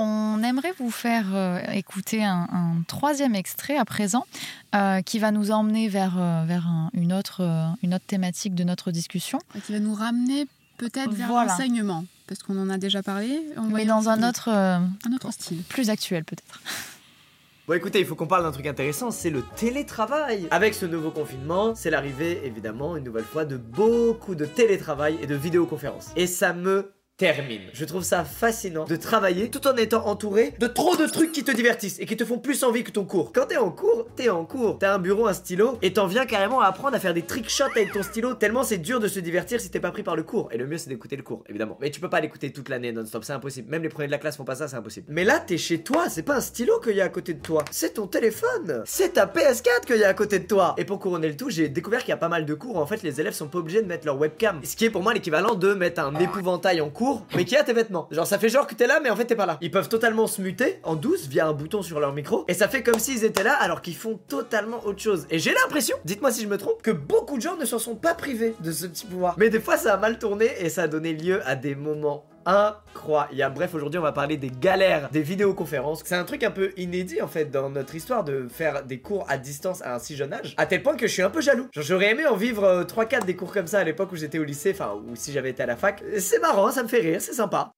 On 0.02 0.42
aimerait 0.44 0.74
vous 0.80 0.92
faire 0.92 1.26
euh, 1.34 1.60
écouter 1.74 2.24
un, 2.24 2.48
un 2.52 2.84
troisième 2.88 3.36
extrait 3.36 3.78
à 3.78 3.84
présent 3.86 4.26
euh, 4.76 5.02
qui 5.02 5.20
va 5.20 5.32
nous 5.32 5.52
emmener 5.52 5.90
vers, 5.90 6.16
euh, 6.18 6.46
vers 6.46 6.66
un- 6.68 6.90
une, 6.94 7.12
autre, 7.12 7.42
une 7.84 7.94
autre 7.94 8.06
thématique 8.06 8.56
de 8.56 8.64
notre 8.64 8.92
discussion, 8.92 9.40
Et 9.56 9.60
qui 9.62 9.74
va 9.74 9.80
nous 9.80 9.94
ramener 9.94 10.48
peut-être 10.78 11.12
vers 11.12 11.28
Voilà. 11.28 11.52
l'enseignement, 11.52 12.06
parce 12.28 12.42
qu'on 12.44 12.58
en 12.58 12.70
a 12.70 12.78
déjà 12.78 13.04
parlé. 13.04 13.42
On 13.58 13.64
mais 13.64 13.86
dans 13.86 14.08
un 14.08 14.28
autre, 14.28 14.48
euh, 14.50 14.78
un 14.78 15.14
autre 15.14 15.32
style. 15.34 15.62
plus 15.64 15.90
actuel 15.90 16.24
peut-être. 16.24 16.62
Bon 17.68 17.76
écoutez, 17.76 18.00
il 18.00 18.06
faut 18.08 18.16
qu'on 18.16 18.26
parle 18.26 18.42
d'un 18.42 18.52
truc 18.52 18.66
intéressant, 18.66 19.12
c'est 19.12 19.30
le 19.30 19.44
télétravail. 19.56 20.48
Avec 20.50 20.74
ce 20.74 20.88
nouveau 20.88 21.12
confinement, 21.12 21.76
c'est 21.76 21.92
l'arrivée 21.92 22.42
évidemment 22.44 22.98
une 22.98 23.04
nouvelle 23.04 23.26
fois 23.26 23.46
de 23.46 23.58
beaucoup 23.58 24.34
de 24.34 24.46
télétravail 24.46 25.20
et 25.22 25.28
de 25.28 25.36
vidéoconférences. 25.36 26.08
Et 26.16 26.26
ça 26.26 26.54
me 26.54 26.92
termine. 27.20 27.62
Je 27.74 27.84
trouve 27.84 28.04
ça 28.04 28.24
fascinant 28.24 28.86
de 28.86 28.96
travailler 28.96 29.52
tout 29.52 29.68
en 29.68 29.76
étant 29.76 30.08
entouré 30.08 30.54
de 30.58 30.68
trop 30.68 30.96
de 30.96 31.06
trucs 31.06 31.34
qui 31.34 31.44
te 31.44 31.52
divertissent 31.52 32.00
et 32.00 32.06
qui 32.06 32.16
te 32.16 32.24
font 32.24 32.40
plus 32.40 32.64
envie 32.64 32.86
que 32.86 32.92
ton 32.92 33.04
cours. 33.04 33.34
Quand 33.34 33.46
t'es 33.48 33.58
en 33.58 33.72
cours, 33.72 34.08
t'es 34.16 34.30
en 34.30 34.46
cours. 34.46 34.80
T'as 34.80 34.96
un 34.96 35.00
bureau, 35.00 35.28
un 35.28 35.34
stylo 35.34 35.78
et 35.82 35.92
t'en 35.92 36.08
viens 36.08 36.26
carrément 36.26 36.62
à 36.62 36.68
apprendre 36.68 36.96
à 36.96 37.00
faire 37.00 37.14
des 37.14 37.24
trick 37.24 37.50
shots 37.50 37.66
avec 37.76 37.92
ton 37.92 38.04
stylo 38.04 38.36
tellement 38.36 38.64
c'est 38.64 38.78
dur 38.78 39.02
de 39.02 39.10
se 39.10 39.20
divertir 39.20 39.60
si 39.60 39.70
t'es 39.70 39.82
pas 39.82 39.92
pris 39.92 40.02
par 40.02 40.16
le 40.16 40.24
cours. 40.24 40.48
Et 40.54 40.58
le 40.58 40.66
mieux 40.66 40.78
c'est 40.78 40.88
d'écouter 40.88 41.18
le 41.18 41.24
cours, 41.24 41.44
évidemment. 41.50 41.78
Mais 41.82 41.92
tu 41.92 42.00
peux 42.00 42.10
pas 42.10 42.22
l'écouter 42.22 42.54
toute 42.54 42.70
l'année 42.70 42.94
non-stop, 42.94 43.26
c'est 43.26 43.34
impossible. 43.34 43.70
Même 43.70 43.84
les 43.84 43.90
premiers 43.90 44.08
de 44.08 44.12
la 44.12 44.18
classe 44.18 44.38
font 44.38 44.46
pas 44.46 44.56
ça, 44.56 44.70
c'est 44.70 44.78
impossible. 44.78 45.08
Mais 45.10 45.26
là, 45.26 45.40
t'es 45.40 45.58
chez 45.58 45.84
toi, 45.84 46.08
c'est 46.08 46.24
pas 46.24 46.38
un 46.38 46.42
stylo 46.42 46.80
qu'il 46.80 46.96
y 46.96 47.02
a 47.02 47.06
à 47.06 47.10
côté 47.10 47.34
de 47.34 47.42
toi, 47.42 47.66
c'est 47.70 47.96
ton 47.96 48.08
téléphone. 48.08 48.84
C'est 48.86 49.16
ta 49.16 49.26
PS4 49.26 49.86
qu'il 49.86 49.98
y 49.98 50.06
a 50.06 50.08
à 50.08 50.14
côté 50.14 50.40
de 50.40 50.48
toi. 50.48 50.74
Et 50.78 50.86
pour 50.86 51.00
couronner 51.00 51.28
le 51.28 51.36
tout, 51.36 51.50
j'ai 51.50 51.68
découvert 51.68 52.00
qu'il 52.00 52.10
y 52.10 52.14
a 52.14 52.18
pas 52.18 52.30
mal 52.30 52.46
de 52.46 52.54
cours 52.54 52.78
où 52.78 52.80
en 52.80 52.86
fait 52.86 53.04
les 53.04 53.20
élèves 53.20 53.34
sont 53.34 53.50
pas 53.50 53.58
obligés 53.58 53.82
de 53.82 53.88
mettre 53.88 54.06
leur 54.06 54.18
webcam. 54.18 54.62
Ce 54.64 54.78
qui 54.78 54.86
est 54.86 54.90
pour 54.90 55.04
moi 55.04 55.14
l'équivalent 55.14 55.56
de 55.56 55.74
mettre 55.74 56.00
un 56.00 56.16
épouvantail 56.16 56.80
en 56.80 56.90
cours, 56.90 57.09
mais 57.36 57.46
qui 57.46 57.56
a 57.56 57.64
tes 57.64 57.74
vêtements. 57.74 58.08
Genre 58.12 58.28
ça 58.28 58.40
fait 58.40 58.50
genre 58.50 58.68
que 58.68 58.76
t'es 58.76 58.88
là, 58.88 59.00
mais 59.02 59.10
en 59.10 59.16
fait 59.16 59.26
t'es 59.26 59.36
pas 59.36 59.46
là. 59.46 59.58
Ils 59.62 59.72
peuvent 59.72 59.90
totalement 59.90 60.28
se 60.28 60.42
muter 60.42 60.80
en 60.84 60.96
douce 60.96 61.28
via 61.28 61.48
un 61.48 61.54
bouton 61.54 61.82
sur 61.82 62.00
leur 62.00 62.14
micro, 62.14 62.46
et 62.48 62.54
ça 62.54 62.68
fait 62.68 62.84
comme 62.84 63.00
s'ils 63.00 63.26
étaient 63.26 63.44
là 63.44 63.54
alors 63.60 63.82
qu'ils 63.82 63.96
font 63.96 64.20
totalement 64.28 64.86
autre 64.86 65.00
chose. 65.02 65.26
Et 65.30 65.40
j'ai 65.40 65.54
l'impression, 65.54 65.98
dites-moi 66.06 66.32
si 66.32 66.44
je 66.44 66.48
me 66.48 66.58
trompe, 66.58 66.82
que 66.82 66.92
beaucoup 66.92 67.38
de 67.38 67.42
gens 67.42 67.56
ne 67.56 67.66
s'en 67.66 67.80
sont 67.80 67.96
pas 67.96 68.14
privés 68.14 68.56
de 68.62 68.72
ce 68.72 68.88
petit 68.88 69.06
pouvoir. 69.06 69.36
Mais 69.38 69.50
des 69.50 69.60
fois 69.60 69.78
ça 69.78 69.94
a 69.94 69.98
mal 69.98 70.20
tourné 70.20 70.50
et 70.60 70.70
ça 70.70 70.84
a 70.84 70.88
donné 70.88 71.14
lieu 71.14 71.42
à 71.46 71.56
des 71.56 71.76
moments 71.76 72.26
incroyables. 72.46 73.56
Bref, 73.56 73.74
aujourd'hui 73.74 74.00
on 74.00 74.04
va 74.04 74.12
parler 74.12 74.38
des 74.38 74.50
galères 74.50 75.10
des 75.10 75.22
vidéoconférences. 75.22 76.02
C'est 76.06 76.16
un 76.16 76.24
truc 76.24 76.44
un 76.44 76.52
peu 76.52 76.72
inédit 76.78 77.22
en 77.22 77.28
fait 77.28 77.46
dans 77.46 77.70
notre 77.70 77.96
histoire 77.96 78.24
de 78.24 78.48
faire 78.50 78.84
des 78.84 79.00
cours 79.00 79.26
à 79.30 79.38
distance 79.38 79.82
à 79.82 79.96
un 79.96 80.00
si 80.00 80.16
jeune 80.16 80.34
âge. 80.34 80.54
À 80.58 80.66
tel 80.66 80.84
point 80.84 80.96
que 80.96 81.08
je 81.08 81.14
suis 81.14 81.22
un 81.22 81.30
peu 81.30 81.42
jaloux. 81.42 81.68
J'aurais 81.76 82.12
aimé 82.12 82.26
en 82.26 82.36
vivre 82.36 82.64
euh, 82.64 82.84
3-4 82.84 83.26
des 83.26 83.36
cours 83.36 83.54
comme 83.54 83.68
ça 83.68 83.80
à 83.80 83.84
l'époque 83.84 84.12
où 84.12 84.16
j'étais 84.16 84.40
au 84.40 84.44
lycée, 84.44 84.72
enfin 84.74 84.94
ou 84.94 85.16
si 85.16 85.32
j'avais 85.32 85.52
été 85.52 85.64
à 85.64 85.66
la 85.66 85.76
fac. 85.76 86.04
C'est 86.20 86.40
marrant, 86.40 86.72
ça 86.72 86.84
me 86.84 86.88
fait 86.88 87.02
rire, 87.02 87.22
c'est 87.22 87.34
sympa. 87.34 87.72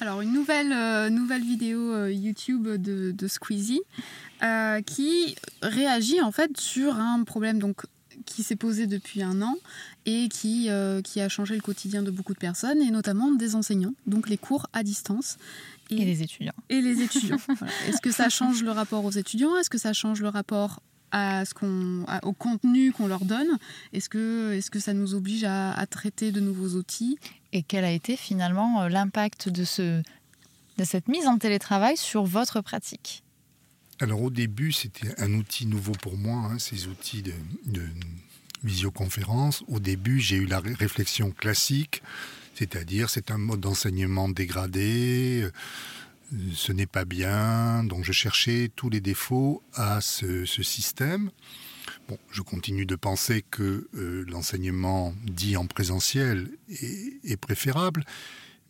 Alors, 0.00 0.20
une 0.20 0.32
nouvelle, 0.32 0.72
euh, 0.72 1.38
vidéo 1.40 1.92
euh, 1.92 2.12
YouTube 2.12 2.68
de, 2.68 3.10
de 3.10 3.28
Squeezie 3.28 3.82
euh, 4.42 4.80
qui 4.82 5.36
réagit 5.60 6.20
en 6.20 6.30
fait 6.30 6.56
sur 6.56 6.96
un 6.96 7.24
problème 7.24 7.58
donc, 7.58 7.82
qui 8.24 8.44
s'est 8.44 8.56
posé 8.56 8.86
depuis 8.86 9.22
un 9.22 9.42
an 9.42 9.56
et 10.10 10.28
qui, 10.30 10.70
euh, 10.70 11.02
qui 11.02 11.20
a 11.20 11.28
changé 11.28 11.54
le 11.54 11.60
quotidien 11.60 12.02
de 12.02 12.10
beaucoup 12.10 12.32
de 12.32 12.38
personnes 12.38 12.80
et 12.80 12.90
notamment 12.90 13.30
des 13.32 13.54
enseignants, 13.54 13.92
donc 14.06 14.30
les 14.30 14.38
cours 14.38 14.66
à 14.72 14.82
distance. 14.82 15.36
Et 15.90 15.96
les 16.04 16.22
étudiants. 16.22 16.54
et 16.70 16.80
les 16.80 17.02
étudiants. 17.06 17.36
Voilà. 17.58 17.72
Est-ce 17.86 18.00
que 18.00 18.10
ça 18.10 18.30
change 18.30 18.62
le 18.62 18.70
rapport 18.70 19.04
aux 19.04 19.10
étudiants? 19.10 19.54
Est-ce 19.58 19.68
que 19.68 19.76
ça 19.78 19.92
change 19.92 20.22
le 20.22 20.28
rapport 20.28 20.80
à 21.10 21.44
ce 21.44 21.52
qu'on, 21.52 22.04
à- 22.08 22.24
au 22.26 22.32
contenu 22.32 22.90
qu'on 22.92 23.06
leur 23.06 23.24
donne? 23.26 23.58
Est-ce 23.92 24.08
que, 24.08 24.52
est-ce 24.54 24.70
que 24.70 24.80
ça 24.80 24.94
nous 24.94 25.14
oblige 25.14 25.44
à, 25.44 25.72
à 25.72 25.84
traiter 25.86 26.32
de 26.32 26.40
nouveaux 26.40 26.76
outils? 26.78 27.18
Et 27.52 27.62
quel 27.62 27.84
a 27.84 27.90
été 27.92 28.16
finalement 28.16 28.82
euh, 28.82 28.88
l'impact 28.88 29.50
de, 29.50 29.64
ce, 29.64 30.00
de 30.78 30.84
cette 30.84 31.08
mise 31.08 31.26
en 31.26 31.36
télétravail 31.38 31.96
sur 31.98 32.24
votre 32.24 32.60
pratique? 32.62 33.22
Alors 34.00 34.22
au 34.22 34.30
début, 34.30 34.72
c'était 34.72 35.20
un 35.20 35.34
outil 35.34 35.66
nouveau 35.66 35.92
pour 36.00 36.16
moi, 36.16 36.50
hein, 36.50 36.58
ces 36.58 36.86
outils 36.86 37.20
de, 37.22 37.32
de 37.66 37.82
visioconférence. 38.64 39.62
Au 39.68 39.80
début, 39.80 40.20
j'ai 40.20 40.36
eu 40.36 40.46
la 40.46 40.60
ré- 40.60 40.74
réflexion 40.74 41.30
classique, 41.30 42.02
c'est-à-dire 42.54 43.10
c'est 43.10 43.30
un 43.30 43.38
mode 43.38 43.60
d'enseignement 43.60 44.28
dégradé, 44.28 45.42
euh, 45.42 45.50
ce 46.54 46.72
n'est 46.72 46.86
pas 46.86 47.04
bien, 47.04 47.84
donc 47.84 48.04
je 48.04 48.12
cherchais 48.12 48.70
tous 48.74 48.90
les 48.90 49.00
défauts 49.00 49.62
à 49.74 50.00
ce, 50.00 50.44
système. 50.44 51.30
Bon, 52.08 52.18
je 52.30 52.42
continue 52.42 52.84
de 52.84 52.96
penser 52.96 53.44
que 53.50 53.88
euh, 53.94 54.24
l'enseignement 54.28 55.14
dit 55.24 55.56
en 55.56 55.66
présentiel 55.66 56.50
est, 56.68 57.24
est 57.24 57.36
préférable, 57.36 58.04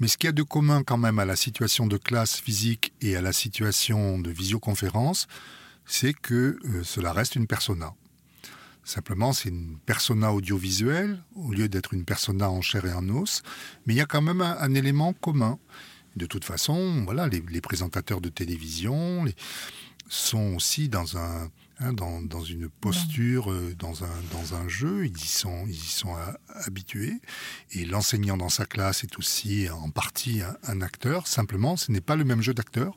mais 0.00 0.06
ce 0.06 0.16
qu'il 0.16 0.28
y 0.28 0.30
a 0.30 0.32
de 0.32 0.42
commun 0.42 0.84
quand 0.84 0.98
même 0.98 1.18
à 1.18 1.24
la 1.24 1.34
situation 1.34 1.86
de 1.86 1.96
classe 1.96 2.36
physique 2.36 2.92
et 3.00 3.16
à 3.16 3.22
la 3.22 3.32
situation 3.32 4.18
de 4.18 4.30
visioconférence, 4.30 5.26
c'est 5.84 6.14
que 6.14 6.58
euh, 6.64 6.84
cela 6.84 7.12
reste 7.12 7.34
une 7.34 7.48
persona. 7.48 7.94
Simplement, 8.88 9.34
c'est 9.34 9.50
une 9.50 9.76
persona 9.84 10.32
audiovisuelle 10.32 11.22
au 11.36 11.52
lieu 11.52 11.68
d'être 11.68 11.92
une 11.92 12.06
persona 12.06 12.50
en 12.50 12.62
chair 12.62 12.86
et 12.86 12.92
en 12.94 13.06
os, 13.10 13.42
mais 13.84 13.92
il 13.92 13.98
y 13.98 14.00
a 14.00 14.06
quand 14.06 14.22
même 14.22 14.40
un, 14.40 14.56
un 14.58 14.74
élément 14.74 15.12
commun. 15.12 15.58
De 16.16 16.24
toute 16.24 16.46
façon, 16.46 17.04
voilà, 17.04 17.28
les, 17.28 17.42
les 17.50 17.60
présentateurs 17.60 18.22
de 18.22 18.30
télévision 18.30 19.24
les, 19.24 19.34
sont 20.08 20.54
aussi 20.56 20.88
dans 20.88 21.18
un, 21.18 21.50
hein, 21.80 21.92
dans, 21.92 22.22
dans, 22.22 22.42
une 22.42 22.70
posture, 22.70 23.52
euh, 23.52 23.74
dans 23.78 24.04
un, 24.04 24.22
dans 24.32 24.54
un 24.54 24.66
jeu, 24.68 25.04
ils 25.04 25.18
y 25.18 25.28
sont, 25.28 25.66
ils 25.66 25.74
y 25.74 25.90
sont 25.90 26.14
à, 26.14 26.38
habitués. 26.64 27.20
Et 27.72 27.84
l'enseignant 27.84 28.38
dans 28.38 28.48
sa 28.48 28.64
classe 28.64 29.04
est 29.04 29.18
aussi 29.18 29.68
en 29.68 29.90
partie 29.90 30.40
un, 30.40 30.56
un 30.66 30.80
acteur. 30.80 31.26
Simplement, 31.26 31.76
ce 31.76 31.92
n'est 31.92 32.00
pas 32.00 32.16
le 32.16 32.24
même 32.24 32.40
jeu 32.40 32.54
d'acteur. 32.54 32.96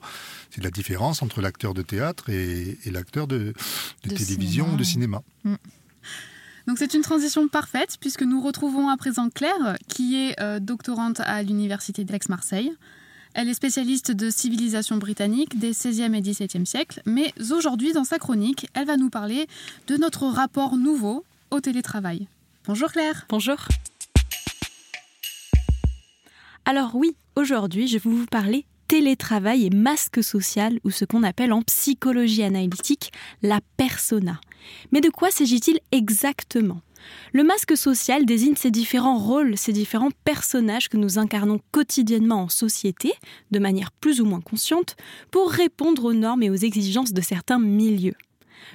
C'est 0.52 0.64
la 0.64 0.72
différence 0.72 1.22
entre 1.22 1.42
l'acteur 1.42 1.74
de 1.74 1.82
théâtre 1.82 2.30
et, 2.30 2.78
et 2.86 2.92
l'acteur 2.92 3.28
de, 3.28 3.38
de, 3.38 4.10
de, 4.10 4.16
télévision 4.16 4.64
cinéma. 4.64 4.74
ou 4.74 4.78
de 4.78 4.84
cinéma. 4.86 5.24
Mm. 5.44 5.56
Donc 6.68 6.78
c'est 6.78 6.94
une 6.94 7.02
transition 7.02 7.48
parfaite 7.48 7.98
puisque 8.00 8.24
nous 8.24 8.42
retrouvons 8.42 8.90
à 8.90 8.98
présent 8.98 9.30
Claire 9.30 9.78
qui 9.88 10.16
est 10.16 10.40
euh, 10.40 10.60
doctorante 10.60 11.20
à 11.22 11.42
l'université 11.44 12.04
d'Aix-Marseille. 12.04 12.72
Elle 13.34 13.48
est 13.48 13.54
spécialiste 13.54 14.12
de 14.12 14.30
civilisation 14.30 14.98
britannique 14.98 15.58
des 15.58 15.72
16e 15.72 16.14
et 16.14 16.22
17e 16.22 16.66
siècles, 16.66 17.02
mais 17.06 17.34
aujourd'hui, 17.50 17.94
dans 17.94 18.04
sa 18.04 18.20
chronique, 18.20 18.68
elle 18.74 18.86
va 18.86 18.98
nous 18.98 19.10
parler 19.10 19.48
de 19.88 19.96
notre 19.96 20.28
rapport 20.28 20.76
nouveau 20.76 21.24
au 21.50 21.62
télétravail. 21.62 22.28
Bonjour 22.66 22.92
Claire. 22.92 23.26
Bonjour. 23.30 23.58
Alors 26.66 26.96
oui, 26.96 27.16
aujourd'hui, 27.36 27.88
je 27.88 27.98
vais 27.98 28.10
vous 28.10 28.26
parler 28.26 28.66
télétravail 28.88 29.66
et 29.66 29.70
masque 29.70 30.22
social, 30.22 30.80
ou 30.84 30.92
ce 30.92 31.06
qu'on 31.06 31.24
appelle 31.24 31.54
en 31.54 31.62
psychologie 31.62 32.44
analytique 32.44 33.14
la 33.42 33.62
persona. 33.78 34.42
Mais 34.92 35.02
de 35.02 35.10
quoi 35.10 35.32
s'agit-il 35.32 35.80
exactement? 35.92 36.82
Le 37.34 37.44
masque 37.44 37.76
social 37.76 38.26
désigne 38.26 38.56
ces 38.56 38.72
différents 38.72 39.18
rôles, 39.18 39.58
ces 39.58 39.74
différents 39.74 40.12
personnages 40.24 40.90
que 40.90 40.98
nous 40.98 41.18
incarnons 41.18 41.60
quotidiennement 41.72 42.44
en 42.44 42.50
société, 42.50 43.14
de 43.52 43.60
manière 43.60 43.92
plus 43.92 44.22
ou 44.22 44.26
moins 44.26 44.42
consciente, 44.42 44.96
pour 45.32 45.50
répondre 45.50 46.06
aux 46.06 46.14
normes 46.14 46.44
et 46.44 46.50
aux 46.50 46.56
exigences 46.56 47.14
de 47.14 47.22
certains 47.22 47.60
milieux. 47.60 48.16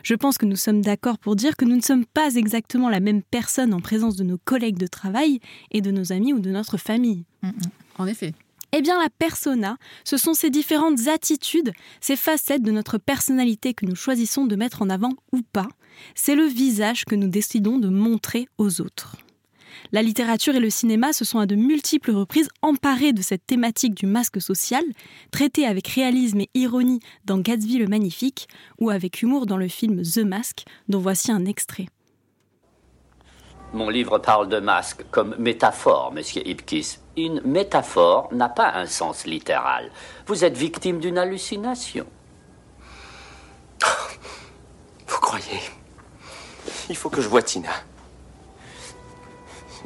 Je 0.03 0.14
pense 0.14 0.39
que 0.39 0.47
nous 0.47 0.57
sommes 0.57 0.82
d'accord 0.82 1.18
pour 1.18 1.37
dire 1.37 1.57
que 1.57 1.64
nous 1.64 1.76
ne 1.76 1.82
sommes 1.82 2.07
pas 2.07 2.34
exactement 2.34 2.89
la 2.89 3.01
même 3.01 3.22
personne 3.22 3.72
en 3.72 3.80
présence 3.80 4.16
de 4.16 4.24
nos 4.24 4.39
collègues 4.39 4.78
de 4.78 4.87
travail 4.87 5.41
et 5.70 5.80
de 5.80 5.91
nos 5.91 6.12
amis 6.12 6.32
ou 6.32 6.41
de 6.41 6.51
notre 6.51 6.76
famille. 6.76 7.24
Mmh, 7.43 7.51
en 7.99 8.07
effet. 8.07 8.34
Eh 8.78 8.82
bien, 8.82 9.00
la 9.02 9.08
persona, 9.08 9.78
ce 10.04 10.18
sont 10.18 10.34
ces 10.34 10.50
différentes 10.50 11.08
attitudes, 11.08 11.72
ces 12.02 12.14
facettes 12.14 12.62
de 12.62 12.70
notre 12.70 12.98
personnalité 12.98 13.72
que 13.72 13.86
nous 13.86 13.94
choisissons 13.94 14.44
de 14.44 14.54
mettre 14.54 14.82
en 14.82 14.90
avant 14.90 15.14
ou 15.32 15.40
pas. 15.40 15.68
C'est 16.14 16.34
le 16.34 16.44
visage 16.44 17.06
que 17.06 17.14
nous 17.14 17.28
décidons 17.28 17.78
de 17.78 17.88
montrer 17.88 18.48
aux 18.58 18.82
autres. 18.82 19.16
La 19.92 20.02
littérature 20.02 20.56
et 20.56 20.60
le 20.60 20.68
cinéma 20.68 21.14
se 21.14 21.24
sont 21.24 21.38
à 21.38 21.46
de 21.46 21.54
multiples 21.54 22.10
reprises 22.10 22.50
emparés 22.60 23.14
de 23.14 23.22
cette 23.22 23.46
thématique 23.46 23.94
du 23.94 24.04
masque 24.04 24.42
social, 24.42 24.84
traitée 25.30 25.64
avec 25.64 25.88
réalisme 25.88 26.40
et 26.40 26.50
ironie 26.54 27.00
dans 27.24 27.38
Gatsby 27.38 27.78
le 27.78 27.86
Magnifique, 27.86 28.46
ou 28.78 28.90
avec 28.90 29.22
humour 29.22 29.46
dans 29.46 29.56
le 29.56 29.68
film 29.68 30.02
The 30.02 30.18
Mask, 30.18 30.64
dont 30.90 31.00
voici 31.00 31.32
un 31.32 31.46
extrait. 31.46 31.86
Mon 33.76 33.90
livre 33.90 34.16
parle 34.16 34.48
de 34.48 34.58
masque 34.58 35.04
comme 35.10 35.36
métaphore, 35.36 36.10
monsieur 36.10 36.40
Ipkiss. 36.48 36.98
Une 37.14 37.42
métaphore 37.42 38.32
n'a 38.32 38.48
pas 38.48 38.72
un 38.72 38.86
sens 38.86 39.26
littéral. 39.26 39.90
Vous 40.26 40.46
êtes 40.46 40.56
victime 40.56 40.98
d'une 40.98 41.18
hallucination. 41.18 42.06
Vous 45.06 45.18
croyez? 45.18 45.60
Il 46.88 46.96
faut 46.96 47.10
que 47.10 47.20
je 47.20 47.28
voie 47.28 47.42
Tina. 47.42 47.68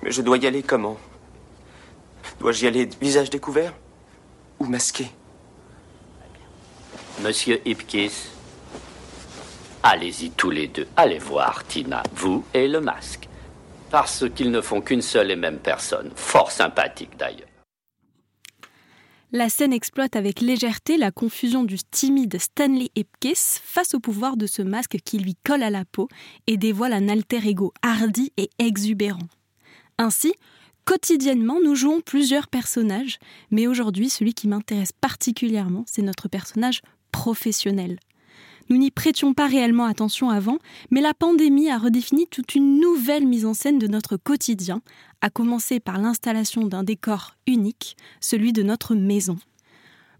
Mais 0.02 0.12
je 0.12 0.22
dois 0.22 0.38
y 0.38 0.46
aller 0.46 0.62
comment? 0.62 0.96
Dois-je 2.38 2.66
y 2.66 2.68
aller 2.68 2.88
visage 3.00 3.28
découvert 3.28 3.72
ou 4.60 4.66
masqué? 4.66 5.10
Monsieur 7.22 7.60
Ipkiss, 7.66 8.30
allez-y 9.82 10.30
tous 10.30 10.50
les 10.50 10.68
deux. 10.68 10.86
Allez 10.96 11.18
voir 11.18 11.66
Tina, 11.66 12.04
vous 12.14 12.44
et 12.54 12.68
le 12.68 12.80
masque 12.80 13.29
parce 13.90 14.24
qu'ils 14.34 14.50
ne 14.50 14.60
font 14.60 14.80
qu'une 14.80 15.02
seule 15.02 15.30
et 15.30 15.36
même 15.36 15.58
personne, 15.58 16.10
fort 16.14 16.50
sympathique 16.50 17.16
d'ailleurs. 17.18 17.48
La 19.32 19.48
scène 19.48 19.72
exploite 19.72 20.16
avec 20.16 20.40
légèreté 20.40 20.96
la 20.96 21.12
confusion 21.12 21.62
du 21.62 21.76
timide 21.78 22.40
Stanley 22.40 22.90
Ipkiss 22.96 23.60
face 23.62 23.94
au 23.94 24.00
pouvoir 24.00 24.36
de 24.36 24.46
ce 24.46 24.60
masque 24.60 24.96
qui 25.04 25.18
lui 25.18 25.36
colle 25.44 25.62
à 25.62 25.70
la 25.70 25.84
peau 25.84 26.08
et 26.48 26.56
dévoile 26.56 26.92
un 26.92 27.08
alter 27.08 27.46
ego 27.46 27.72
hardi 27.82 28.32
et 28.36 28.50
exubérant. 28.58 29.28
Ainsi, 29.98 30.34
quotidiennement, 30.84 31.60
nous 31.62 31.76
jouons 31.76 32.00
plusieurs 32.00 32.48
personnages, 32.48 33.20
mais 33.52 33.68
aujourd'hui, 33.68 34.10
celui 34.10 34.34
qui 34.34 34.48
m'intéresse 34.48 34.92
particulièrement, 34.92 35.84
c'est 35.86 36.02
notre 36.02 36.28
personnage 36.28 36.82
professionnel. 37.12 38.00
Nous 38.70 38.76
n'y 38.76 38.92
prêtions 38.92 39.34
pas 39.34 39.48
réellement 39.48 39.86
attention 39.86 40.30
avant, 40.30 40.58
mais 40.92 41.00
la 41.00 41.12
pandémie 41.12 41.68
a 41.70 41.76
redéfini 41.76 42.28
toute 42.28 42.54
une 42.54 42.78
nouvelle 42.78 43.26
mise 43.26 43.44
en 43.44 43.52
scène 43.52 43.80
de 43.80 43.88
notre 43.88 44.16
quotidien, 44.16 44.80
à 45.20 45.28
commencer 45.28 45.80
par 45.80 45.98
l'installation 45.98 46.64
d'un 46.66 46.84
décor 46.84 47.34
unique, 47.48 47.96
celui 48.20 48.52
de 48.52 48.62
notre 48.62 48.94
maison. 48.94 49.38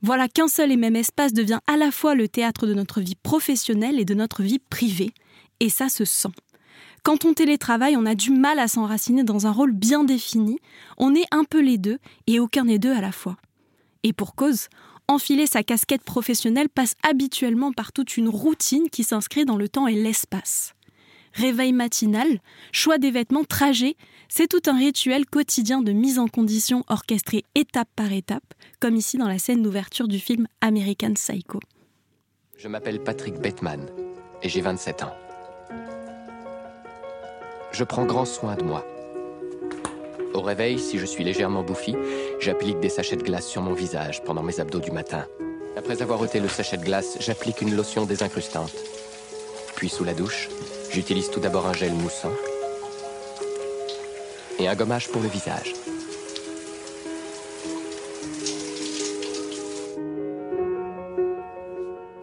Voilà 0.03 0.27
qu'un 0.27 0.49
seul 0.49 0.73
et 0.73 0.77
même 0.77 0.97
espace 0.97 1.33
devient 1.33 1.61
à 1.69 1.77
la 1.77 1.93
fois 1.93 2.17
le 2.17 2.27
théâtre 2.27 2.67
de 2.67 2.75
notre 2.75 3.01
vie 3.01 3.15
professionnelle 3.15 4.01
et 4.01 4.05
de 4.05 4.15
notre 4.15 4.43
vie 4.43 4.59
privée, 4.59 5.13
et 5.61 5.69
ça 5.69 5.89
se 5.89 6.05
sent. 6.05 6.33
Quand 7.05 7.25
on 7.25 7.35
télétravaille, 7.35 7.97
on 7.97 8.05
a 8.05 8.17
du 8.17 8.33
mal 8.33 8.59
à 8.59 8.67
s'enraciner 8.67 9.23
dans 9.23 9.47
un 9.47 9.53
rôle 9.53 9.73
bien 9.73 10.03
défini, 10.03 10.59
on 10.99 11.15
est 11.15 11.27
un 11.31 11.45
peu 11.45 11.61
les 11.61 11.79
deux 11.79 11.99
et 12.27 12.41
aucun 12.41 12.65
des 12.65 12.81
deux 12.81 12.93
à 12.93 13.01
la 13.01 13.13
fois. 13.13 13.37
Et 14.03 14.13
pour 14.13 14.35
cause, 14.35 14.69
enfiler 15.11 15.47
sa 15.47 15.63
casquette 15.63 16.05
professionnelle 16.05 16.69
passe 16.69 16.95
habituellement 17.03 17.73
par 17.73 17.93
toute 17.93 18.17
une 18.17 18.29
routine 18.29 18.89
qui 18.91 19.05
s'inscrit 19.05 19.45
dans 19.45 19.57
le 19.57 19.69
temps 19.69 19.89
et 19.89 19.95
l'espace. 19.95 20.75
Réveil 21.33 21.73
matinal, 21.73 22.41
choix 22.73 22.99
des 22.99 23.11
vêtements, 23.11 23.45
trajet, 23.45 23.97
c'est 24.29 24.49
tout 24.49 24.63
un 24.67 24.77
rituel 24.77 25.27
quotidien 25.27 25.81
de 25.81 25.93
mise 25.93 26.19
en 26.19 26.27
condition 26.27 26.85
orchestré 26.89 27.45
étape 27.55 27.89
par 27.95 28.13
étape, 28.13 28.55
comme 28.81 28.97
ici 28.97 29.17
dans 29.17 29.29
la 29.29 29.39
scène 29.39 29.63
d'ouverture 29.63 30.09
du 30.09 30.19
film 30.19 30.47
American 30.61 31.15
Psycho. 31.15 31.61
Je 32.57 32.69
m'appelle 32.69 33.03
Patrick 33.03 33.35
Bettman 33.41 33.87
et 34.43 34.49
j'ai 34.49 34.61
27 34.61 35.03
ans. 35.05 35.15
Je 37.73 37.85
prends 37.85 38.05
grand 38.05 38.25
soin 38.25 38.57
de 38.57 38.65
moi. 38.65 38.85
Au 40.33 40.43
réveil, 40.43 40.79
si 40.79 40.99
je 40.99 41.07
suis 41.07 41.25
légèrement 41.25 41.63
bouffi, 41.63 41.97
j'applique 42.39 42.79
des 42.79 42.89
sachets 42.89 43.17
de 43.17 43.23
glace 43.23 43.47
sur 43.47 43.63
mon 43.63 43.73
visage 43.73 44.23
pendant 44.23 44.43
mes 44.43 44.61
abdos 44.61 44.79
du 44.79 44.93
matin. 44.93 45.27
Après 45.77 46.03
avoir 46.03 46.21
ôté 46.21 46.39
le 46.39 46.49
sachet 46.49 46.77
de 46.77 46.85
glace, 46.85 47.17
j'applique 47.21 47.61
une 47.61 47.75
lotion 47.75 48.05
désincrustante. 48.05 48.73
Puis 49.75 49.89
sous 49.89 50.05
la 50.05 50.15
douche, 50.15 50.49
j'utilise 50.91 51.31
tout 51.31 51.41
d'abord 51.41 51.67
un 51.67 51.73
gel 51.73 51.93
moussant 51.93 52.33
et 54.61 54.69
un 54.69 54.75
gommage 54.77 55.09
pour 55.09 55.21
le 55.21 55.29
visage. 55.29 55.75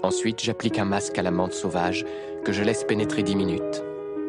Ensuite, 0.01 0.41
j'applique 0.41 0.80
un 0.80 0.86
masque 0.86 1.18
à 1.18 1.24
la 1.24 1.32
menthe 1.32 1.53
sauvage 1.53 2.05
que 2.45 2.53
je 2.53 2.64
laisse 2.64 2.86
pénétrer 2.86 3.24
10 3.24 3.36
minutes. 3.36 3.84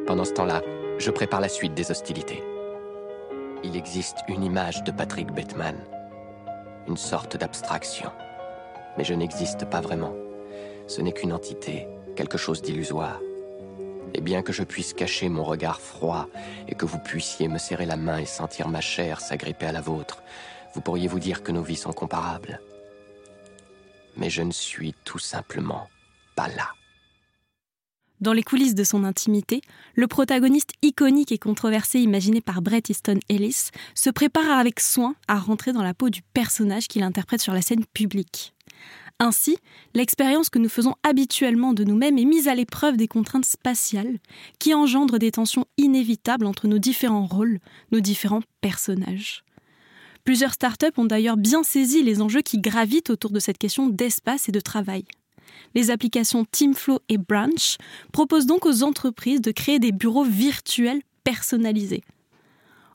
Pendant 0.06 0.24
ce 0.24 0.32
temps-là, 0.32 0.62
je 0.98 1.10
prépare 1.12 1.40
la 1.40 1.48
suite 1.48 1.74
des 1.74 1.92
hostilités. 1.92 2.42
Il 3.64 3.76
existe 3.76 4.18
une 4.28 4.44
image 4.44 4.84
de 4.84 4.92
Patrick 4.92 5.32
Bettman, 5.32 5.76
une 6.86 6.96
sorte 6.96 7.36
d'abstraction. 7.36 8.10
Mais 8.96 9.02
je 9.02 9.14
n'existe 9.14 9.64
pas 9.64 9.80
vraiment. 9.80 10.14
Ce 10.86 11.00
n'est 11.00 11.12
qu'une 11.12 11.32
entité, 11.32 11.88
quelque 12.14 12.38
chose 12.38 12.62
d'illusoire. 12.62 13.18
Et 14.14 14.20
bien 14.20 14.42
que 14.42 14.52
je 14.52 14.62
puisse 14.62 14.94
cacher 14.94 15.28
mon 15.28 15.42
regard 15.42 15.80
froid 15.80 16.28
et 16.68 16.76
que 16.76 16.86
vous 16.86 17.00
puissiez 17.00 17.48
me 17.48 17.58
serrer 17.58 17.84
la 17.84 17.96
main 17.96 18.18
et 18.18 18.26
sentir 18.26 18.68
ma 18.68 18.80
chair 18.80 19.20
s'agripper 19.20 19.66
à 19.66 19.72
la 19.72 19.80
vôtre, 19.80 20.22
vous 20.74 20.80
pourriez 20.80 21.08
vous 21.08 21.18
dire 21.18 21.42
que 21.42 21.50
nos 21.50 21.62
vies 21.62 21.76
sont 21.76 21.92
comparables. 21.92 22.60
Mais 24.16 24.30
je 24.30 24.42
ne 24.42 24.52
suis 24.52 24.94
tout 25.04 25.18
simplement 25.18 25.88
pas 26.36 26.48
là. 26.48 26.68
Dans 28.20 28.32
les 28.32 28.42
coulisses 28.42 28.74
de 28.74 28.82
son 28.82 29.04
intimité, 29.04 29.60
le 29.94 30.08
protagoniste 30.08 30.72
iconique 30.82 31.30
et 31.30 31.38
controversé 31.38 32.00
imaginé 32.00 32.40
par 32.40 32.62
Bret 32.62 32.82
Easton 32.88 33.20
Ellis 33.28 33.70
se 33.94 34.10
prépare 34.10 34.58
avec 34.58 34.80
soin 34.80 35.14
à 35.28 35.38
rentrer 35.38 35.72
dans 35.72 35.84
la 35.84 35.94
peau 35.94 36.10
du 36.10 36.22
personnage 36.22 36.88
qu'il 36.88 37.04
interprète 37.04 37.40
sur 37.40 37.52
la 37.52 37.62
scène 37.62 37.84
publique. 37.86 38.54
Ainsi, 39.20 39.56
l'expérience 39.94 40.50
que 40.50 40.58
nous 40.58 40.68
faisons 40.68 40.94
habituellement 41.02 41.74
de 41.74 41.84
nous-mêmes 41.84 42.18
est 42.18 42.24
mise 42.24 42.48
à 42.48 42.54
l'épreuve 42.54 42.96
des 42.96 43.08
contraintes 43.08 43.44
spatiales, 43.44 44.18
qui 44.58 44.74
engendrent 44.74 45.18
des 45.18 45.32
tensions 45.32 45.66
inévitables 45.76 46.46
entre 46.46 46.68
nos 46.68 46.78
différents 46.78 47.26
rôles, 47.26 47.58
nos 47.90 48.00
différents 48.00 48.42
personnages. 48.60 49.44
Plusieurs 50.24 50.52
startups 50.52 50.86
ont 50.96 51.04
d'ailleurs 51.04 51.36
bien 51.36 51.62
saisi 51.62 52.02
les 52.02 52.20
enjeux 52.20 52.42
qui 52.42 52.58
gravitent 52.58 53.10
autour 53.10 53.30
de 53.30 53.40
cette 53.40 53.58
question 53.58 53.88
d'espace 53.88 54.48
et 54.48 54.52
de 54.52 54.60
travail. 54.60 55.04
Les 55.74 55.90
applications 55.90 56.44
Teamflow 56.44 57.00
et 57.08 57.18
Branch 57.18 57.76
proposent 58.12 58.46
donc 58.46 58.66
aux 58.66 58.82
entreprises 58.82 59.40
de 59.40 59.50
créer 59.50 59.78
des 59.78 59.92
bureaux 59.92 60.24
virtuels 60.24 61.02
personnalisés. 61.24 62.02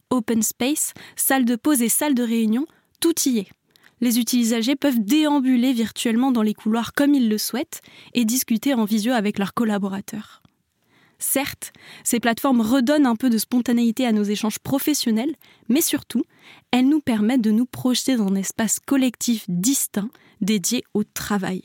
Open 0.09 0.41
space, 0.41 0.93
salle 1.15 1.45
de 1.45 1.55
pause 1.55 1.81
et 1.81 1.89
salle 1.89 2.13
de 2.13 2.23
réunion, 2.23 2.67
tout 2.99 3.15
y 3.25 3.39
est 3.39 3.47
les 4.03 4.19
utilisateurs 4.19 4.75
peuvent 4.77 4.99
déambuler 4.99 5.71
virtuellement 5.71 6.33
dans 6.33 6.41
les 6.41 6.53
couloirs 6.53 6.93
comme 6.93 7.15
ils 7.15 7.29
le 7.29 7.37
souhaitent 7.37 7.81
et 8.13 8.25
discuter 8.25 8.73
en 8.73 8.83
visio 8.83 9.13
avec 9.13 9.39
leurs 9.39 9.53
collaborateurs. 9.53 10.43
Certes, 11.19 11.71
ces 12.03 12.19
plateformes 12.19 12.59
redonnent 12.59 13.05
un 13.05 13.15
peu 13.15 13.29
de 13.29 13.37
spontanéité 13.37 14.05
à 14.05 14.11
nos 14.11 14.23
échanges 14.23 14.59
professionnels, 14.59 15.33
mais 15.69 15.79
surtout, 15.79 16.25
elles 16.71 16.89
nous 16.89 16.99
permettent 16.99 17.41
de 17.41 17.51
nous 17.51 17.65
projeter 17.65 18.17
dans 18.17 18.27
un 18.27 18.35
espace 18.35 18.81
collectif 18.81 19.45
distinct 19.47 20.09
dédié 20.41 20.83
au 20.93 21.05
travail. 21.05 21.63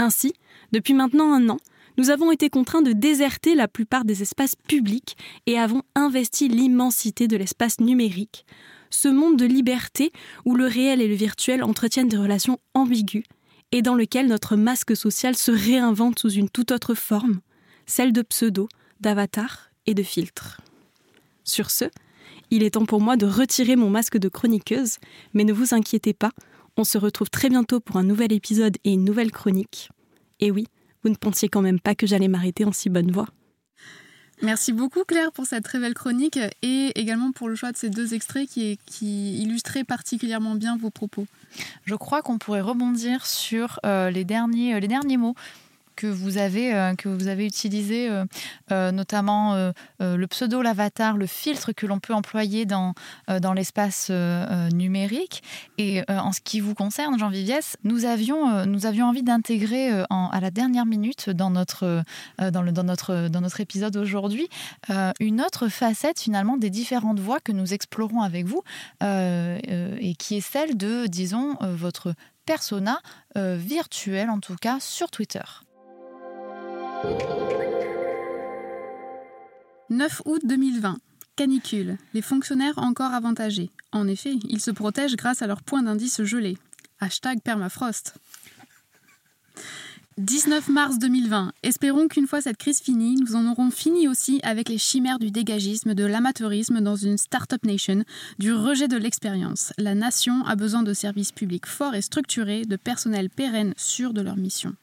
Ainsi, 0.00 0.32
depuis 0.72 0.94
maintenant 0.94 1.32
un 1.32 1.48
an, 1.48 1.58
nous 1.98 2.10
avons 2.10 2.32
été 2.32 2.48
contraints 2.48 2.82
de 2.82 2.92
déserter 2.92 3.54
la 3.54 3.68
plupart 3.68 4.04
des 4.04 4.22
espaces 4.22 4.56
publics 4.56 5.16
et 5.46 5.58
avons 5.58 5.82
investi 5.94 6.48
l'immensité 6.48 7.28
de 7.28 7.36
l'espace 7.36 7.80
numérique 7.80 8.44
ce 8.90 9.08
monde 9.08 9.36
de 9.36 9.46
liberté 9.46 10.12
où 10.44 10.54
le 10.54 10.66
réel 10.66 11.00
et 11.00 11.08
le 11.08 11.14
virtuel 11.14 11.62
entretiennent 11.62 12.08
des 12.08 12.16
relations 12.16 12.58
ambiguës 12.74 13.24
et 13.72 13.82
dans 13.82 13.94
lequel 13.94 14.26
notre 14.26 14.56
masque 14.56 14.96
social 14.96 15.36
se 15.36 15.52
réinvente 15.52 16.18
sous 16.18 16.30
une 16.30 16.50
toute 16.50 16.72
autre 16.72 16.94
forme, 16.94 17.40
celle 17.86 18.12
de 18.12 18.22
pseudo, 18.22 18.68
d'avatar 19.00 19.70
et 19.86 19.94
de 19.94 20.02
filtre. 20.02 20.60
Sur 21.44 21.70
ce, 21.70 21.84
il 22.50 22.64
est 22.64 22.70
temps 22.70 22.84
pour 22.84 23.00
moi 23.00 23.16
de 23.16 23.26
retirer 23.26 23.76
mon 23.76 23.90
masque 23.90 24.18
de 24.18 24.28
chroniqueuse, 24.28 24.98
mais 25.34 25.44
ne 25.44 25.52
vous 25.52 25.72
inquiétez 25.72 26.14
pas, 26.14 26.32
on 26.76 26.84
se 26.84 26.98
retrouve 26.98 27.30
très 27.30 27.48
bientôt 27.48 27.80
pour 27.80 27.96
un 27.96 28.04
nouvel 28.04 28.32
épisode 28.32 28.76
et 28.84 28.92
une 28.92 29.04
nouvelle 29.04 29.30
chronique. 29.30 29.90
Et 30.40 30.50
oui, 30.50 30.66
vous 31.02 31.10
ne 31.10 31.16
pensiez 31.16 31.48
quand 31.48 31.62
même 31.62 31.80
pas 31.80 31.94
que 31.94 32.06
j'allais 32.06 32.28
m'arrêter 32.28 32.64
en 32.64 32.72
si 32.72 32.88
bonne 32.88 33.10
voie. 33.10 33.26
Merci 34.42 34.72
beaucoup 34.72 35.04
Claire 35.04 35.32
pour 35.32 35.44
cette 35.44 35.64
très 35.64 35.78
belle 35.78 35.92
chronique 35.92 36.38
et 36.62 36.98
également 36.98 37.30
pour 37.30 37.48
le 37.48 37.54
choix 37.54 37.72
de 37.72 37.76
ces 37.76 37.90
deux 37.90 38.14
extraits 38.14 38.48
qui, 38.48 38.78
qui 38.86 39.36
illustraient 39.42 39.84
particulièrement 39.84 40.54
bien 40.54 40.78
vos 40.78 40.88
propos. 40.88 41.26
Je 41.84 41.94
crois 41.94 42.22
qu'on 42.22 42.38
pourrait 42.38 42.62
rebondir 42.62 43.26
sur 43.26 43.78
euh, 43.84 44.10
les, 44.10 44.24
derniers, 44.24 44.74
euh, 44.74 44.80
les 44.80 44.88
derniers 44.88 45.18
mots 45.18 45.34
que 46.00 46.06
vous 46.06 46.38
avez, 46.38 46.72
euh, 46.72 46.94
que 46.94 47.10
vous 47.10 47.28
avez 47.28 47.44
utilisé, 47.44 48.08
euh, 48.08 48.24
euh, 48.72 48.90
notamment 48.90 49.70
le 50.00 50.26
pseudo, 50.26 50.62
l'avatar, 50.62 51.16
le 51.16 51.26
filtre 51.26 51.72
que 51.72 51.86
l'on 51.86 51.98
peut 51.98 52.14
employer 52.14 52.64
dans, 52.64 52.94
dans 53.40 53.52
l'espace 53.52 54.10
numérique. 54.72 55.42
Et 55.78 56.02
en 56.08 56.32
ce 56.32 56.40
qui 56.40 56.60
vous 56.60 56.74
concerne, 56.74 57.18
Jean 57.18 57.28
Viviès, 57.28 57.76
nous 57.84 58.04
avions, 58.04 58.64
nous 58.66 58.86
avions 58.86 59.06
envie 59.06 59.22
d'intégrer 59.22 59.90
à 60.08 60.40
la 60.40 60.50
dernière 60.50 60.86
minute 60.86 61.30
dans 61.30 61.50
notre, 61.50 62.02
dans 62.38 62.62
le, 62.62 62.72
dans 62.72 62.84
notre, 62.84 63.28
dans 63.28 63.40
notre 63.40 63.60
épisode 63.60 63.96
aujourd'hui 63.96 64.48
une 65.20 65.40
autre 65.40 65.68
facette 65.68 66.20
finalement 66.20 66.56
des 66.56 66.70
différentes 66.70 67.20
voies 67.20 67.40
que 67.40 67.52
nous 67.52 67.74
explorons 67.74 68.22
avec 68.22 68.46
vous 68.46 68.62
et 69.02 70.14
qui 70.18 70.36
est 70.36 70.40
celle 70.40 70.76
de, 70.76 71.06
disons, 71.06 71.56
votre 71.60 72.14
persona 72.46 73.00
virtuel, 73.36 74.30
en 74.30 74.40
tout 74.40 74.56
cas 74.56 74.78
sur 74.80 75.10
Twitter. 75.10 75.42
9 79.90 80.22
août 80.24 80.40
2020. 80.44 80.98
Canicule. 81.36 81.98
Les 82.14 82.22
fonctionnaires 82.22 82.78
encore 82.78 83.12
avantagés. 83.12 83.70
En 83.92 84.06
effet, 84.06 84.36
ils 84.48 84.60
se 84.60 84.70
protègent 84.70 85.16
grâce 85.16 85.42
à 85.42 85.46
leur 85.46 85.62
point 85.62 85.82
d'indice 85.82 86.22
gelé. 86.22 86.56
Hashtag 87.00 87.40
permafrost. 87.42 88.14
19 90.18 90.68
mars 90.68 90.98
2020. 90.98 91.52
Espérons 91.62 92.06
qu'une 92.06 92.26
fois 92.26 92.40
cette 92.40 92.56
crise 92.56 92.80
finie, 92.80 93.16
nous 93.16 93.34
en 93.34 93.50
aurons 93.50 93.70
fini 93.70 94.06
aussi 94.06 94.38
avec 94.42 94.68
les 94.68 94.78
chimères 94.78 95.18
du 95.18 95.30
dégagisme, 95.30 95.94
de 95.94 96.04
l'amateurisme 96.04 96.80
dans 96.80 96.96
une 96.96 97.18
start-up 97.18 97.64
nation, 97.64 98.04
du 98.38 98.52
rejet 98.52 98.86
de 98.86 98.96
l'expérience. 98.96 99.72
La 99.78 99.94
nation 99.94 100.44
a 100.46 100.56
besoin 100.56 100.82
de 100.82 100.92
services 100.92 101.32
publics 101.32 101.66
forts 101.66 101.94
et 101.94 102.02
structurés, 102.02 102.64
de 102.64 102.76
personnel 102.76 103.30
pérenne 103.30 103.74
sûr 103.76 104.12
de 104.12 104.20
leur 104.20 104.36
mission. 104.36 104.74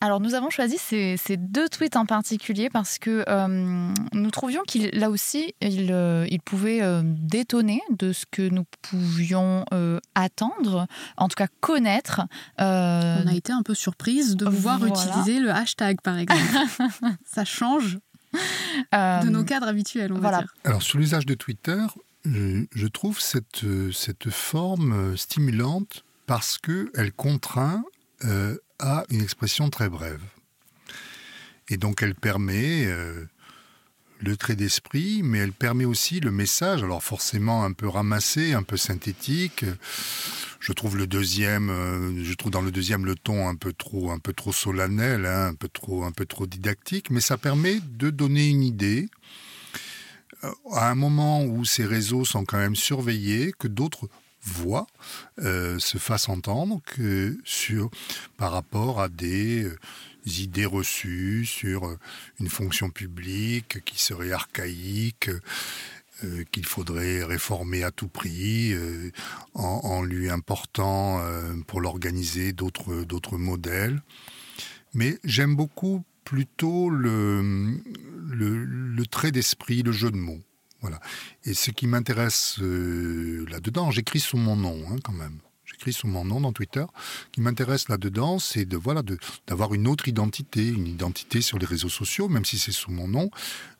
Alors 0.00 0.20
nous 0.20 0.34
avons 0.34 0.50
choisi 0.50 0.76
ces, 0.78 1.16
deux 1.38 1.68
tweets 1.68 1.96
en 1.96 2.04
particulier 2.04 2.68
parce 2.68 2.98
que 2.98 3.24
euh, 3.26 3.94
nous 4.12 4.30
trouvions 4.30 4.62
qu'il 4.66 4.90
là 4.92 5.08
aussi 5.08 5.54
il, 5.62 5.92
euh, 5.92 6.26
il 6.28 6.42
pouvait 6.42 6.82
euh, 6.82 7.00
détonner 7.04 7.80
de 7.90 8.12
ce 8.12 8.26
que 8.30 8.42
nous 8.42 8.64
pouvions 8.82 9.64
attendre, 10.14 10.86
en 11.16 11.28
tout 11.28 11.36
cas 11.36 11.46
connaître. 11.60 12.22
On 12.58 12.62
a 12.62 13.34
été 13.34 13.52
un 13.52 13.62
peu 13.62 13.74
surprise 13.74 14.36
de 14.36 14.46
voir 14.46 14.84
utiliser 14.84 15.38
le 15.38 15.50
hashtag 15.50 16.00
par 16.02 16.18
exemple. 16.18 16.42
Ça 17.24 17.44
change 17.44 17.98
de 18.92 19.28
nos 19.28 19.44
cadres 19.44 19.68
habituels. 19.68 20.12
On 20.12 20.18
va 20.18 20.40
dire. 20.40 20.54
Alors 20.64 20.82
sur 20.82 20.98
l'usage 20.98 21.24
de 21.24 21.34
Twitter, 21.34 21.80
je, 22.24 22.64
je 22.74 22.86
trouve 22.86 23.20
cette, 23.20 23.64
cette 23.92 24.30
forme 24.30 25.16
stimulante 25.16 26.04
parce 26.26 26.58
qu'elle 26.58 27.12
contraint 27.16 27.84
a 28.84 29.04
une 29.08 29.22
expression 29.22 29.70
très 29.70 29.88
brève. 29.88 30.20
Et 31.68 31.76
donc 31.76 32.02
elle 32.02 32.14
permet 32.14 32.84
euh, 32.86 33.24
le 34.20 34.36
trait 34.36 34.56
d'esprit, 34.56 35.22
mais 35.24 35.38
elle 35.38 35.52
permet 35.52 35.86
aussi 35.86 36.20
le 36.20 36.30
message, 36.30 36.82
alors 36.82 37.02
forcément 37.02 37.64
un 37.64 37.72
peu 37.72 37.88
ramassé, 37.88 38.52
un 38.52 38.62
peu 38.62 38.76
synthétique. 38.76 39.64
Je 40.60 40.72
trouve 40.72 40.96
le 40.96 41.06
deuxième, 41.06 41.70
euh, 41.70 42.24
je 42.24 42.34
trouve 42.34 42.52
dans 42.52 42.62
le 42.62 42.70
deuxième 42.70 43.06
le 43.06 43.14
ton 43.14 43.48
un 43.48 43.54
peu 43.54 43.72
trop, 43.72 44.10
un 44.10 44.18
peu 44.18 44.32
trop 44.32 44.52
solennel, 44.52 45.26
hein, 45.26 45.48
un 45.48 45.54
peu 45.54 45.68
trop, 45.68 46.04
un 46.04 46.12
peu 46.12 46.26
trop 46.26 46.46
didactique, 46.46 47.10
mais 47.10 47.20
ça 47.20 47.38
permet 47.38 47.80
de 47.80 48.10
donner 48.10 48.48
une 48.48 48.62
idée 48.62 49.08
euh, 50.44 50.50
à 50.72 50.90
un 50.90 50.94
moment 50.94 51.44
où 51.44 51.64
ces 51.64 51.86
réseaux 51.86 52.24
sont 52.24 52.44
quand 52.44 52.58
même 52.58 52.76
surveillés, 52.76 53.52
que 53.58 53.68
d'autres 53.68 54.08
voix 54.44 54.86
euh, 55.40 55.78
se 55.78 55.98
fasse 55.98 56.28
entendre 56.28 56.80
que 56.84 57.38
sur, 57.44 57.90
par 58.36 58.52
rapport 58.52 59.00
à 59.00 59.08
des 59.08 59.64
euh, 59.64 59.76
idées 60.26 60.66
reçues 60.66 61.44
sur 61.46 61.86
euh, 61.86 61.98
une 62.40 62.48
fonction 62.48 62.90
publique 62.90 63.84
qui 63.84 64.00
serait 64.00 64.32
archaïque, 64.32 65.30
qu'il 66.52 66.64
faudrait 66.64 67.24
réformer 67.24 67.82
à 67.82 67.90
tout 67.90 68.06
prix, 68.06 68.72
en, 69.52 70.02
lui 70.02 70.30
important 70.30 71.20
pour 71.66 71.80
l'organiser 71.80 72.52
d'autres 72.52 73.02
d'autres 73.02 73.36
modèles. 73.36 74.00
Mais 74.94 75.18
j'aime 75.24 75.56
beaucoup 75.56 76.04
plutôt 76.24 76.88
le, 76.88 77.82
le 78.30 79.06
trait 79.06 79.32
d'esprit, 79.32 79.82
le 79.82 79.92
jeu 79.92 80.12
de 80.12 80.16
mots. 80.16 80.40
Voilà. 80.84 81.00
Et 81.44 81.54
ce 81.54 81.70
qui 81.70 81.86
m'intéresse 81.86 82.58
euh, 82.60 83.46
là-dedans, 83.48 83.90
j'écris 83.90 84.20
sous 84.20 84.36
mon 84.36 84.54
nom 84.54 84.84
hein, 84.90 84.96
quand 85.02 85.14
même. 85.14 85.38
J'écris 85.64 85.94
sous 85.94 86.06
mon 86.06 86.26
nom 86.26 86.42
dans 86.42 86.52
Twitter. 86.52 86.84
Ce 87.24 87.30
qui 87.32 87.40
m'intéresse 87.40 87.88
là-dedans, 87.88 88.38
c'est 88.38 88.66
de 88.66 88.76
voilà 88.76 89.00
d'avoir 89.46 89.72
une 89.72 89.88
autre 89.88 90.08
identité, 90.08 90.68
une 90.68 90.86
identité 90.86 91.40
sur 91.40 91.58
les 91.58 91.64
réseaux 91.64 91.88
sociaux, 91.88 92.28
même 92.28 92.44
si 92.44 92.58
c'est 92.58 92.70
sous 92.70 92.90
mon 92.90 93.08
nom, 93.08 93.30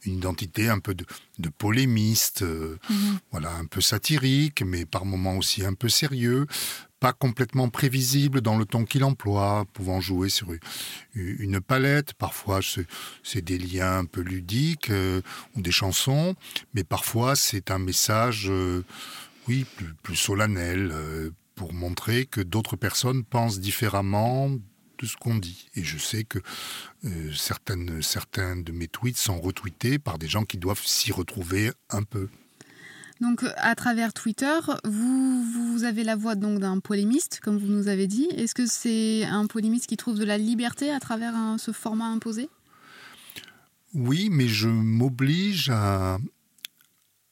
une 0.07 0.15
identité 0.17 0.71
un 0.71 0.79
peu 0.79 0.95
de, 0.95 1.05
polémiste, 1.51 2.41
euh, 2.41 2.79
mhm. 2.89 3.19
voilà, 3.33 3.53
un 3.53 3.67
peu 3.67 3.83
satirique, 3.83 4.63
mais 4.63 4.87
par 4.87 5.05
moments 5.05 5.37
aussi 5.37 5.63
un 5.63 5.75
peu 5.75 5.91
sérieux, 5.91 6.47
pas 7.05 7.13
complètement 7.13 7.69
prévisible 7.69 8.41
dans 8.41 8.57
le 8.57 8.65
ton 8.65 8.87
qu'il 8.87 9.05
emploie, 9.05 9.67
pouvant 9.75 10.01
jouer 10.01 10.31
sur 10.31 10.49
une 11.15 11.61
palette. 11.61 12.15
Parfois, 12.15 12.61
c'est 13.23 13.45
des 13.45 13.59
liens 13.59 13.99
un 13.99 14.05
peu 14.07 14.23
ludiques 14.23 14.89
euh, 14.89 15.21
ou 15.55 15.61
des 15.61 15.71
chansons, 15.71 16.35
mais 16.73 16.83
parfois 16.83 17.37
c'est 17.37 17.71
un 17.71 17.79
message, 17.79 18.47
euh, 18.49 18.87
oui, 19.49 19.67
plus, 20.03 20.17
solennel, 20.17 20.93
euh, 20.95 21.29
pour 21.57 21.75
montrer 21.75 22.25
que 22.25 22.41
d'autres 22.41 22.77
personnes 22.77 23.23
pensent 23.23 23.61
différemment 23.61 24.49
de 24.49 25.07
ce 25.07 25.19
qu'on 25.19 25.35
dit. 25.35 25.69
Et 25.75 25.85
je 25.85 25.99
sais 25.99 26.25
que 26.25 26.39
certaines, 27.35 28.01
certains 28.01 28.57
de 28.57 28.73
mes 28.73 28.89
tweets 28.89 29.19
sont 29.19 29.39
retweetés 29.39 29.99
par 29.99 30.19
des 30.19 30.29
gens 30.29 30.47
qui 30.47 30.57
doivent 30.57 30.87
s'y 30.87 31.13
retrouver 31.13 31.71
un 31.91 32.03
peu. 32.03 32.31
Donc, 33.25 33.43
à 33.57 33.75
travers 33.75 34.13
Twitter, 34.13 34.59
vous, 34.85 35.43
vous 35.45 35.85
avez 35.85 36.05
la 36.05 36.15
voix 36.15 36.35
donc 36.35 36.59
d'un 36.59 36.79
polémiste, 36.79 37.41
comme 37.41 37.57
vous 37.57 37.69
nous 37.69 37.89
avez 37.89 38.07
dit. 38.07 38.29
Est-ce 38.37 38.55
que 38.55 38.67
c'est 38.67 39.25
un 39.25 39.47
polémiste 39.47 39.87
qui 39.87 39.97
trouve 39.97 40.19
de 40.19 40.25
la 40.25 40.37
liberté 40.37 40.91
à 40.91 41.01
travers 41.01 41.35
ce 41.57 41.73
format 41.73 42.05
imposé? 42.05 42.51
Oui, 43.95 44.29
mais 44.31 44.47
je 44.47 44.69
m'oblige 44.69 45.71
à, 45.71 46.19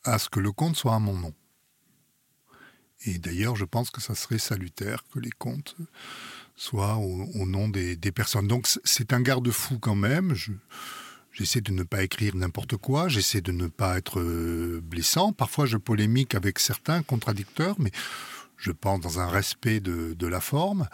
ce 0.06 0.30
que 0.30 0.40
le 0.40 0.50
compte 0.50 0.76
soit 0.76 0.94
à 0.94 0.98
mon 0.98 1.12
nom. 1.12 1.34
Et 3.04 3.18
d'ailleurs, 3.18 3.56
je 3.56 3.66
pense 3.66 3.90
que 3.90 4.00
ça 4.00 4.14
serait 4.14 4.38
salutaire 4.38 5.04
que 5.12 5.18
les 5.18 5.32
comptes 5.32 5.76
soit 6.56 6.96
au, 6.96 7.44
nom 7.44 7.68
des, 7.68 7.96
personnes. 8.12 8.48
Donc 8.48 8.66
c'est 8.82 9.12
un 9.12 9.20
garde-fou 9.20 9.78
quand 9.78 9.96
même. 9.96 10.34
J'essaie 11.32 11.62
de 11.62 11.72
ne 11.72 11.82
pas 11.82 12.02
écrire 12.02 12.36
n'importe 12.36 12.76
quoi, 12.76 13.08
j'essaie 13.08 13.40
de 13.40 13.52
ne 13.52 13.66
pas 13.66 13.96
être 13.96 14.20
euh, 14.20 14.82
blessant. 14.84 15.32
Parfois 15.32 15.64
je 15.64 15.78
polémique 15.78 16.34
avec 16.34 16.58
certains 16.58 17.02
contradicteurs, 17.02 17.76
mais 17.78 17.90
je 18.58 18.70
pense 18.70 19.00
dans 19.00 19.18
un 19.18 19.28
respect 19.28 19.80
de, 19.80 20.26
la 20.26 20.40
forme. 20.40 20.88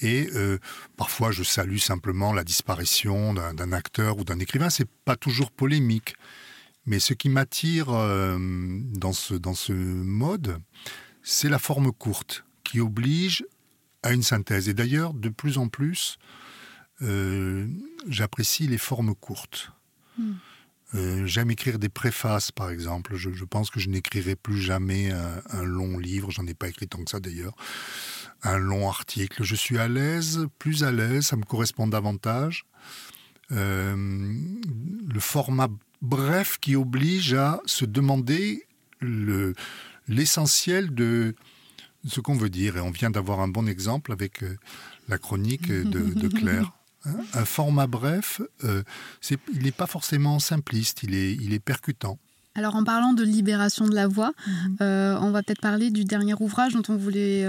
Et 0.00 0.30
euh, 0.34 0.58
parfois 0.96 1.30
je 1.30 1.42
salue 1.42 1.76
simplement 1.76 2.32
la 2.32 2.42
disparition 2.42 3.34
d'un 3.34 3.72
acteur 3.72 4.18
ou 4.18 4.24
d'un 4.24 4.38
écrivain. 4.38 4.70
C'est 4.70 4.88
pas 5.04 5.16
toujours 5.16 5.50
polémique. 5.50 6.16
Mais 6.86 6.98
ce 6.98 7.14
qui 7.14 7.28
m'attire 7.28 7.90
euh, 7.90 8.38
dans, 8.38 9.12
ce, 9.12 9.34
dans 9.34 9.54
ce 9.54 9.72
mode, 9.72 10.58
c'est 11.22 11.48
la 11.48 11.58
forme 11.58 11.92
courte 11.92 12.44
qui 12.64 12.80
oblige 12.80 13.44
à 14.02 14.12
une 14.12 14.22
synthèse. 14.22 14.68
Et 14.68 14.74
d'ailleurs, 14.74 15.12
de 15.12 15.28
plus 15.28 15.58
en 15.58 15.68
plus, 15.68 16.18
euh, 17.02 17.66
j'apprécie 18.08 18.66
les 18.66 18.78
formes 18.78 19.14
courtes. 19.14 19.72
Hmm. 20.18 20.32
Euh, 20.94 21.26
j'aime 21.26 21.50
écrire 21.50 21.78
des 21.78 21.88
préfaces, 21.88 22.52
par 22.52 22.70
exemple. 22.70 23.16
Je, 23.16 23.44
pense 23.44 23.70
que 23.70 23.80
je 23.80 23.88
n'écrirai 23.88 24.36
plus 24.36 24.60
jamais 24.60 25.10
un, 25.10 25.64
long 25.64 25.98
livre, 25.98 26.30
j'en 26.30 26.46
ai 26.46 26.54
pas 26.54 26.68
écrit 26.68 26.86
tant 26.88 27.02
que 27.02 27.10
ça 27.10 27.20
d'ailleurs, 27.20 27.56
un 28.42 28.58
long 28.58 28.88
article. 28.88 29.42
Je 29.42 29.56
suis 29.56 29.78
à 29.78 29.88
l'aise, 29.88 30.46
plus 30.58 30.84
à 30.84 30.92
l'aise, 30.92 31.26
ça 31.26 31.36
me 31.36 31.42
correspond 31.42 31.88
davantage. 31.88 32.64
le 33.50 33.96
format 35.18 35.68
bref 36.02 36.58
qui 36.60 36.76
oblige 36.76 37.34
à 37.34 37.60
se 37.66 37.84
demander 37.84 38.66
l'essentiel 40.08 40.94
de 40.94 41.34
ce 42.06 42.20
qu'on 42.20 42.36
veut 42.36 42.50
dire. 42.50 42.76
Et 42.76 42.80
on 42.80 42.90
vient 42.90 43.10
d'avoir 43.10 43.40
un 43.40 43.48
bon 43.48 43.68
exemple 43.68 44.12
avec 44.12 44.42
euh, 44.42 44.56
la 45.08 45.18
chronique 45.18 45.70
de, 45.70 46.28
Claire. 46.38 46.72
Hein, 47.06 47.16
un 47.34 47.44
format 47.44 47.86
bref, 47.86 48.40
euh, 48.64 48.82
il 49.30 49.62
n'est 49.62 49.72
pas 49.72 49.86
forcément 49.86 50.38
simpliste, 50.38 51.02
il 51.02 51.14
est, 51.14 51.34
il 51.34 51.52
est 51.52 51.58
percutant. 51.58 52.18
Alors 52.54 52.74
en 52.74 52.84
parlant 52.84 53.12
de 53.12 53.22
libération 53.22 53.86
de 53.86 53.94
la 53.94 54.06
voix, 54.06 54.32
mhm. 54.46 54.76
euh, 54.80 55.18
on 55.20 55.30
va 55.30 55.42
peut-être 55.42 55.60
parler 55.60 55.90
du 55.90 56.04
dernier 56.04 56.34
ouvrage 56.40 56.72
dont 56.72 56.82
on 56.88 56.96
voulait, 56.96 57.46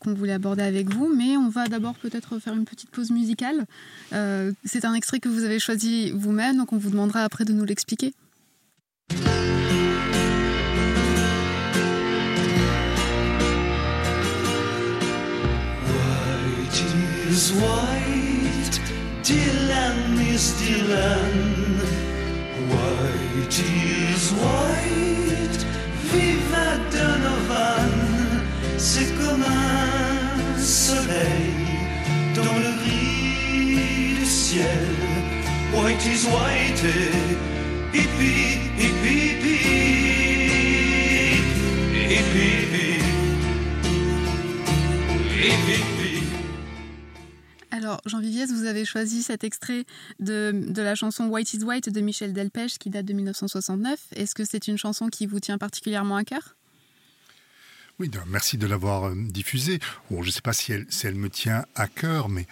qu'on 0.00 0.12
voulait 0.12 0.32
aborder 0.32 0.62
avec 0.62 0.92
vous, 0.92 1.08
mais 1.14 1.36
on 1.36 1.48
va 1.48 1.68
d'abord 1.68 1.94
peut-être 1.94 2.40
faire 2.40 2.54
une 2.54 2.64
petite 2.64 2.90
pause 2.90 3.10
musicale. 3.10 3.64
c'est 4.64 4.84
un 4.84 4.94
extrait 4.94 5.20
que 5.20 5.28
vous 5.28 5.44
avez 5.44 5.60
choisi 5.60 6.10
vous-même, 6.10 6.56
donc 6.56 6.72
on 6.72 6.78
vous 6.78 6.90
demandera 6.90 7.22
après 7.22 7.44
de 7.44 7.52
nous 7.52 7.64
l'expliquer. 7.64 8.12
is 17.34 17.52
white, 17.52 18.13
Dylan 19.24 20.20
is 20.34 20.52
Dylan. 20.60 21.80
White 22.68 23.58
is 23.58 24.24
white, 24.32 25.62
viva 26.12 26.68
Donovan. 26.92 27.92
C'est 28.76 29.10
comme 29.16 29.42
un 29.42 30.58
soleil 30.58 31.56
dans 32.34 32.58
le 32.64 32.70
gris 32.82 34.14
du 34.18 34.26
ciel. 34.26 34.84
White 35.72 36.04
is 36.04 36.26
white, 36.26 36.84
hippie, 37.94 38.60
hippie, 38.76 39.38
hippie, 39.38 39.64
hippie, 42.10 42.42
hippie. 45.40 46.03
Alors, 47.84 48.00
Jean 48.06 48.18
Viviès, 48.18 48.50
vous 48.50 48.64
avez 48.64 48.86
choisi 48.86 49.22
cet 49.22 49.44
extrait 49.44 49.84
de, 50.18 50.64
la 50.74 50.94
chanson 50.94 51.26
White 51.26 51.52
is 51.52 51.64
White 51.64 51.90
de 51.90 52.00
Michel 52.00 52.32
Delpech 52.32 52.78
qui 52.78 52.88
date 52.88 53.04
de 53.04 53.12
1969. 53.12 54.00
Est-ce 54.16 54.34
que 54.34 54.46
c'est 54.46 54.68
une 54.68 54.78
chanson 54.78 55.08
qui 55.08 55.26
vous 55.26 55.38
tient 55.38 55.58
particulièrement 55.58 56.16
à 56.16 56.24
cœur? 56.24 56.56
Oui, 57.98 58.10
merci 58.26 58.56
de 58.56 58.66
l'avoir 58.66 59.08
euh, 59.08 59.14
diffusée. 59.14 59.80
Bon, 60.10 60.22
je 60.22 60.28
ne 60.28 60.32
sais 60.32 60.40
pas 60.40 60.54
si 60.54 60.72
elle, 60.72 60.86
elle, 61.02 61.14
me 61.14 61.28
tient 61.28 61.66
à 61.74 61.86
cœur, 61.86 62.30
mais 62.30 62.46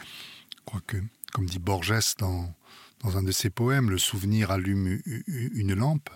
je 0.50 0.64
crois 0.66 0.82
que, 0.86 0.98
comme 1.32 1.46
dit 1.46 1.58
Borges 1.58 2.14
dans, 2.18 2.54
dans 3.02 3.16
un 3.16 3.22
de 3.22 3.32
ses 3.32 3.48
poèmes, 3.48 3.88
le 3.88 3.96
souvenir 3.96 4.50
allume 4.50 5.00
une 5.26 5.72
lampe. 5.72 6.10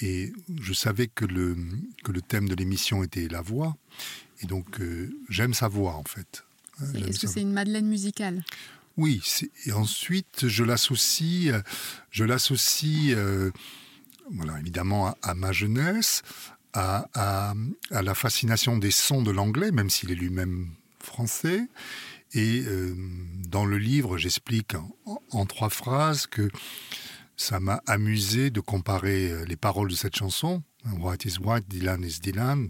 Et 0.00 0.32
je 0.62 0.72
savais 0.72 1.08
que 1.08 1.26
le, 1.26 1.58
que 2.04 2.10
le 2.10 2.22
thème 2.22 2.48
de 2.48 2.54
l'émission 2.54 3.02
était 3.02 3.28
la 3.28 3.42
voix. 3.42 3.76
Et 4.40 4.46
donc, 4.46 4.80
euh, 4.80 5.10
j'aime 5.28 5.52
sa 5.52 5.68
voix, 5.68 5.92
en 5.96 6.04
fait. 6.04 6.45
Est-ce 6.94 7.20
que 7.20 7.26
c'est 7.26 7.42
une 7.42 7.52
Madeleine 7.52 7.86
musicale? 7.86 8.44
Oui, 8.96 9.22
et 9.66 9.72
ensuite 9.72 10.48
je 10.48 10.64
l'associe, 10.64 11.54
je 12.10 12.24
l'associe, 12.24 13.14
euh, 13.14 13.50
voilà, 14.30 14.58
évidemment 14.58 15.14
à, 15.22 15.34
ma 15.34 15.52
jeunesse, 15.52 16.22
à, 16.72 17.54
la 17.90 18.14
fascination 18.14 18.78
des 18.78 18.90
sons 18.90 19.22
de 19.22 19.30
l'anglais, 19.30 19.70
même 19.70 19.90
s'il 19.90 20.10
est 20.10 20.16
lui-même 20.16 20.70
français. 20.98 21.68
Et 22.32 22.62
euh, 22.66 22.94
dans 23.48 23.64
le 23.66 23.78
livre, 23.78 24.18
j'explique 24.18 24.74
en, 25.30 25.46
trois 25.46 25.70
phrases 25.70 26.26
que 26.26 26.50
ça 27.36 27.60
m'a 27.60 27.82
amusé 27.86 28.50
de 28.50 28.60
comparer 28.60 29.30
euh, 29.30 29.44
les 29.44 29.56
paroles 29.56 29.90
de 29.90 29.94
cette 29.94 30.16
chanson, 30.16 30.62
What 30.98 31.18
is 31.24 31.38
what, 31.40 31.60
Dylan 31.68 32.04
is 32.04 32.20
Dylan, 32.20 32.68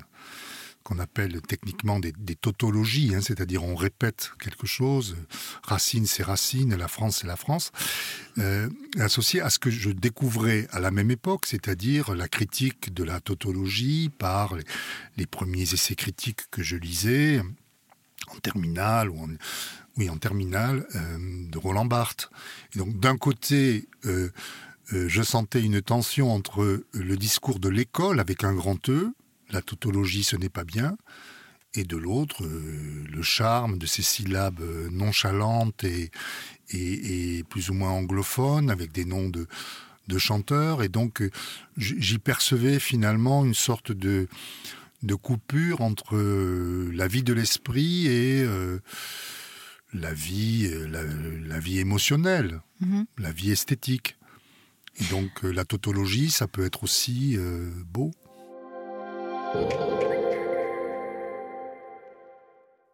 qu'on 0.86 1.00
appelle 1.00 1.40
techniquement 1.42 1.98
des, 1.98 2.12
tautologies, 2.36 3.12
hein, 3.12 3.20
c'est-à-dire 3.20 3.64
on 3.64 3.74
répète 3.74 4.30
quelque 4.38 4.68
chose, 4.68 5.16
Racine 5.64 6.06
c'est 6.06 6.22
Racine, 6.22 6.76
la 6.76 6.86
France 6.86 7.18
c'est 7.20 7.26
la 7.26 7.34
France, 7.34 7.72
euh, 8.38 8.70
associé 9.00 9.40
à 9.40 9.50
ce 9.50 9.58
que 9.58 9.68
je 9.68 9.90
découvrais 9.90 10.68
à 10.70 10.78
la 10.78 10.92
même 10.92 11.10
époque, 11.10 11.46
c'est-à-dire 11.46 12.14
la 12.14 12.28
critique 12.28 12.94
de 12.94 13.02
la 13.02 13.18
tautologie 13.18 14.10
par 14.16 14.54
les, 15.16 15.26
premiers 15.26 15.74
essais 15.74 15.96
critiques 15.96 16.48
que 16.52 16.62
je 16.62 16.76
lisais 16.76 17.42
en 18.28 18.38
terminale 18.38 19.10
ou 19.10 19.28
oui 19.96 20.08
en 20.08 20.18
terminale 20.18 20.86
euh, 20.94 21.18
de 21.50 21.58
Roland 21.58 21.86
Barthes. 21.86 22.30
Et 22.76 22.78
donc 22.78 23.00
d'un 23.00 23.16
côté 23.16 23.88
euh, 24.04 24.30
je 24.92 25.22
sentais 25.22 25.62
une 25.62 25.82
tension 25.82 26.32
entre 26.32 26.84
le 26.92 27.16
discours 27.16 27.58
de 27.58 27.68
l'école 27.68 28.20
avec 28.20 28.44
un 28.44 28.54
grand 28.54 28.88
E, 28.88 29.12
la 29.50 29.62
tautologie 29.62 30.24
ce 30.24 30.36
n'est 30.36 30.48
pas 30.48 30.64
bien, 30.64 30.96
et 31.76 31.84
de 31.84 31.96
l'autre, 31.96 32.44
euh, 32.44 33.04
le 33.10 33.22
charme 33.22 33.78
de 33.78 33.86
ces 33.86 34.02
syllabes 34.02 34.60
euh, 34.60 34.88
nonchalantes 34.90 35.84
et, 35.84 36.10
et, 36.70 37.44
plus 37.44 37.70
ou 37.70 37.74
moins 37.74 37.90
anglophones, 37.90 38.70
avec 38.70 38.92
des 38.92 39.04
noms 39.04 39.28
de, 39.28 39.46
de 40.08 40.18
chanteurs, 40.18 40.82
et 40.82 40.88
donc 40.88 41.22
euh, 41.22 41.30
j'y 41.76 42.18
percevais 42.18 42.78
finalement 42.78 43.44
une 43.44 43.54
sorte 43.54 43.92
de, 43.92 44.28
de 45.02 45.14
coupure 45.14 45.82
entre 45.82 46.16
la 46.92 47.06
vie 47.06 47.22
de 47.22 47.32
l'esprit 47.32 48.06
et 48.06 48.44
la 49.92 50.12
vie, 50.12 50.68
la, 50.88 51.58
vie 51.58 51.78
émotionnelle, 51.78 52.60
mm-hmm. 52.82 53.04
la 53.18 53.30
vie 53.30 53.52
esthétique. 53.52 54.16
Et 54.98 55.04
donc 55.04 55.42
la 55.42 55.64
tautologie, 55.64 56.30
ça 56.30 56.48
peut 56.48 56.64
être 56.64 56.82
aussi 56.82 57.36
beau. 57.92 58.12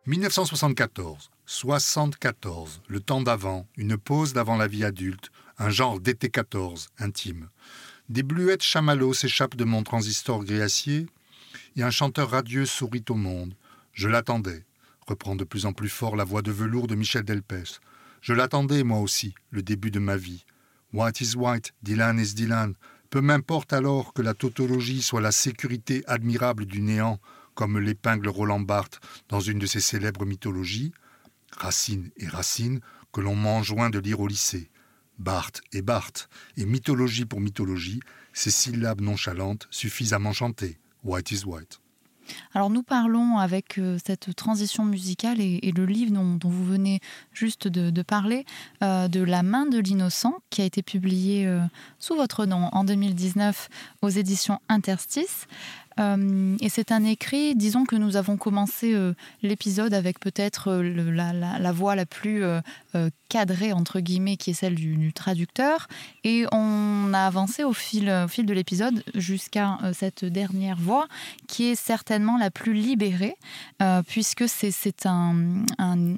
1974, 0.04 1.30
74, 1.46 2.82
le 2.88 3.00
temps 3.00 3.22
d'avant, 3.22 3.66
une 3.76 3.96
pause 3.96 4.32
d'avant 4.32 4.56
la 4.56 4.66
vie 4.66 4.84
adulte, 4.84 5.30
un 5.58 5.70
genre 5.70 6.00
d'été 6.00 6.28
14, 6.28 6.88
intime. 6.98 7.48
Des 8.08 8.22
bluettes 8.22 8.62
chamallows 8.62 9.14
s'échappent 9.14 9.56
de 9.56 9.64
mon 9.64 9.82
transistor 9.84 10.44
gris 10.44 11.06
et 11.76 11.82
un 11.82 11.90
chanteur 11.90 12.30
radieux 12.30 12.66
sourit 12.66 13.04
au 13.08 13.14
monde. 13.14 13.54
Je 13.92 14.08
l'attendais, 14.08 14.66
reprend 15.06 15.36
de 15.36 15.44
plus 15.44 15.66
en 15.66 15.72
plus 15.72 15.88
fort 15.88 16.16
la 16.16 16.24
voix 16.24 16.42
de 16.42 16.50
velours 16.50 16.88
de 16.88 16.94
Michel 16.94 17.22
Delpech. 17.22 17.80
Je 18.20 18.34
l'attendais, 18.34 18.82
moi 18.82 18.98
aussi, 18.98 19.34
le 19.50 19.62
début 19.62 19.90
de 19.90 19.98
ma 19.98 20.16
vie. 20.16 20.44
White 20.92 21.20
is 21.20 21.36
white, 21.36 21.72
Dylan 21.82 22.18
is 22.18 22.34
Dylan, 22.34 22.74
peu 23.12 23.20
m'importe 23.20 23.74
alors 23.74 24.14
que 24.14 24.22
la 24.22 24.32
tautologie 24.32 25.02
soit 25.02 25.20
la 25.20 25.32
sécurité 25.32 26.02
admirable 26.06 26.64
du 26.64 26.80
néant, 26.80 27.20
comme 27.54 27.78
l'épingle 27.78 28.30
Roland 28.30 28.58
Barthes 28.58 29.00
dans 29.28 29.38
une 29.38 29.58
de 29.58 29.66
ses 29.66 29.80
célèbres 29.80 30.24
mythologies, 30.24 30.94
Racine 31.54 32.10
et 32.16 32.26
Racine, 32.26 32.80
que 33.12 33.20
l'on 33.20 33.34
m'enjoint 33.34 33.90
de 33.90 33.98
lire 33.98 34.20
au 34.20 34.26
lycée. 34.26 34.70
Barthes 35.18 35.60
et 35.74 35.82
Barthes, 35.82 36.30
et 36.56 36.64
mythologie 36.64 37.26
pour 37.26 37.42
mythologie, 37.42 38.00
ces 38.32 38.50
syllabes 38.50 39.02
nonchalantes 39.02 39.68
suffisent 39.70 40.14
à 40.14 40.18
m'enchanter. 40.18 40.78
White 41.04 41.32
is 41.32 41.44
white. 41.44 41.82
Alors 42.55 42.70
nous 42.70 42.83
parlons 42.83 43.39
avec 43.39 43.79
euh, 43.79 43.99
cette 44.05 44.35
transition 44.35 44.85
musicale 44.85 45.41
et, 45.41 45.73
le 45.75 45.87
livre 45.87 46.12
dont, 46.12 46.49
vous 46.49 46.64
venez 46.64 47.01
juste 47.33 47.68
de, 47.68 48.03
parler, 48.03 48.45
euh, 48.83 49.09
de 49.09 49.20
La 49.20 49.43
main 49.43 49.66
de 49.66 49.79
l'innocent, 49.79 50.35
qui 50.51 50.62
a 50.62 50.64
été 50.64 50.83
publié 50.83 51.47
euh, 51.47 51.61
sous 51.99 52.14
votre 52.14 52.47
nom 52.47 52.68
en 52.73 52.85
2019 52.85 53.68
aux 54.03 54.09
éditions 54.09 54.61
Interstice. 54.68 55.47
Euh, 56.01 56.57
et 56.61 56.68
c'est 56.68 56.93
un 56.93 57.05
écrit, 57.05 57.55
disons 57.55 57.84
que 57.84 57.97
nous 57.97 58.16
avons 58.16 58.36
commencé 58.36 58.95
euh, 58.95 59.14
l'épisode 59.43 59.95
avec 59.95 60.18
peut-être 60.20 60.68
euh, 60.68 61.12
la, 61.12 61.72
voix 61.72 61.95
la 61.95 62.07
plus 62.07 62.45
cadrée, 63.28 63.72
entre 63.72 64.01
guillemets, 64.01 64.36
qui 64.36 64.51
est 64.51 64.55
celle 64.55 64.74
du, 64.74 64.97
du 64.97 65.12
traducteur. 65.12 65.88
Et 66.24 66.45
on 66.53 67.12
a 67.14 67.20
avancé 67.26 67.64
au 67.64 67.72
fil, 67.72 68.11
au 68.11 68.28
fil 68.28 68.47
de 68.47 68.53
l'épisode 68.53 69.03
jusqu'à 69.14 69.78
cette 69.93 70.24
dernière 70.24 70.76
voix, 70.76 71.07
qui 71.49 71.64
est 71.64 71.74
certainement 71.74 72.36
la 72.36 72.51
plus 72.51 72.74
libérée, 72.74 73.36
puisque 74.07 74.49
c'est- 74.49 75.07
un, 75.07 75.64
un, 75.78 76.14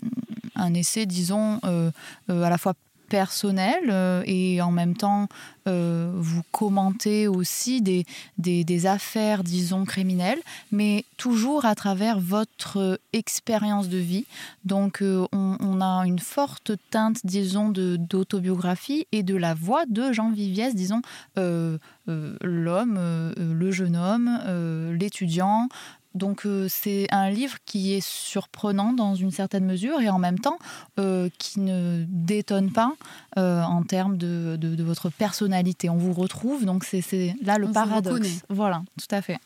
un 0.56 0.74
essai, 0.74 1.06
disons, 1.06 1.60
à 1.62 2.50
la 2.50 2.58
fois 2.58 2.74
personnel 3.08 3.84
euh, 3.88 4.22
et 4.26 4.60
en 4.60 4.70
même 4.70 4.96
temps 4.96 5.28
euh, 5.66 6.12
vous 6.14 6.42
commentez 6.52 7.26
aussi 7.26 7.80
des, 7.80 8.04
des, 8.38 8.86
affaires, 8.86 9.42
disons, 9.44 9.84
criminelles, 9.84 10.40
mais 10.70 11.04
toujours 11.16 11.64
à 11.64 11.74
travers 11.74 12.20
votre 12.20 13.00
expérience 13.14 13.88
de 13.88 13.96
vie. 13.96 14.26
Donc 14.64 15.00
euh, 15.00 15.26
on, 15.32 15.80
a 15.80 16.06
une 16.06 16.18
forte 16.18 16.72
teinte, 16.90 17.20
disons, 17.24 17.70
d'autobiographie 17.70 19.06
et 19.12 19.22
de 19.22 19.36
la 19.36 19.54
voix 19.54 19.86
de 19.86 20.12
Jean 20.12 20.30
Viviès, 20.30 20.74
disons, 20.74 21.00
l'homme, 21.36 22.98
le 23.38 23.70
jeune 23.70 23.96
homme, 23.96 24.92
l'étudiant. 24.98 25.68
Donc 26.14 26.46
euh, 26.46 26.68
c'est 26.68 27.06
un 27.12 27.28
livre 27.30 27.56
qui 27.64 27.92
est 27.92 28.00
surprenant 28.04 28.92
dans 28.92 29.14
une 29.16 29.32
certaine 29.32 29.64
mesure 29.64 30.00
et 30.00 30.08
en 30.08 30.18
même 30.20 30.38
temps 30.38 30.58
euh, 31.00 31.28
qui 31.38 31.58
ne 31.60 32.04
détonne 32.08 32.70
pas 32.72 32.94
euh, 33.36 33.62
en 33.62 33.82
termes 33.82 34.16
de, 34.16 34.56
de- 34.60 34.76
de 34.76 34.82
votre 34.84 35.10
personnalité. 35.10 35.90
On 35.90 35.96
vous 35.96 36.12
retrouve, 36.12 36.64
donc 36.64 36.84
c'est- 36.84 37.00
c'est 37.00 37.34
là 37.42 37.58
le 37.58 37.66
On 37.66 37.72
paradoxe. 37.72 38.42
Voilà, 38.48 38.82
tout 38.98 39.12
à 39.14 39.22
fait. 39.22 39.38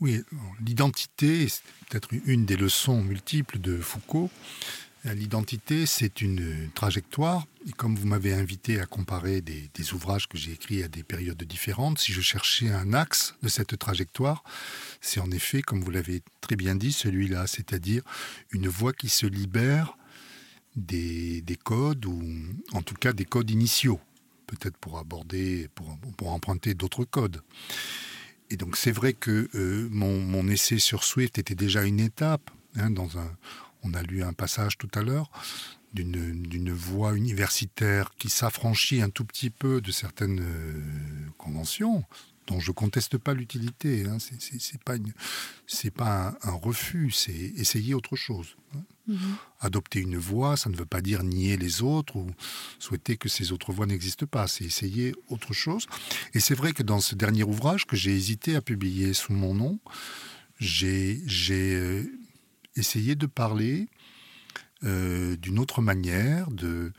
Oui, 0.00 0.22
l'identité, 0.64 1.46
c'est 1.48 1.60
peut-être 1.90 2.08
une 2.24 2.46
des 2.46 2.56
leçons 2.56 3.02
multiples 3.02 3.58
de 3.58 3.76
Foucault. 3.76 4.30
L'identité, 5.04 5.86
c'est 5.86 6.20
une 6.20 6.70
trajectoire. 6.74 7.46
Et 7.66 7.72
comme 7.72 7.96
vous 7.96 8.06
m'avez 8.06 8.34
invité 8.34 8.80
à 8.80 8.86
comparer 8.86 9.40
des, 9.40 9.92
ouvrages 9.94 10.28
que 10.28 10.36
j'ai 10.36 10.52
écrits 10.52 10.82
à 10.82 10.88
des 10.88 11.02
périodes 11.02 11.42
différentes, 11.42 11.98
si 11.98 12.12
je 12.12 12.20
cherchais 12.20 12.70
un 12.70 12.92
axe 12.92 13.34
de 13.42 13.48
cette 13.48 13.78
trajectoire, 13.78 14.44
c'est 15.00 15.20
en 15.20 15.30
effet, 15.30 15.62
comme 15.62 15.80
vous 15.80 15.90
l'avez 15.90 16.22
très 16.42 16.56
bien 16.56 16.74
dit, 16.74 16.92
celui-là, 16.92 17.46
c'est-à-dire 17.46 18.02
une 18.50 18.68
voie 18.68 18.92
qui 18.92 19.08
se 19.08 19.26
libère 19.26 19.96
des, 20.76 21.40
des 21.40 21.56
codes, 21.56 22.04
ou 22.04 22.22
en 22.72 22.82
tout 22.82 22.94
cas 22.94 23.14
des 23.14 23.24
codes 23.24 23.50
initiaux, 23.50 24.00
peut-être 24.46 24.76
pour 24.76 24.98
aborder, 24.98 25.68
pour, 25.74 26.30
emprunter 26.30 26.74
d'autres 26.74 27.06
codes. 27.06 27.42
Et 28.50 28.56
donc 28.56 28.76
c'est 28.76 28.92
vrai 28.92 29.14
que 29.14 29.48
euh, 29.54 29.88
mon, 29.90 30.20
mon 30.20 30.46
essai 30.48 30.78
sur 30.78 31.04
Swift 31.04 31.38
était 31.38 31.54
déjà 31.54 31.84
une 31.84 32.00
étape. 32.00 32.50
hein, 32.76 32.90
dans 32.90 33.18
un, 33.18 33.30
on 33.82 33.94
a 33.94 34.02
lu 34.02 34.22
un 34.22 34.32
passage 34.32 34.78
tout 34.78 34.90
à 34.94 35.02
l'heure 35.02 35.30
d'une 35.92 36.42
d'une 36.42 36.72
voie 36.72 37.14
universitaire 37.16 38.10
qui 38.18 38.28
s'affranchit 38.30 39.02
un 39.02 39.10
tout 39.10 39.24
petit 39.24 39.50
peu 39.50 39.80
de 39.80 39.90
certaines 39.90 40.40
euh, 40.40 40.80
conventions 41.38 42.04
dont 42.46 42.58
je 42.60 42.72
conteste 42.72 43.16
pas 43.18 43.32
l'utilité. 43.34 44.06
Hein, 44.06 44.18
c'est- 44.18 44.78
pas 44.84 44.94
c'est 45.66 45.90
pas 45.92 46.36
un, 46.42 46.48
un 46.50 46.52
refus, 46.52 47.10
c'est 47.12 47.32
essayer 47.32 47.94
autre 47.94 48.16
chose. 48.16 48.56
hein. 48.74 48.82
Adopter 49.60 49.98
une 50.00 50.16
voie, 50.16 50.56
ça 50.56 50.70
ne 50.70 50.76
veut 50.76 50.84
pas 50.86 51.00
dire 51.00 51.24
nier 51.24 51.56
les 51.56 51.82
autres 51.82 52.14
ou 52.16 52.30
souhaiter 52.78 53.16
que 53.16 53.28
ces 53.28 53.50
autres 53.50 53.72
voies 53.72 53.86
n'existent 53.86 54.26
pas, 54.26 54.46
c'est 54.46 54.64
essayer 54.64 55.12
autre 55.28 55.52
chose. 55.52 55.86
Et 56.34 56.38
c'est 56.40 56.54
vrai 56.54 56.72
que 56.72 56.84
dans 56.84 57.00
ce 57.00 57.16
dernier 57.16 57.42
ouvrage 57.42 57.86
que 57.86 57.96
j'ai 57.96 58.14
hésité 58.14 58.54
à 58.54 58.60
publier 58.60 59.12
sous 59.12 59.32
mon 59.32 59.52
nom, 59.54 59.80
j'ai 60.58 61.20
essayé 62.76 63.14
de 63.14 63.26
parler 63.26 63.88
euh, 64.84 65.36
d'une 65.36 65.58
autre 65.58 65.82
manière, 65.82 66.50
de, 66.50 66.92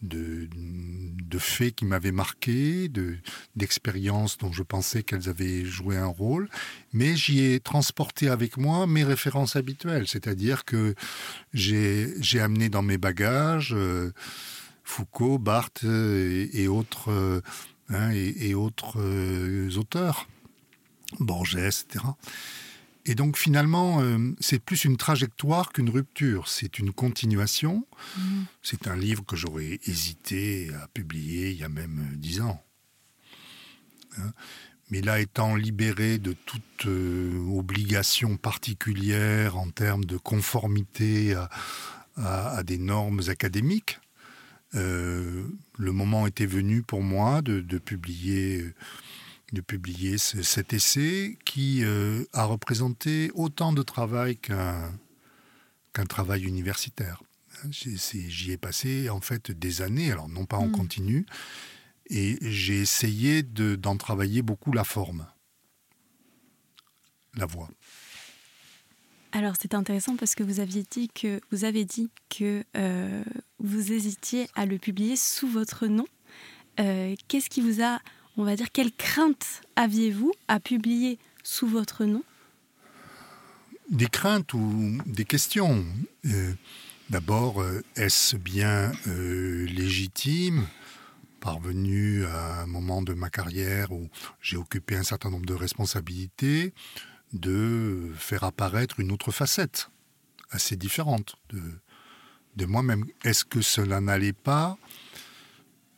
de, 0.00 0.48
de 0.54 1.38
faits 1.38 1.74
qui 1.76 1.84
m'avaient 1.84 2.12
marqué, 2.12 2.88
de- 2.88 3.18
d'expériences 3.54 4.38
dont 4.38 4.50
je 4.52 4.62
pensais 4.62 5.02
qu'elles 5.02 5.28
avaient 5.28 5.64
joué 5.64 5.96
un 5.98 6.06
rôle, 6.06 6.48
mais 6.92 7.14
j'y 7.14 7.40
ai 7.40 7.60
transporté 7.60 8.28
avec 8.28 8.56
moi 8.56 8.86
mes 8.86 9.04
références 9.04 9.56
habituelles, 9.56 10.08
c'est-à-dire 10.08 10.64
que 10.64 10.94
j'ai 11.52 12.40
amené 12.40 12.68
dans 12.70 12.82
mes 12.82 12.98
bagages 12.98 13.74
euh, 13.74 14.12
Foucault, 14.84 15.38
Barthes 15.38 15.84
euh, 15.84 16.48
et, 16.52 16.66
autres, 16.66 17.42
hein, 17.90 18.10
et, 18.10 18.54
autres 18.54 18.98
auteurs, 19.76 20.26
Borges, 21.20 21.56
etc. 21.56 22.04
Et 23.04 23.14
donc 23.16 23.36
finalement, 23.36 24.00
euh, 24.00 24.32
c'est 24.38 24.60
plus 24.60 24.84
une 24.84 24.96
trajectoire 24.96 25.72
qu'une 25.72 25.90
rupture, 25.90 26.46
c'est 26.48 26.78
une 26.78 26.92
continuation. 26.92 27.84
C'est 28.62 28.86
un 28.86 28.96
livre 28.96 29.24
que 29.24 29.34
j'aurais 29.34 29.80
hésité 29.86 30.70
à 30.82 30.86
publier 30.88 31.50
il 31.50 31.56
y 31.58 31.64
a 31.64 31.68
même 31.68 31.98
euh, 32.12 32.16
dix 32.16 32.40
ans. 32.40 32.62
Hein. 34.18 34.32
Mais 34.90 35.00
là, 35.00 35.20
étant 35.20 35.56
libéré 35.56 36.18
de 36.18 36.34
toute 36.46 36.86
euh, 36.86 37.38
obligation 37.48 38.36
particulière 38.36 39.56
en 39.56 39.70
termes 39.70 40.04
de 40.04 40.16
conformité 40.18 41.34
à, 41.34 41.48
à- 42.16 42.58
à 42.58 42.62
des 42.62 42.78
normes 42.78 43.22
académiques, 43.28 43.98
euh, 44.74 45.44
le 45.78 45.92
moment 45.92 46.26
était 46.26 46.46
venu 46.46 46.82
pour 46.82 47.02
moi 47.02 47.42
de, 47.42 47.60
de 47.60 47.78
publier, 47.78 48.64
de 49.52 49.60
publier 49.60 50.18
ce- 50.18 50.42
cet 50.42 50.72
essai 50.72 51.38
qui 51.44 51.84
euh, 51.84 52.24
a 52.32 52.44
représenté 52.44 53.30
autant 53.34 53.72
de 53.72 53.82
travail 53.82 54.36
qu'un 54.36 54.92
qu'un 55.92 56.06
travail 56.06 56.44
universitaire. 56.44 57.22
J'y 57.70 58.50
ai 58.50 58.56
passé 58.56 59.10
en 59.10 59.20
fait 59.20 59.50
des 59.52 59.82
années, 59.82 60.10
alors 60.10 60.28
non 60.28 60.46
pas 60.46 60.56
en 60.56 60.68
Mm. 60.68 60.72
continu, 60.72 61.26
et 62.08 62.38
j'ai 62.40 62.80
essayé 62.80 63.42
de- 63.42 63.76
d'en 63.76 63.96
travailler 63.98 64.40
beaucoup 64.40 64.72
la 64.72 64.84
forme, 64.84 65.26
la 67.34 67.44
voix. 67.46 67.68
Alors 69.32 69.54
c'est 69.60 69.74
intéressant 69.74 70.16
parce 70.16 70.34
que 70.34 70.42
vous 70.42 70.60
aviez 70.60 70.84
dit 70.90 71.08
que 71.08 71.40
vous 71.50 71.64
avez 71.64 71.84
dit 71.84 72.10
que 72.28 72.64
euh, 72.76 73.22
vous 73.58 73.92
hésitiez 73.92 74.48
à 74.54 74.66
le 74.66 74.78
publier 74.78 75.16
sous 75.16 75.48
votre 75.48 75.86
nom. 75.86 76.06
Euh, 76.80 77.14
Qu'est-ce 77.28 77.48
qui 77.50 77.60
vous 77.60 77.82
a, 77.82 78.00
on 78.36 78.44
va 78.44 78.56
dire, 78.56 78.70
quelle 78.72 78.92
crainte 78.92 79.62
aviez-vous 79.76 80.32
à 80.48 80.60
publier 80.60 81.18
sous 81.42 81.66
votre 81.66 82.04
nom? 82.04 82.22
Des 83.90 84.06
craintes 84.06 84.54
ou 84.54 84.98
des 85.06 85.24
questions. 85.24 85.84
Euh, 86.26 86.52
D'abord, 87.12 87.60
euh, 87.60 87.82
est-ce 87.94 88.36
bien 88.36 88.90
euh, 89.06 89.66
légitime, 89.66 90.66
parvenu 91.40 92.24
à 92.24 92.62
un 92.62 92.66
moment 92.66 93.02
de 93.02 93.12
ma 93.12 93.28
carrière 93.28 93.92
où 93.92 94.08
j'ai 94.40 94.56
occupé 94.56 94.96
un 94.96 95.02
certain 95.02 95.28
nombre 95.28 95.44
de 95.44 95.52
responsabilités, 95.52 96.72
de 97.34 98.10
faire 98.16 98.44
apparaître 98.44 98.98
une 98.98 99.12
autre 99.12 99.30
facette 99.30 99.90
assez 100.50 100.74
différente 100.76 101.36
de, 101.50 101.60
de 102.56 102.64
moi-même? 102.64 103.04
Est-ce 103.24 103.44
que 103.44 103.60
cela 103.60 104.00
n'allait 104.00 104.32
pas 104.32 104.78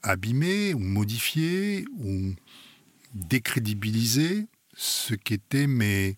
abîmer 0.04 0.74
ou 0.74 0.78
modifier 0.78 1.86
ou 1.98 2.34
décrédibiliser 3.14 4.46
ce 4.76 5.14
qu'étaient 5.14 5.66
mes, 5.66 6.16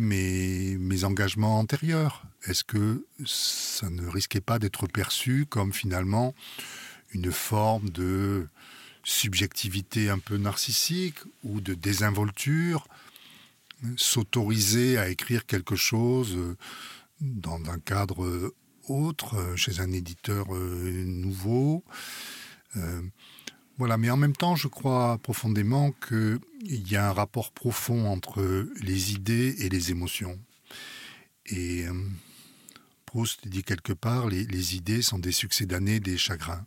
mes, 0.00 0.76
mes 0.78 1.04
engagements 1.04 1.58
antérieurs. 1.58 2.26
Est-ce 2.46 2.64
que 2.64 3.06
ça 3.24 3.88
ne 3.90 4.06
risquait 4.06 4.40
pas 4.40 4.58
d'être 4.58 4.86
perçu 4.86 5.46
comme 5.48 5.72
finalement 5.72 6.34
une 7.12 7.30
forme 7.30 7.90
de 7.90 8.48
subjectivité 9.04 10.10
un 10.10 10.18
peu 10.18 10.36
narcissique 10.36 11.18
ou 11.42 11.60
de 11.60 11.74
désinvolture 11.74 12.86
S'autoriser 13.96 14.96
à 14.96 15.10
écrire 15.10 15.44
quelque 15.44 15.76
chose 15.76 16.38
dans 17.20 17.60
un 17.70 17.78
cadre 17.78 18.54
autre, 18.88 19.54
chez 19.56 19.80
un 19.80 19.92
éditeur 19.92 20.54
euh, 20.54 21.04
nouveau 21.06 21.84
euh, 22.76 23.02
voilà, 23.76 23.96
mais 23.96 24.10
en 24.10 24.16
même 24.16 24.36
temps, 24.36 24.54
je 24.54 24.68
crois 24.68 25.18
profondément 25.18 25.92
qu'il 26.06 26.38
y 26.88 26.96
a 26.96 27.08
un 27.08 27.12
rapport 27.12 27.50
profond 27.50 28.06
entre 28.06 28.68
les 28.80 29.12
idées 29.12 29.56
et 29.58 29.68
les 29.68 29.90
émotions. 29.90 30.38
Et 31.46 31.86
euh, 31.86 31.92
Proust 33.04 33.48
dit 33.48 33.64
quelque 33.64 33.92
part, 33.92 34.28
les, 34.28 34.76
idées 34.76 35.02
sont 35.02 35.18
des 35.18 35.32
succédanées 35.32 35.98
des 35.98 36.16
chagrins. 36.16 36.64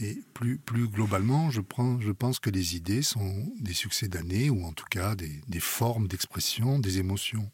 Et 0.00 0.22
plus, 0.34 0.58
plus 0.58 0.88
globalement, 0.88 1.50
je, 1.50 1.60
prends, 1.60 2.00
je 2.00 2.10
pense 2.10 2.40
que 2.40 2.50
les 2.50 2.74
idées 2.74 3.02
sont 3.02 3.52
des 3.60 3.74
succédanées, 3.74 4.50
ou 4.50 4.64
en 4.64 4.72
tout 4.72 4.86
cas 4.90 5.14
des, 5.14 5.40
des 5.46 5.60
formes 5.60 6.08
d'expression 6.08 6.80
des 6.80 6.98
émotions. 6.98 7.48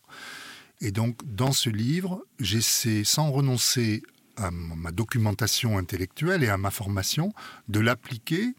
Et 0.81 0.91
donc, 0.91 1.19
dans 1.27 1.53
ce 1.53 1.69
livre, 1.69 2.25
j'essaie, 2.39 3.05
sans 3.05 3.31
renoncer 3.31 4.03
à 4.39 4.51
ma 4.51 4.93
documentation 4.93 5.79
intellectuelle 5.79 6.43
et 6.43 6.49
à 6.49 6.57
ma 6.57 6.71
formation, 6.71 7.33
de 7.69 7.81
l'appliquer 7.81 8.55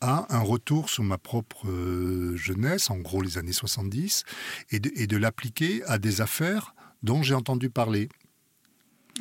à 0.00 0.26
un 0.34 0.40
retour 0.40 0.90
sur 0.90 1.02
ma 1.02 1.18
propre 1.18 1.68
euh, 1.68 2.36
jeunesse, 2.36 2.90
en 2.90 2.98
gros 2.98 3.22
les 3.22 3.38
années 3.38 3.52
70, 3.52 4.24
et 4.70 4.78
de, 4.78 5.16
l'appliquer 5.16 5.82
à 5.84 5.98
des 5.98 6.20
affaires 6.20 6.74
dont 7.02 7.22
j'ai 7.22 7.34
entendu 7.34 7.70
parler 7.70 8.08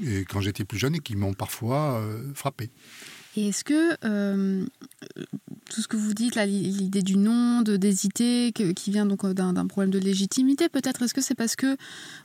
et 0.04 0.26
quand 0.26 0.42
j'étais 0.42 0.66
plus 0.66 0.78
jeune 0.78 0.96
et 0.96 1.00
qui 1.00 1.16
m'ont 1.16 1.34
parfois 1.34 2.00
euh, 2.00 2.34
frappé. 2.34 2.72
Et 3.36 3.50
est-ce 3.50 3.64
que 3.64 3.98
euh, 4.06 4.66
tout 5.70 5.82
ce 5.82 5.88
que 5.88 5.98
vous 5.98 6.14
dites, 6.14 6.36
l'idée 6.36 7.02
du 7.02 7.18
nom, 7.18 7.62
de 7.62 7.78
d'hésiter, 7.78 8.52
qui 8.52 8.92
vient 8.92 9.08
donc 9.08 9.24
euh, 9.24 9.34
d'un 9.34 9.68
problème 9.68 9.90
de 9.90 9.98
légitimité, 9.98 10.70
peut-être, 10.70 11.02
est-ce 11.02 11.16
que 11.16 11.22
c'est 11.22 11.36
parce 11.36 11.56
que 11.56 11.76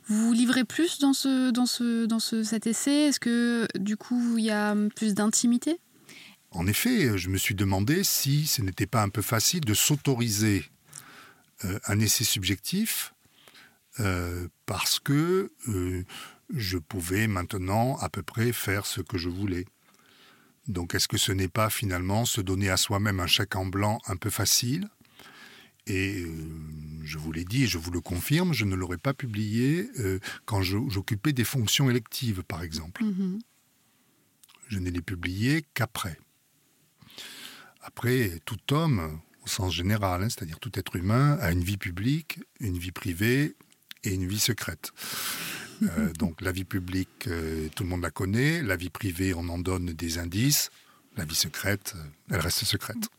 vous 0.07 0.27
vous 0.27 0.33
livrez 0.33 0.65
plus 0.65 0.99
dans, 0.99 1.13
ce, 1.13 1.49
dans, 1.49 1.65
ce, 1.65 2.05
dans 2.05 2.19
ce, 2.19 2.43
cet 2.43 2.67
essai? 2.67 3.07
Est-ce 3.07 3.19
que 3.19 3.67
du 3.77 3.97
coup, 3.97 4.37
il 4.37 4.45
y 4.45 4.51
a 4.51 4.75
plus 4.95 5.15
d'intimité? 5.15 5.79
En 6.51 6.67
effet, 6.67 7.17
je 7.17 7.29
me 7.29 7.37
suis 7.37 7.55
demandé 7.55 8.03
si 8.03 8.45
ce 8.45 8.61
n'était 8.61 8.87
pas 8.87 9.01
un 9.01 9.09
peu 9.09 9.21
facile 9.21 9.61
de 9.61 9.73
s'autoriser 9.73 10.65
euh, 11.65 11.79
un 11.87 11.99
essai 11.99 12.23
subjectif 12.23 13.13
parce 14.65 14.99
que 14.99 15.51
je 16.53 16.77
pouvais 16.77 17.27
maintenant 17.27 17.97
à 17.97 18.07
peu 18.07 18.23
près 18.23 18.53
faire 18.53 18.85
ce 18.85 19.01
que 19.01 19.17
je 19.17 19.27
voulais. 19.27 19.65
Donc 20.69 20.93
est-ce 20.93 21.07
que 21.07 21.17
ce 21.17 21.31
n'est 21.31 21.47
pas 21.47 21.69
finalement 21.69 22.25
se 22.25 22.41
donner 22.41 22.69
à 22.69 22.77
soi-même 22.77 23.19
un 23.19 23.27
chèque 23.27 23.55
en 23.55 23.65
blanc 23.65 23.99
un 24.07 24.15
peu 24.15 24.29
facile? 24.29 24.87
Et 25.87 26.21
euh, 26.21 26.29
je 27.03 27.17
vous 27.17 27.31
l'ai 27.31 27.43
dit 27.43 27.63
et 27.63 27.67
je 27.67 27.79
vous 27.79 27.89
le 27.89 28.01
confirme, 28.01 28.53
je 28.53 28.65
ne 28.65 28.75
l'aurais 28.75 28.99
pas 28.99 29.15
publié 29.15 29.89
euh, 29.99 30.19
quand 30.45 30.61
j'occupais 30.61 31.33
des 31.33 31.43
fonctions 31.43 31.89
électives, 31.89 32.43
par 32.43 32.61
exemple. 32.61 33.03
Mhm. 33.03 33.39
Je 34.67 34.77
ne 34.77 34.91
l'ai 34.91 35.01
publié 35.01 35.65
qu'après. 35.73 36.19
Après, 37.81 38.39
tout 38.45 38.71
homme, 38.71 39.19
au 39.43 39.47
sens 39.47 39.73
général, 39.73 40.21
hein, 40.21 40.29
c'est-à-dire 40.29 40.59
tout 40.59 40.77
être 40.77 40.95
humain, 40.95 41.39
a 41.41 41.51
une 41.51 41.63
vie 41.63 41.77
publique, 41.77 42.39
une 42.59 42.77
vie 42.77 42.91
privée 42.91 43.55
et 44.03 44.13
une 44.13 44.27
vie 44.27 44.39
secrète. 44.39 44.91
Euh, 45.83 46.11
donc 46.17 46.41
la 46.41 46.51
vie 46.51 46.65
publique, 46.65 47.27
euh, 47.27 47.67
tout 47.75 47.83
le 47.83 47.89
monde 47.89 48.01
la 48.01 48.11
connaît. 48.11 48.61
La 48.61 48.75
vie 48.75 48.89
privée, 48.89 49.33
on 49.35 49.47
en 49.49 49.57
donne 49.57 49.87
des 49.87 50.17
indices. 50.17 50.69
La 51.17 51.25
vie 51.25 51.35
secrète, 51.35 51.93
euh, 51.95 52.35
elle 52.35 52.39
reste 52.39 52.63
secrète. 52.65 53.09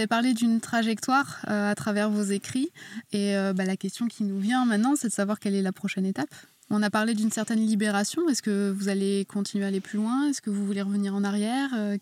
Avez 0.00 0.06
parlé 0.06 0.34
d'une 0.34 0.60
trajectoire 0.60 1.38
euh, 1.48 1.70
à 1.70 1.74
travers 1.74 2.10
vos 2.10 2.22
écrits. 2.22 2.70
Et 3.12 3.36
euh, 3.36 3.52
bah, 3.52 3.64
la 3.64 3.76
question 3.76 4.08
qui 4.08 4.24
nous 4.24 4.40
vient 4.40 4.64
maintenant, 4.64 4.94
c'est 4.96 5.08
de 5.08 5.12
savoir 5.12 5.38
quelle 5.38 5.54
est 5.54 5.62
la 5.62 5.72
prochaine 5.72 6.06
étape. 6.06 6.34
On 6.70 6.82
a 6.82 6.90
parlé 6.90 7.14
d'une 7.14 7.32
certaine 7.32 7.58
libération. 7.58 8.28
Est-ce 8.28 8.42
que 8.42 8.70
vous 8.70 8.88
allez 8.88 9.26
continuer 9.28 9.64
à 9.64 9.68
aller 9.68 9.80
plus 9.80 9.98
loin? 9.98 10.28
Est-ce 10.28 10.40
que 10.40 10.50
vous 10.50 10.64
voulez 10.64 10.82
revenir 10.82 11.14
en 11.14 11.24
arrière? 11.24 11.70
Euh, 11.74 11.98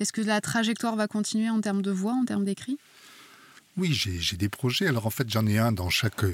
Est-ce 0.00 0.12
que 0.12 0.20
la 0.20 0.40
trajectoire 0.40 0.96
va 0.96 1.06
continuer 1.06 1.48
en 1.48 1.60
termes 1.60 1.80
de 1.80 1.92
voix, 1.92 2.12
en 2.12 2.24
termes 2.24 2.44
d'écrit 2.44 2.76
Oui, 3.76 3.92
j'ai 3.92 4.36
des 4.36 4.48
projets. 4.48 4.88
Alors 4.88 5.06
en 5.06 5.10
fait, 5.10 5.30
j'en 5.30 5.46
ai 5.46 5.58
un 5.58 5.70
dans 5.70 5.90
chaque, 5.90 6.24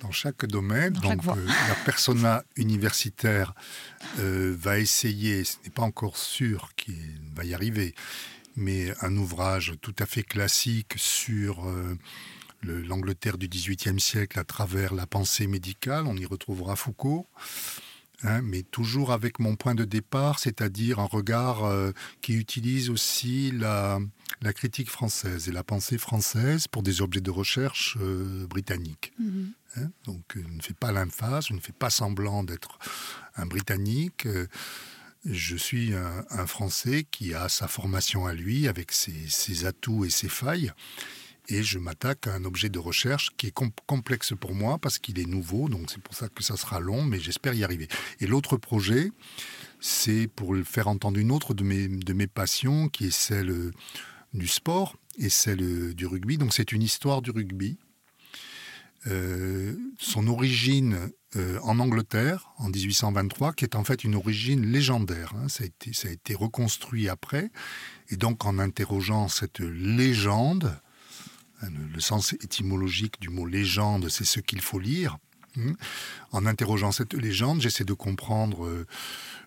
dans 0.00 0.10
chaque 0.10 0.44
domaine. 0.46 0.92
Dans 0.94 1.14
Donc 1.14 1.26
euh, 1.26 1.46
la 1.68 1.74
persona 1.84 2.42
universitaire 2.56 3.54
euh, 4.18 4.54
va 4.58 4.78
essayer, 4.78 5.44
ce 5.44 5.56
n'est 5.64 5.70
pas 5.70 5.82
encore 5.82 6.16
sûr 6.16 6.70
qu'il 6.76 6.94
va 7.34 7.44
y 7.44 7.54
arriver, 7.54 7.94
mais 8.58 8.92
un 9.00 9.16
ouvrage 9.16 9.74
tout 9.80 9.94
à 9.98 10.06
fait 10.06 10.22
classique 10.24 10.94
sur 10.96 11.66
euh, 11.66 11.96
le- 12.62 12.82
l'Angleterre 12.82 13.38
du 13.38 13.48
XVIIIe 13.48 14.00
siècle 14.00 14.38
à 14.38 14.44
travers 14.44 14.92
la 14.94 15.06
pensée 15.06 15.46
médicale. 15.46 16.04
On 16.06 16.16
y 16.16 16.26
retrouvera 16.26 16.76
Foucault. 16.76 17.26
hein, 18.24 18.42
mais 18.42 18.62
toujours 18.64 19.12
avec 19.12 19.38
mon 19.38 19.54
point 19.54 19.76
de 19.76 19.84
départ, 19.84 20.40
c'est-à-dire 20.40 20.98
un 20.98 21.04
regard 21.06 21.64
euh, 21.64 21.92
qui 22.20 22.32
utilise 22.34 22.90
aussi 22.90 23.52
la, 23.52 24.00
la 24.42 24.52
critique 24.52 24.90
française 24.90 25.48
et 25.48 25.52
la 25.52 25.62
pensée 25.62 25.98
française 25.98 26.66
pour 26.66 26.82
des 26.82 27.00
objets 27.00 27.20
de 27.20 27.30
recherche 27.30 27.96
euh, 28.00 28.44
britanniques. 28.48 29.12
hein. 29.76 29.90
Donc, 30.04 30.24
je 30.34 30.40
ne 30.40 30.60
fais 30.60 30.74
pas 30.74 30.90
l'emphase, 30.90 31.46
je 31.48 31.54
ne 31.54 31.60
fais 31.60 31.72
pas 31.72 31.90
semblant 31.90 32.42
d'être 32.42 32.78
un 33.36 33.46
Britannique. 33.46 34.26
euh, 34.26 34.48
je 35.24 35.56
suis 35.56 35.92
un, 35.94 36.46
Français 36.46 37.06
qui 37.10 37.34
a 37.34 37.48
sa 37.48 37.68
formation 37.68 38.26
à 38.26 38.32
lui, 38.32 38.68
avec 38.68 38.92
ses, 38.92 39.66
atouts 39.66 40.04
et 40.04 40.10
ses 40.10 40.28
failles. 40.28 40.72
Et 41.50 41.62
je 41.62 41.78
m'attaque 41.78 42.26
à 42.26 42.34
un 42.34 42.44
objet 42.44 42.68
de 42.68 42.78
recherche 42.78 43.30
qui 43.38 43.46
est 43.46 43.50
com- 43.50 43.70
complexe 43.86 44.34
pour 44.38 44.54
moi 44.54 44.78
parce 44.78 44.98
qu'il 44.98 45.18
est 45.18 45.26
nouveau, 45.26 45.70
donc 45.70 45.90
c'est 45.90 46.02
pour 46.02 46.14
ça 46.14 46.28
que 46.28 46.42
ça 46.42 46.58
sera 46.58 46.78
long, 46.78 47.02
mais 47.02 47.18
j'espère 47.18 47.54
y 47.54 47.64
arriver. 47.64 47.88
Et 48.20 48.26
l'autre 48.26 48.58
projet, 48.58 49.10
c'est 49.80 50.28
pour 50.28 50.54
faire 50.64 50.88
entendre 50.88 51.18
une 51.18 51.32
autre 51.32 51.54
de 51.54 51.64
mes, 51.64 51.88
de 51.88 52.12
mes 52.12 52.26
passions, 52.26 52.88
qui 52.88 53.06
est 53.06 53.10
celle 53.10 53.50
euh, 53.50 53.72
du 54.34 54.46
sport 54.46 54.96
et 55.18 55.30
celle 55.30 55.62
euh, 55.62 55.94
du 55.94 56.06
rugby. 56.06 56.36
Donc 56.36 56.52
c'est 56.52 56.70
une 56.72 56.82
histoire 56.82 57.22
du 57.22 57.30
rugby. 57.30 57.78
Euh, 59.08 59.74
son 59.98 60.26
origine 60.28 61.10
euh, 61.36 61.58
en 61.62 61.78
Angleterre, 61.78 62.50
en 62.58 62.68
1823, 62.68 63.52
qui 63.52 63.64
est 63.64 63.74
en 63.74 63.84
fait 63.84 64.04
une 64.04 64.14
origine 64.14 64.66
légendaire. 64.66 65.32
hein. 65.36 65.48
Ça, 65.48 65.64
a 65.64 66.10
été, 66.10 66.34
reconstruit 66.34 67.08
après. 67.08 67.50
Et 68.10 68.16
donc 68.16 68.44
en 68.44 68.58
interrogeant 68.58 69.28
cette 69.28 69.60
légende, 69.60 70.78
hein, 71.62 71.68
le, 71.92 72.00
sens 72.00 72.34
étymologique 72.34 73.20
du 73.20 73.30
mot 73.30 73.46
légende, 73.46 74.08
c'est 74.08 74.24
ce 74.24 74.40
qu'il 74.40 74.60
faut 74.60 74.78
lire. 74.78 75.16
hein. 75.56 75.74
En 76.32 76.44
interrogeant 76.44 76.92
cette 76.92 77.14
légende, 77.14 77.62
j'essaie 77.62 77.84
de 77.84 77.94
comprendre 77.94 78.66
euh, 78.66 78.86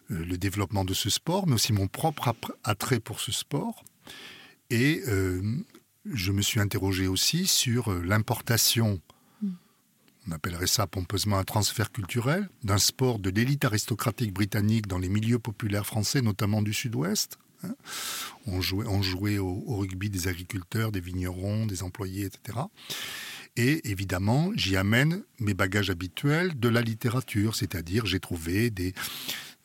le 0.09 0.37
développement 0.37 0.85
de 0.85 0.93
ce 0.93 1.09
sport, 1.09 1.45
mais 1.45 1.53
aussi 1.53 1.71
mon 1.71 1.87
propre 1.87 2.33
attrait 2.63 2.99
pour 2.99 3.19
ce 3.19 3.31
sport. 3.31 3.85
Et 4.69 5.03
je 6.05 6.31
me 6.31 6.41
suis 6.41 6.59
interrogé 6.61 7.07
aussi 7.07 7.45
sur 7.45 7.93
l'importation, 7.93 9.01
on 10.27 10.31
appellerait 10.31 10.67
ça 10.67 10.87
pompeusement 10.87 11.37
un 11.39 11.43
transfert 11.43 11.91
culturel, 11.91 12.49
d'un 12.63 12.77
sport 12.77 13.19
de 13.19 13.29
l'élite 13.29 13.65
aristocratique 13.65 14.33
britannique 14.33 14.87
dans 14.87 14.99
les 14.99 15.09
milieux 15.09 15.39
populaires 15.39 15.85
français, 15.85 16.21
notamment 16.21 16.61
du 16.61 16.73
sud-ouest. 16.73 17.39
hein. 17.63 17.75
On 18.45 18.61
jouait, 18.61 19.37
au, 19.37 19.63
au 19.65 19.77
rugby 19.77 20.09
des 20.09 20.27
agriculteurs, 20.27 20.91
des 20.91 21.01
vignerons, 21.01 21.65
des 21.65 21.83
employés, 21.83 22.25
etc. 22.25 22.59
Et 23.57 23.89
évidemment, 23.89 24.51
j'y 24.55 24.77
amène 24.77 25.23
mes 25.39 25.53
bagages 25.53 25.89
habituels 25.89 26.57
de 26.57 26.69
la 26.69 26.81
littérature, 26.81 27.55
c'est-à-dire 27.55 28.05
j'ai 28.05 28.19
trouvé 28.19 28.69
des, 28.69 28.93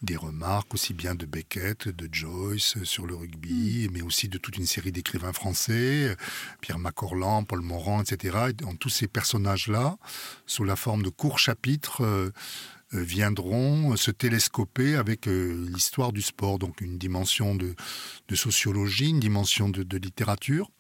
des 0.03 0.17
remarques 0.17 0.75
aussi 0.75 0.95
bien 0.95 1.15
de 1.15 1.27
Beckett, 1.27 1.89
de 1.89 2.09
Joyce 2.13 2.83
sur 2.85 3.07
le 3.07 3.15
rugby, 3.15 3.89
mais 3.93 4.03
aussi 4.03 4.29
de 4.29 4.39
toute 4.39 4.57
une 4.57 4.67
série 4.67 4.93
d'écrivains 4.93 5.33
français, 5.33 6.17
Pierre 6.61 6.79
Macorlan, 6.79 7.45
Paul 7.45 7.61
Morand, 7.61 8.03
etc. 8.03 8.49
Et 8.51 8.53
dans 8.53 8.75
tous 8.75 8.91
ces 8.91 9.09
personnages-là, 9.09 9.97
sous 10.47 10.65
la 10.65 10.77
forme 10.77 11.03
de 11.03 11.11
courts 11.11 11.39
chapitres, 11.39 12.03
euh, 12.03 12.31
euh, 12.95 13.03
viendront 13.03 13.97
se 13.97 14.13
télescoper 14.13 14.95
avec 14.95 15.27
euh, 15.27 15.67
l'histoire 15.75 16.13
du 16.13 16.23
sport, 16.23 16.61
donc 16.61 16.81
une 16.81 16.99
dimension 16.99 17.57
de, 17.57 17.75
de 18.29 18.37
sociologie, 18.37 19.11
une 19.11 19.19
dimension 19.19 19.69
de, 19.69 19.83
de 19.83 19.99
littérature, 19.99 20.71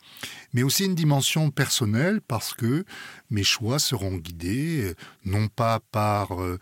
mais 0.52 0.62
aussi 0.62 0.84
une 0.84 0.94
dimension 0.94 1.50
personnelle 1.50 2.20
parce 2.20 2.54
que 2.54 2.84
mes 3.30 3.42
choix 3.42 3.80
seront 3.80 4.18
guidés 4.18 4.82
euh, 4.84 4.94
non 5.24 5.48
pas 5.48 5.80
par 5.90 6.40
euh, 6.40 6.60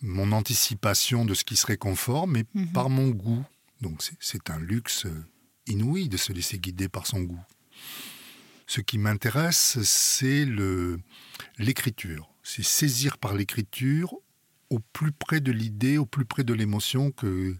mon 0.00 0.32
anticipation 0.32 1.24
de 1.24 1.34
ce 1.34 1.44
qui 1.44 1.56
serait 1.56 1.76
conforme, 1.76 2.32
mais 2.32 2.44
Mhm. 2.54 2.72
par 2.72 2.88
mon 2.90 3.08
goût. 3.10 3.44
Donc 3.80 4.02
c'est- 4.02 4.50
un 4.50 4.58
luxe 4.58 5.06
euh, 5.06 5.24
inouï 5.66 6.08
de 6.08 6.16
se 6.16 6.32
laisser 6.32 6.58
guider 6.58 6.88
par 6.88 7.06
son 7.06 7.20
goût. 7.22 7.40
Ce 8.66 8.80
qui 8.80 8.98
m'intéresse, 8.98 9.78
c'est 9.82 10.44
l'écriture. 11.58 12.28
C'est 12.42 12.64
saisir 12.64 13.18
par 13.18 13.34
l'écriture 13.34 14.14
au 14.70 14.78
plus 14.92 15.12
près 15.12 15.40
de 15.40 15.52
l'idée, 15.52 15.96
au 15.98 16.06
plus 16.06 16.24
près 16.24 16.44
de 16.44 16.52
l'émotion 16.52 17.10
que, 17.10 17.54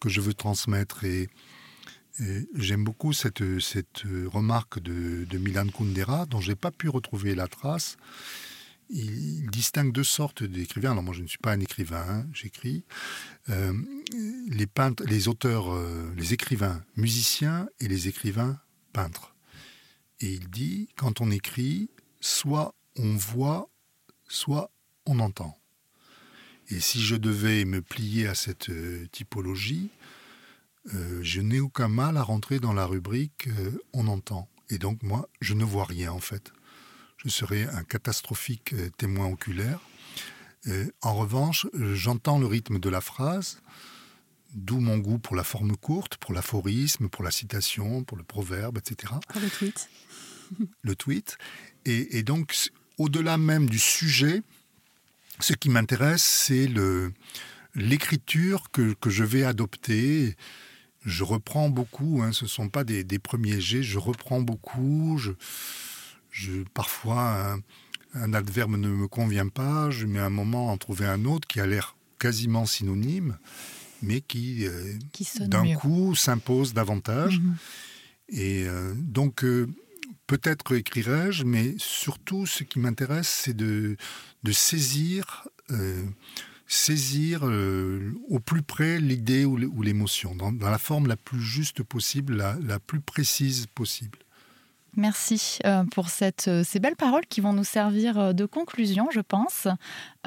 que 0.00 0.08
je 0.08 0.20
veux 0.20 0.34
transmettre. 0.34 1.04
Et, 1.04 1.28
et 2.20 2.48
j'aime 2.54 2.84
beaucoup 2.84 3.12
cette, 3.12 3.42
cette 3.60 4.02
remarque 4.26 4.80
de, 4.80 5.24
de 5.28 5.38
Milan 5.38 5.66
Kundera, 5.68 6.26
dont 6.26 6.40
je 6.40 6.50
n'ai 6.50 6.56
pas 6.56 6.70
pu 6.70 6.88
retrouver 6.88 7.34
la 7.34 7.48
trace. 7.48 7.96
Il 8.94 9.50
distingue 9.50 9.90
deux 9.90 10.04
sortes 10.04 10.42
d'écrivains. 10.42 10.90
Alors 10.90 11.02
moi, 11.02 11.14
je 11.14 11.22
ne 11.22 11.26
suis 11.26 11.38
pas 11.38 11.52
un 11.52 11.60
écrivain, 11.60 12.04
hein, 12.06 12.26
j'écris. 12.34 12.84
Euh, 13.48 13.72
les 14.48 14.66
peintres, 14.66 15.02
les 15.04 15.28
auteurs, 15.28 15.72
euh, 15.72 16.12
les 16.14 16.34
écrivains 16.34 16.84
musiciens 16.96 17.68
et 17.80 17.88
les 17.88 18.08
écrivains 18.08 18.60
peintre. 18.92 19.34
Et 20.20 20.34
il 20.34 20.50
dit, 20.50 20.90
quand 20.94 21.22
on 21.22 21.30
écrit, 21.30 21.88
soit 22.20 22.74
on 22.98 23.16
voit, 23.16 23.70
soit 24.28 24.70
on 25.06 25.20
entend. 25.20 25.56
Et 26.68 26.78
si 26.78 27.00
je 27.00 27.16
devais 27.16 27.64
me 27.64 27.80
plier 27.80 28.28
à 28.28 28.34
cette 28.34 28.68
euh, 28.68 29.06
typologie, 29.10 29.88
je 31.20 31.40
n'ai 31.40 31.60
aucun 31.60 31.86
mal 31.86 32.16
à 32.16 32.24
rentrer 32.24 32.58
dans 32.58 32.72
la 32.72 32.86
rubrique 32.86 33.48
on 33.92 34.08
entend. 34.08 34.48
Et 34.68 34.78
donc 34.78 35.00
moi, 35.04 35.28
je 35.40 35.54
ne 35.54 35.62
vois 35.62 35.84
rien 35.84 36.10
en 36.10 36.18
fait. 36.18 36.52
Je 37.24 37.30
serais 37.30 37.68
un 37.68 37.84
catastrophique 37.84 38.74
témoin 38.96 39.26
oculaire. 39.26 39.80
en 41.02 41.14
revanche, 41.14 41.66
j'entends 41.74 42.38
le 42.38 42.46
rythme 42.46 42.80
de 42.80 42.88
la 42.88 43.00
phrase, 43.00 43.60
d'où 44.54 44.80
mon 44.80 44.98
goût 44.98 45.18
pour 45.18 45.36
la 45.36 45.44
forme 45.44 45.76
courte, 45.76 46.16
pour 46.16 46.32
l'aphorisme, 46.32 47.08
pour 47.08 47.24
la 47.24 47.30
citation, 47.30 48.02
pour 48.04 48.16
le 48.16 48.24
proverbe, 48.24 48.78
etc. 48.78 49.12
Pour 49.28 49.40
le 49.40 49.50
tweet. 49.50 49.88
le 50.82 50.96
tweet. 50.96 51.38
Et, 51.84 52.22
donc, 52.22 52.54
au-delà 52.98 53.38
même 53.38 53.68
du 53.68 53.78
sujet, 53.78 54.42
ce 55.40 55.52
qui 55.52 55.68
m'intéresse, 55.68 56.22
c'est 56.22 56.68
l'écriture 57.74 58.70
que, 58.70 58.94
je 59.06 59.24
vais 59.24 59.44
adopter. 59.44 60.36
Je 61.04 61.24
reprends 61.24 61.68
beaucoup, 61.68 62.22
hein, 62.22 62.32
ce 62.32 62.44
ne 62.44 62.48
sont 62.48 62.68
pas 62.68 62.84
des, 62.84 63.04
premiers 63.18 63.60
jets, 63.60 63.82
je 63.82 63.98
reprends 63.98 64.40
beaucoup. 64.40 65.18
Je, 65.18 65.32
parfois, 66.74 67.58
un, 68.14 68.34
adverbe 68.34 68.76
ne 68.76 68.88
me 68.88 69.08
convient 69.08 69.48
pas, 69.48 69.90
je 69.90 70.06
mets 70.06 70.20
un 70.20 70.30
moment 70.30 70.70
à 70.70 70.72
en 70.72 70.76
trouver 70.76 71.06
un 71.06 71.24
autre 71.24 71.46
qui 71.48 71.60
a 71.60 71.66
l'air 71.66 71.96
quasiment 72.18 72.66
synonyme, 72.66 73.38
mais 74.02 74.20
qui, 74.20 74.66
euh, 74.66 74.94
d'un 75.40 75.74
coup 75.74 76.14
s'impose 76.14 76.74
davantage. 76.74 77.40
Mhm. 77.40 77.56
Et 78.28 78.64
euh, 78.66 78.94
donc, 78.96 79.44
euh, 79.44 79.68
peut-être 80.26 80.74
écrirai-je, 80.74 81.44
mais 81.44 81.74
surtout 81.78 82.46
ce 82.46 82.64
qui 82.64 82.78
m'intéresse, 82.78 83.28
c'est 83.28 83.56
de, 83.56 83.96
de 84.42 84.52
saisir, 84.52 85.46
saisir 86.66 87.40
euh, 87.42 88.12
au 88.28 88.40
plus 88.40 88.62
près 88.62 88.98
l'idée 88.98 89.44
ou 89.44 89.82
l'émotion, 89.82 90.34
dans, 90.34 90.52
la 90.52 90.78
forme 90.78 91.06
la 91.06 91.16
plus 91.16 91.40
juste 91.40 91.82
possible, 91.82 92.36
la 92.36 92.78
plus 92.78 93.00
précise 93.00 93.66
possible. 93.66 94.18
Merci 94.96 95.58
euh, 95.64 95.84
pour 95.84 96.10
cette, 96.10 96.48
euh, 96.48 96.62
ces 96.64 96.78
belles 96.78 96.96
paroles 96.96 97.24
qui 97.26 97.40
vont 97.40 97.54
nous 97.54 97.64
servir 97.64 98.18
euh, 98.18 98.32
de 98.34 98.44
conclusion, 98.44 99.08
je 99.10 99.20
pense. 99.20 99.66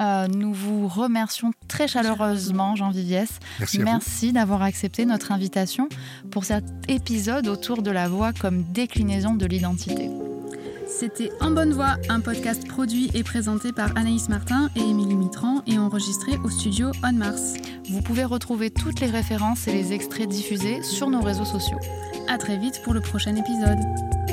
nous 0.00 0.52
vous 0.52 0.88
remercions 0.88 1.52
très 1.68 1.86
chaleureusement, 1.86 2.74
Jean 2.74 2.90
Viviès. 2.90 3.38
Merci, 3.78 4.32
d'avoir 4.32 4.62
accepté 4.62 5.06
notre 5.06 5.30
invitation 5.30 5.88
pour 6.30 6.44
cet 6.44 6.64
épisode 6.88 7.46
autour 7.46 7.82
de 7.82 7.90
la 7.90 8.08
voix 8.08 8.32
comme 8.32 8.64
déclinaison 8.64 9.34
de 9.34 9.46
l'identité. 9.46 10.10
C'était 10.88 11.30
En 11.40 11.50
Bonne 11.50 11.72
Voix, 11.72 11.96
un 12.08 12.20
podcast 12.20 12.66
produit 12.66 13.10
et 13.14 13.22
présenté 13.22 13.72
par 13.72 13.96
Anaïs 13.96 14.28
Martin 14.28 14.70
et 14.76 14.80
Émilie 14.80 15.16
Mitran 15.16 15.62
et 15.66 15.78
enregistré 15.78 16.38
au 16.44 16.50
studio 16.50 16.90
On 17.04 17.12
Mars. 17.12 17.54
Vous 17.88 18.02
pouvez 18.02 18.24
retrouver 18.24 18.70
toutes 18.70 19.00
les 19.00 19.10
références 19.10 19.68
et 19.68 19.72
les 19.72 19.92
extraits 19.92 20.28
diffusés 20.28 20.82
sur 20.82 21.10
nos 21.10 21.20
réseaux 21.20 21.44
sociaux. 21.44 21.78
À 22.28 22.38
très 22.38 22.56
vite 22.56 22.80
pour 22.82 22.94
le 22.94 23.00
prochain 23.00 23.36
épisode. 23.36 24.25